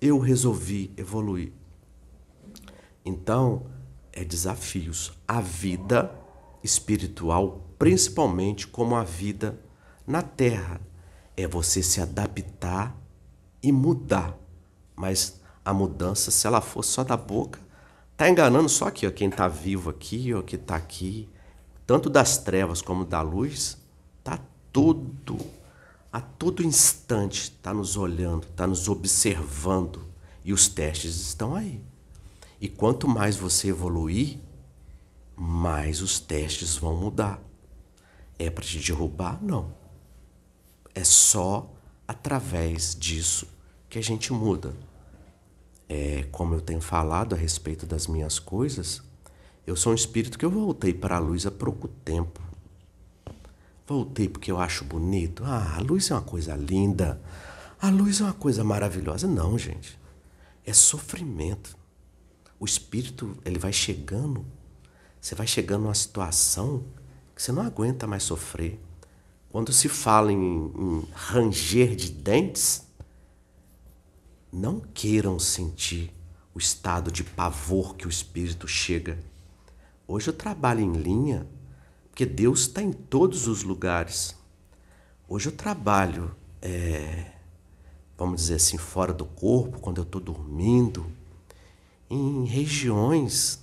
[0.00, 1.52] Eu resolvi evoluir.
[3.06, 3.62] Então,
[4.12, 5.12] é desafios.
[5.26, 6.12] A vida
[6.62, 9.58] espiritual, principalmente como a vida
[10.06, 10.80] na terra,
[11.36, 12.94] é você se adaptar
[13.62, 14.36] e mudar.
[14.94, 17.60] Mas a mudança, se ela for só da boca,
[18.16, 21.28] tá enganando só aqui, ó, quem está vivo aqui, ó, que está aqui,
[21.86, 23.78] tanto das trevas como da luz,
[24.24, 24.38] tá
[24.72, 25.38] tudo
[26.16, 30.02] a todo instante está nos olhando, está nos observando
[30.42, 31.78] e os testes estão aí.
[32.60, 34.38] E quanto mais você evoluir,
[35.36, 37.40] mais os testes vão mudar.
[38.38, 39.42] É para te derrubar?
[39.42, 39.72] Não.
[40.94, 41.70] É só
[42.08, 43.46] através disso
[43.88, 44.74] que a gente muda.
[45.88, 49.02] É, como eu tenho falado a respeito das minhas coisas,
[49.66, 52.40] eu sou um espírito que eu voltei para a luz há pouco tempo.
[53.86, 55.44] Voltei porque eu acho bonito.
[55.44, 57.20] Ah, a luz é uma coisa linda.
[57.80, 59.28] A luz é uma coisa maravilhosa.
[59.28, 59.98] Não, gente.
[60.64, 61.76] É sofrimento.
[62.58, 64.44] O espírito, ele vai chegando.
[65.20, 66.84] Você vai chegando numa situação
[67.34, 68.80] que você não aguenta mais sofrer.
[69.50, 72.86] Quando se fala em, em ranger de dentes,
[74.52, 76.12] não queiram sentir
[76.54, 79.18] o estado de pavor que o espírito chega.
[80.08, 81.46] Hoje eu trabalho em linha
[82.16, 84.34] porque Deus está em todos os lugares.
[85.28, 87.32] Hoje eu trabalho, é,
[88.16, 91.04] vamos dizer assim, fora do corpo, quando eu estou dormindo,
[92.08, 93.60] em regiões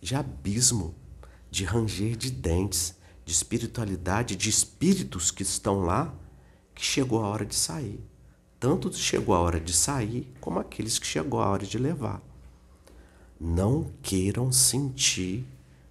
[0.00, 0.94] de abismo,
[1.50, 6.14] de ranger de dentes, de espiritualidade, de espíritos que estão lá,
[6.74, 8.00] que chegou a hora de sair.
[8.60, 12.22] Tanto chegou a hora de sair, como aqueles que chegou a hora de levar.
[13.40, 15.46] Não queiram sentir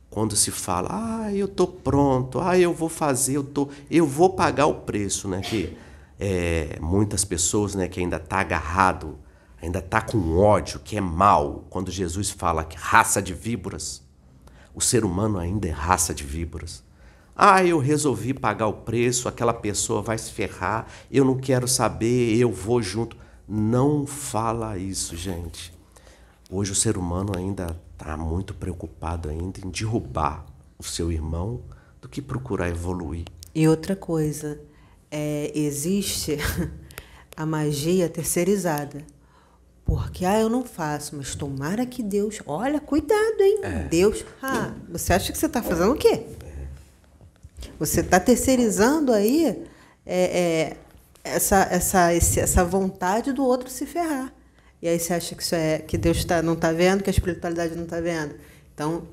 [0.10, 4.30] quando se fala, ah, eu tô pronto, ah, eu vou fazer, eu tô, eu vou
[4.30, 5.42] pagar o preço, né?
[5.42, 5.78] Que
[6.20, 9.18] é, muitas pessoas, né, que ainda tá agarrado,
[9.66, 11.66] ainda tá com ódio, que é mal.
[11.70, 14.02] Quando Jesus fala que raça de víboras,
[14.74, 16.84] o ser humano ainda é raça de víboras.
[17.36, 22.38] Ah, eu resolvi pagar o preço, aquela pessoa vai se ferrar, eu não quero saber,
[22.38, 23.18] eu vou junto.
[23.48, 25.74] Não fala isso, gente.
[26.50, 30.46] Hoje o ser humano ainda está muito preocupado ainda em derrubar
[30.78, 31.62] o seu irmão
[32.02, 33.26] do que procurar evoluir.
[33.54, 34.60] E outra coisa,
[35.12, 36.38] é, existe
[37.36, 39.15] a magia terceirizada.
[39.86, 42.40] Porque, ah, eu não faço, mas tomara que Deus.
[42.48, 43.60] Olha, cuidado, hein?
[43.62, 43.84] É.
[43.84, 44.26] Deus.
[44.42, 46.24] Ah, você acha que você está fazendo o quê?
[47.80, 49.64] Você está terceirizando aí
[50.06, 50.24] é,
[50.74, 50.78] é,
[51.24, 54.34] essa, essa, esse- essa vontade do outro se ferrar.
[54.82, 57.14] E aí você acha que isso é que Deus tá, não está vendo, que a
[57.14, 58.36] espiritualidade não está vendo.
[58.74, 59.04] Então,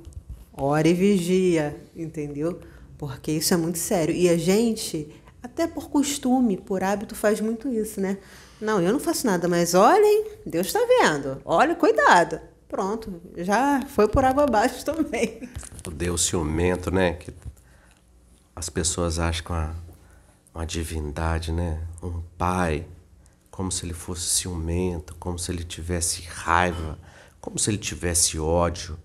[0.53, 2.61] ora e vigia, entendeu?
[2.99, 4.15] Porque isso é muito sério.
[4.15, 5.09] E a gente,
[5.43, 8.19] até por costume, por hábito, faz muito isso, né?
[8.63, 11.43] Não, eu não faço nada, mas olhem, Deus está vendo.
[11.45, 12.41] Olha, cuidado.
[12.69, 15.49] Pronto, já foi por água abaixo também.
[15.85, 17.15] O Deus ciumento, né?
[17.15, 17.35] Que
[18.55, 19.77] as pessoas acham uma,
[20.55, 21.83] uma divindade, né?
[22.01, 22.87] Um pai,
[23.51, 26.97] como se ele fosse ciumento, como se ele tivesse raiva,
[27.41, 28.97] como se ele tivesse ódio.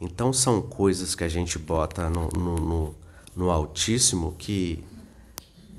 [0.00, 2.94] Então são coisas que a gente bota no, no, no,
[3.36, 4.84] no Altíssimo que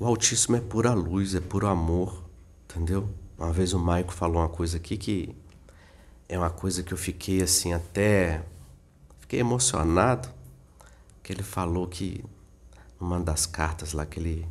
[0.00, 2.27] o Altíssimo é pura luz, é puro amor,
[2.78, 3.08] entendeu?
[3.36, 5.36] Uma vez o Maico falou uma coisa aqui que
[6.28, 8.44] é uma coisa que eu fiquei assim até
[9.18, 10.28] fiquei emocionado
[11.22, 12.24] que ele falou que
[13.00, 14.48] numa das cartas lá que ele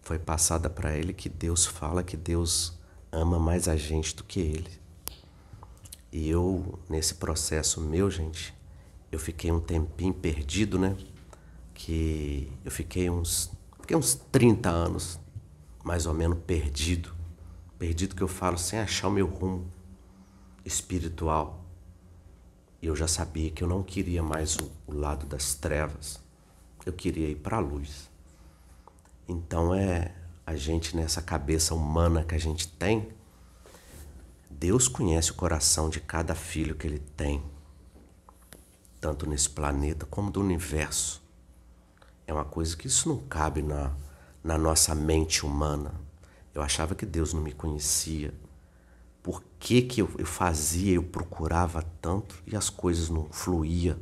[0.00, 2.78] foi passada para ele que Deus fala que Deus
[3.10, 4.70] ama mais a gente do que ele.
[6.12, 8.54] E eu nesse processo meu, gente,
[9.10, 10.96] eu fiquei um tempinho perdido, né?
[11.74, 15.18] Que eu fiquei uns fiquei uns 30 anos
[15.82, 17.15] mais ou menos perdido.
[17.78, 19.70] Perdido que eu falo sem achar o meu rumo
[20.64, 21.64] espiritual.
[22.80, 26.20] E eu já sabia que eu não queria mais o, o lado das trevas.
[26.84, 28.10] Eu queria ir para a luz.
[29.28, 30.14] Então é
[30.46, 33.08] a gente nessa cabeça humana que a gente tem,
[34.48, 37.42] Deus conhece o coração de cada filho que ele tem,
[39.00, 41.20] tanto nesse planeta como do universo.
[42.26, 43.92] É uma coisa que isso não cabe na,
[44.42, 46.05] na nossa mente humana.
[46.56, 48.32] Eu achava que Deus não me conhecia.
[49.22, 53.98] Por que, que eu, eu fazia, eu procurava tanto e as coisas não fluíam?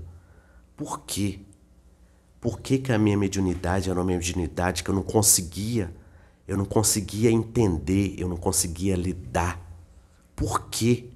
[0.76, 1.40] Por quê?
[2.40, 5.92] Por que, que a minha mediunidade era uma mediunidade que eu não conseguia,
[6.46, 9.60] eu não conseguia entender, eu não conseguia lidar?
[10.36, 11.10] Por quê?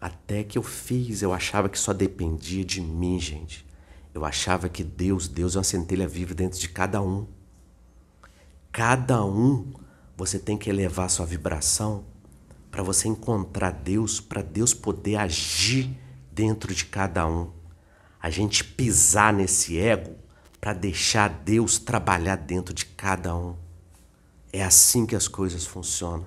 [0.00, 3.66] Até que eu fiz, eu achava que só dependia de mim, gente.
[4.14, 7.26] Eu achava que Deus, Deus é uma centelha viva dentro de cada um.
[8.70, 9.72] Cada um
[10.18, 12.04] você tem que elevar sua vibração
[12.72, 15.96] para você encontrar Deus, para Deus poder agir
[16.32, 17.52] dentro de cada um.
[18.20, 20.16] A gente pisar nesse ego
[20.60, 23.54] para deixar Deus trabalhar dentro de cada um.
[24.52, 26.26] É assim que as coisas funcionam.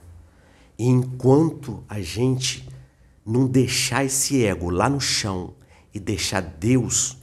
[0.79, 2.69] E enquanto a gente
[3.25, 5.53] não deixar esse ego lá no chão
[5.93, 7.17] e deixar Deus,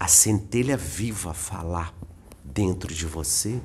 [0.00, 1.94] a centelha viva, falar
[2.42, 3.60] dentro de você,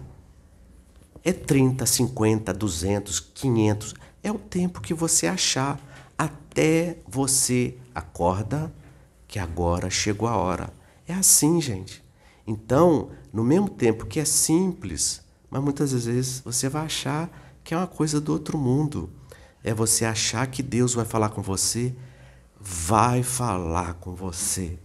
[1.30, 3.96] é 30, 50, 200, 500.
[4.24, 5.78] É o tempo que você achar
[6.18, 8.74] até você acorda
[9.28, 10.74] que agora chegou a hora.
[11.06, 12.02] É assim, gente.
[12.48, 17.30] Então, no mesmo tempo que é simples, mas muitas vezes você vai achar
[17.62, 19.10] que é uma coisa do outro mundo.
[19.62, 21.94] É você achar que Deus vai falar com você,
[22.58, 24.80] vai falar com você.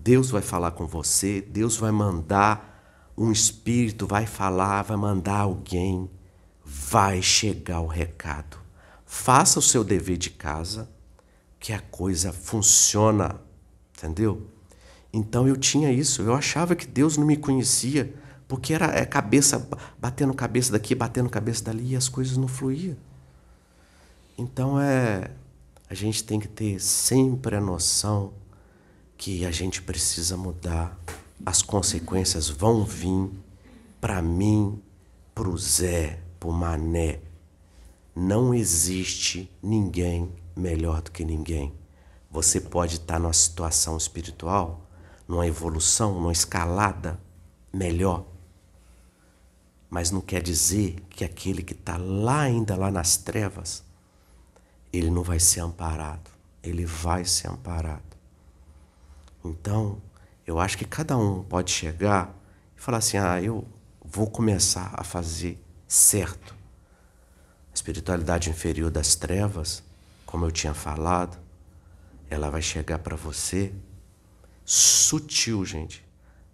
[0.00, 2.75] Deus vai falar com você, Deus vai mandar
[3.16, 6.10] um espírito, vai falar, vai mandar alguém,
[6.64, 8.58] vai chegar o recado.
[9.04, 10.88] Faça o seu dever de casa,
[11.58, 13.40] que a coisa funciona,
[13.96, 14.46] entendeu?
[15.12, 18.12] Então eu tinha isso, eu achava que Deus não me conhecia,
[18.46, 19.66] porque era é cabeça
[19.98, 22.96] batendo cabeça daqui, batendo cabeça dali e as coisas não fluíam.
[24.36, 25.30] Então é
[25.88, 28.32] a gente tem que ter sempre a noção
[29.16, 30.98] que a gente precisa mudar.
[31.44, 33.30] As consequências vão vir
[34.00, 34.82] para mim,
[35.34, 37.20] para o Zé, para o Mané.
[38.14, 41.74] Não existe ninguém melhor do que ninguém.
[42.30, 44.88] Você pode estar numa situação espiritual,
[45.28, 47.20] numa evolução, numa escalada
[47.72, 48.24] melhor.
[49.88, 53.84] Mas não quer dizer que aquele que está lá ainda lá nas trevas,
[54.92, 56.30] ele não vai ser amparado.
[56.62, 58.16] Ele vai ser amparado.
[59.44, 60.00] Então,
[60.46, 62.34] eu acho que cada um pode chegar
[62.76, 63.66] e falar assim: ah, eu
[64.04, 66.54] vou começar a fazer certo.
[67.72, 69.82] A espiritualidade inferior das trevas,
[70.24, 71.36] como eu tinha falado,
[72.30, 73.74] ela vai chegar para você
[74.64, 76.04] sutil, gente.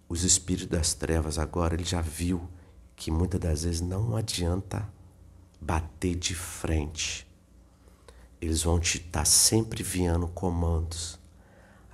[0.09, 2.47] Os espíritos das trevas agora, ele já viu
[2.95, 4.87] que muitas das vezes não adianta
[5.59, 7.27] bater de frente.
[8.39, 11.19] Eles vão te estar tá sempre enviando comandos.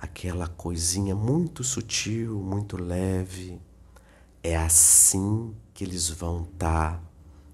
[0.00, 3.60] Aquela coisinha muito sutil, muito leve.
[4.42, 7.00] É assim que eles vão estar tá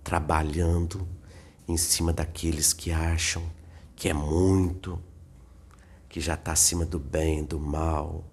[0.05, 1.07] trabalhando
[1.67, 3.43] em cima daqueles que acham
[3.97, 5.03] que é muito,
[6.09, 8.25] que já está acima do bem, do mal.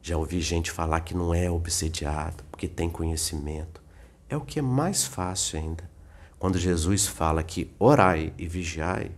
[0.00, 3.82] Já ouvi gente falar que não é obsediado, porque tem conhecimento.
[4.28, 5.90] É o que é mais fácil ainda.
[6.38, 9.10] Quando Jesus fala que orai e vigiai,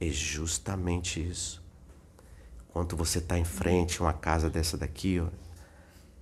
[0.00, 1.65] é justamente isso.
[2.76, 5.28] Quando você está em frente a uma casa dessa daqui, ó,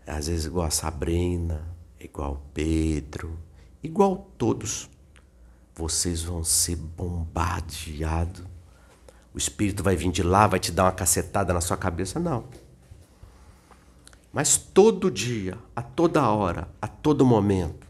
[0.06, 1.66] às vezes igual a Sabrina,
[1.98, 3.36] igual Pedro,
[3.82, 4.88] igual todos,
[5.74, 8.44] vocês vão ser bombardeados
[9.34, 12.20] o espírito vai vir de lá, vai te dar uma cacetada na sua cabeça.
[12.20, 12.44] Não.
[14.32, 17.84] Mas todo dia, a toda hora, a todo momento,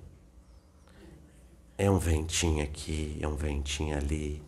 [1.77, 4.43] é um ventinho aqui, é um ventinho ali,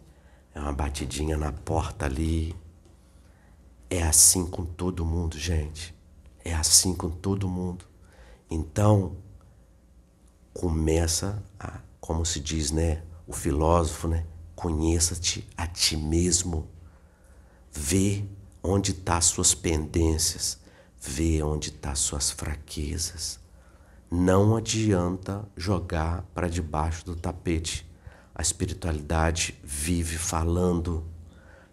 [0.55, 2.56] é uma batidinha na porta ali.
[3.88, 5.94] É assim com todo mundo, gente.
[6.44, 7.84] É assim com todo mundo.
[8.50, 9.16] Então,
[10.52, 16.68] começa a, como se diz, né, o filósofo, né, conheça-te a ti mesmo.
[17.70, 18.24] Vê
[18.62, 20.58] onde estão tá suas pendências,
[21.00, 23.38] vê onde estão tá suas fraquezas.
[24.10, 27.86] Não adianta jogar para debaixo do tapete.
[28.34, 31.04] A espiritualidade vive falando.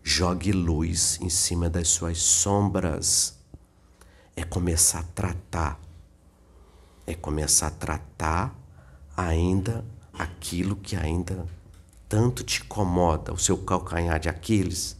[0.03, 3.37] Jogue luz em cima das suas sombras.
[4.35, 5.79] É começar a tratar.
[7.07, 8.55] É começar a tratar
[9.15, 11.45] ainda aquilo que ainda
[12.09, 14.95] tanto te incomoda, o seu calcanhar de Aquiles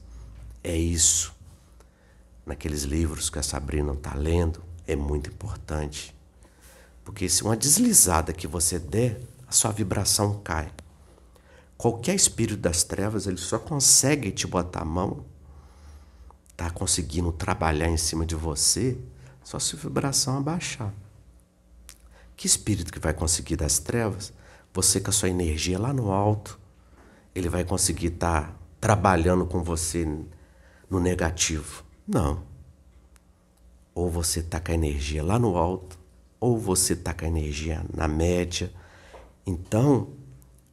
[0.64, 1.32] é isso.
[2.46, 6.16] Naqueles livros que a Sabrina está lendo, é muito importante.
[7.04, 10.72] Porque se uma deslizada que você der, a sua vibração cai.
[11.84, 15.26] Qualquer espírito das trevas, ele só consegue te botar a mão,
[16.56, 18.98] tá conseguindo trabalhar em cima de você,
[19.44, 20.94] só se a vibração abaixar.
[22.38, 24.32] Que espírito que vai conseguir das trevas?
[24.74, 26.58] Você com a sua energia lá no alto,
[27.36, 30.08] ele vai conseguir estar tá trabalhando com você
[30.90, 31.84] no negativo.
[32.08, 32.44] Não.
[33.94, 36.00] Ou você está com a energia lá no alto,
[36.40, 38.72] ou você está com a energia na média.
[39.46, 40.23] Então,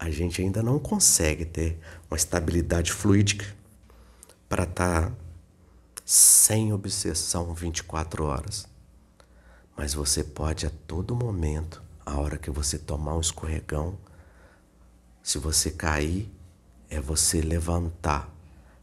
[0.00, 1.78] a gente ainda não consegue ter
[2.10, 3.46] uma estabilidade fluídica
[4.48, 5.16] para estar tá
[6.04, 8.66] sem obsessão 24 horas.
[9.76, 13.96] Mas você pode a todo momento, a hora que você tomar um escorregão,
[15.22, 16.28] se você cair,
[16.88, 18.28] é você levantar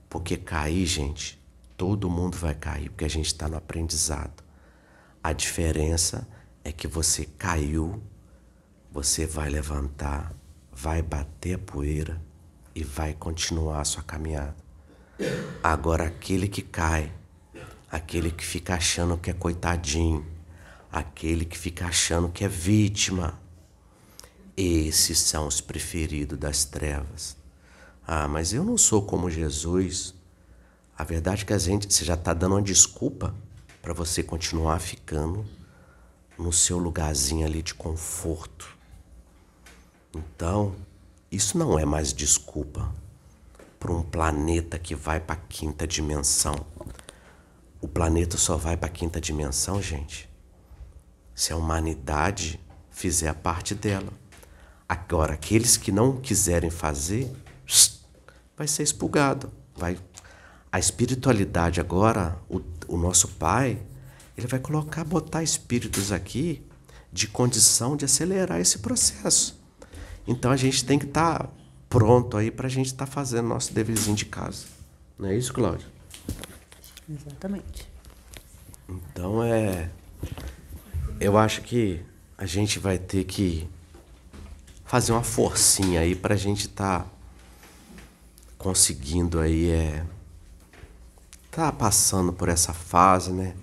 [0.10, 1.40] porque cair, gente,
[1.76, 4.44] todo mundo vai cair, porque a gente está no aprendizado.
[5.22, 6.28] A diferença
[6.64, 8.02] é que você caiu,
[8.92, 10.34] você vai levantar,
[10.80, 12.22] vai bater a poeira
[12.76, 14.56] e vai continuar a sua caminhada.
[15.64, 17.12] Agora, aquele que cai,
[17.92, 20.24] aquele que fica achando que é coitadinho,
[20.92, 23.40] aquele que fica achando que é vítima,
[24.56, 27.36] esses são os preferidos das trevas.
[28.06, 30.14] Ah, mas eu não sou como Jesus.
[30.96, 33.34] A verdade é que a gente, você já está dando uma desculpa
[33.82, 35.44] para você continuar ficando
[36.38, 38.77] no seu lugarzinho ali de conforto.
[40.18, 40.76] Então,
[41.32, 42.92] isso não é mais desculpa
[43.80, 46.56] para um planeta que vai para a quinta dimensão.
[47.80, 50.28] O planeta só vai para a quinta dimensão, gente,
[51.36, 54.12] se a humanidade fizer a parte dela.
[54.90, 57.32] Agora, aqueles que não quiserem fazer,
[58.58, 59.52] vai ser expurgado.
[59.76, 60.00] Vai,
[60.72, 63.80] a espiritualidade agora, o, o nosso Pai,
[64.36, 66.66] ele vai colocar, botar espíritos aqui
[67.12, 69.57] de condição de acelerar esse processo.
[70.28, 71.50] Então a gente tem que estar tá
[71.90, 74.66] pronto aí para a gente estar tá fazendo nosso deverzinho de casa.
[75.18, 75.88] Não é isso, Cláudio?
[77.10, 77.88] Exatamente.
[78.88, 79.90] Então é.
[81.20, 82.02] Eu acho que
[82.38, 83.68] a gente vai ter que
[84.86, 87.08] fazer uma forcinha aí para a gente estar tá
[88.58, 90.06] conseguindo aí é
[91.60, 93.56] está passando por essa fase, né?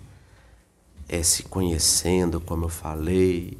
[1.09, 3.57] É se conhecendo, como eu falei,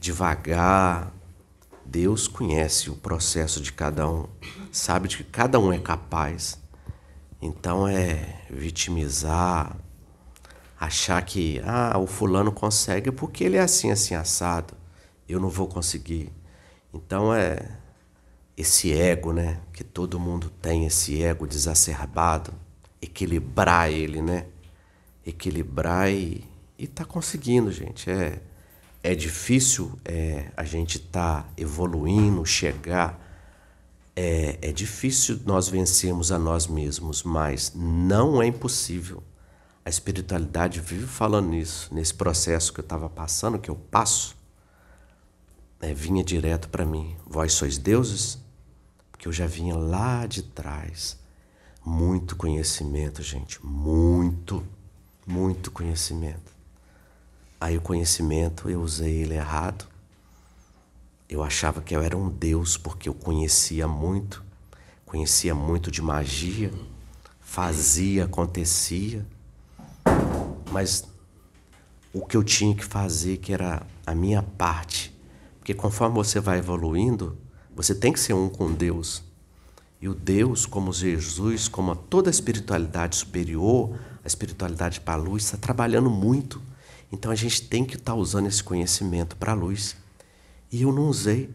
[0.00, 1.12] devagar.
[1.90, 4.26] Deus conhece o processo de cada um,
[4.70, 6.60] sabe de que cada um é capaz.
[7.40, 9.74] Então é vitimizar,
[10.78, 14.74] achar que ah, o fulano consegue porque ele é assim, assim assado.
[15.26, 16.30] Eu não vou conseguir.
[16.92, 17.78] Então é
[18.54, 19.62] esse ego, né?
[19.72, 22.52] Que todo mundo tem esse ego desacerbado,
[23.00, 24.44] equilibrar ele, né?
[25.24, 26.44] Equilibrar e,
[26.78, 28.10] e tá conseguindo, gente.
[28.10, 28.42] É,
[29.08, 33.18] é difícil é, a gente tá evoluindo, chegar.
[34.14, 39.22] É, é difícil nós vencermos a nós mesmos, mas não é impossível.
[39.82, 44.36] A espiritualidade vive falando nisso, nesse processo que eu estava passando, que eu passo,
[45.80, 47.16] é, vinha direto para mim.
[47.26, 48.38] Vós sois deuses?
[49.10, 51.18] Porque eu já vinha lá de trás.
[51.82, 53.64] Muito conhecimento, gente.
[53.64, 54.62] Muito,
[55.26, 56.57] muito conhecimento.
[57.60, 59.86] Aí o conhecimento, eu usei ele errado.
[61.28, 64.42] Eu achava que eu era um deus porque eu conhecia muito,
[65.04, 66.72] conhecia muito de magia,
[67.40, 69.26] fazia, acontecia.
[70.70, 71.04] Mas
[72.12, 75.14] o que eu tinha que fazer, que era a minha parte,
[75.58, 77.36] porque conforme você vai evoluindo,
[77.74, 79.22] você tem que ser um com Deus.
[80.00, 85.44] E o Deus, como Jesus, como toda a espiritualidade superior, a espiritualidade para a luz,
[85.44, 86.62] está trabalhando muito.
[87.10, 89.96] Então a gente tem que estar tá usando esse conhecimento para a luz.
[90.70, 91.50] E eu não usei.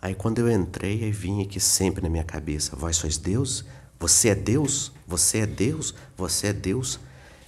[0.00, 3.64] Aí quando eu entrei, aí vinha aqui sempre na minha cabeça: Vós sois Deus?
[4.00, 4.92] Você é Deus?
[5.06, 5.94] Você é Deus?
[6.16, 6.98] Você é Deus?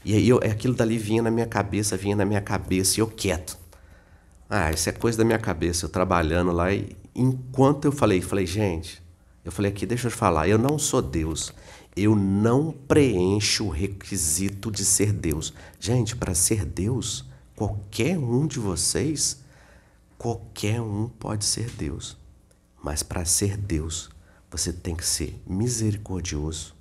[0.05, 3.07] E aí eu, aquilo dali vinha na minha cabeça, vinha na minha cabeça, e eu
[3.07, 3.59] quieto.
[4.49, 8.47] Ah, isso é coisa da minha cabeça, eu trabalhando lá e enquanto eu falei, falei,
[8.47, 9.03] gente,
[9.45, 11.53] eu falei aqui, deixa eu te falar, eu não sou Deus.
[11.97, 15.55] Eu não preencho o requisito de ser Deus.
[15.79, 19.41] Gente, para ser Deus, qualquer um de vocês,
[20.19, 22.17] qualquer um pode ser Deus.
[22.83, 24.11] Mas para ser Deus,
[24.51, 26.75] você tem que ser misericordioso.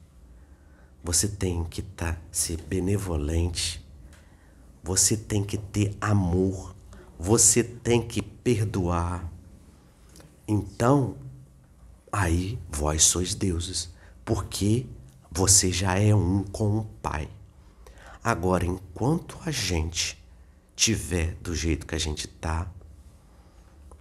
[1.03, 3.85] Você tem que tá, ser benevolente.
[4.83, 6.75] Você tem que ter amor.
[7.19, 9.31] Você tem que perdoar.
[10.47, 11.17] Então,
[12.11, 13.89] aí vós sois deuses,
[14.25, 14.85] porque
[15.33, 17.29] você já é um com o Pai.
[18.23, 20.21] Agora, enquanto a gente
[20.75, 22.71] tiver do jeito que a gente tá,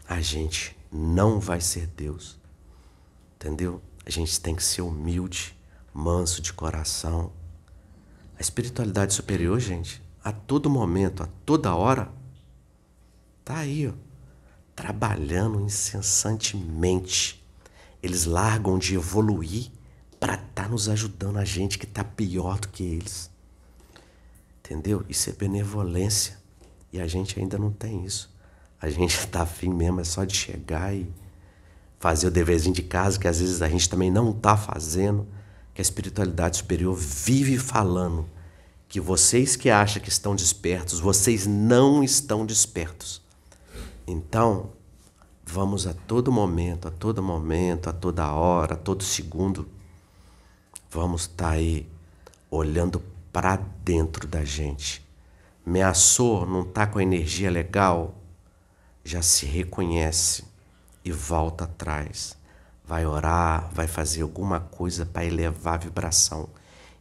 [0.08, 2.38] a gente não vai ser Deus.
[3.36, 3.80] Entendeu?
[4.04, 5.56] A gente tem que ser humilde,
[5.92, 7.32] manso de coração.
[8.38, 12.10] A espiritualidade superior, gente, a todo momento, a toda hora,
[13.44, 14.12] tá aí, ó
[14.74, 17.42] trabalhando incessantemente.
[18.02, 19.70] Eles largam de evoluir
[20.22, 23.28] para estar tá nos ajudando a gente que está pior do que eles.
[24.60, 25.04] Entendeu?
[25.08, 26.38] Isso é benevolência.
[26.92, 28.32] E a gente ainda não tem isso.
[28.80, 31.10] A gente está afim mesmo, é só de chegar e
[31.98, 35.26] fazer o deverzinho de casa, que às vezes a gente também não está fazendo,
[35.74, 38.24] que a espiritualidade superior vive falando
[38.88, 43.20] que vocês que acham que estão despertos, vocês não estão despertos.
[44.06, 44.70] Então,
[45.44, 49.66] vamos a todo momento, a todo momento, a toda hora, a todo segundo,
[50.92, 51.88] vamos estar tá aí
[52.50, 53.02] olhando
[53.32, 55.02] para dentro da gente.
[55.64, 58.14] Meaçou, não está com a energia legal,
[59.02, 60.44] já se reconhece
[61.04, 62.36] e volta atrás.
[62.84, 66.48] Vai orar, vai fazer alguma coisa para elevar a vibração.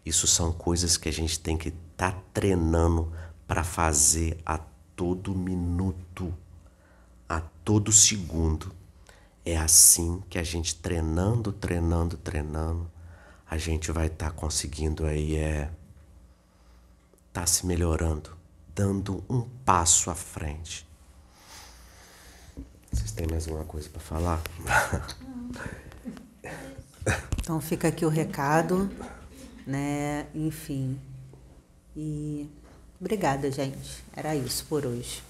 [0.06, 3.12] Isso são coisas que a gente tem que estar tá treinando
[3.46, 4.58] para fazer a
[4.96, 6.34] todo minuto
[7.32, 8.74] a todo segundo.
[9.46, 12.92] É assim que a gente treinando, treinando, treinando,
[13.52, 15.70] a gente vai estar tá conseguindo aí é
[17.34, 18.32] tá se melhorando,
[18.74, 20.88] dando um passo à frente.
[22.90, 24.42] Vocês têm mais alguma coisa para falar?
[27.42, 28.90] Então fica aqui o recado,
[29.68, 30.28] né?
[30.34, 30.98] Enfim.
[31.96, 32.50] E
[33.00, 34.04] obrigada, gente.
[34.16, 35.22] Era isso por hoje.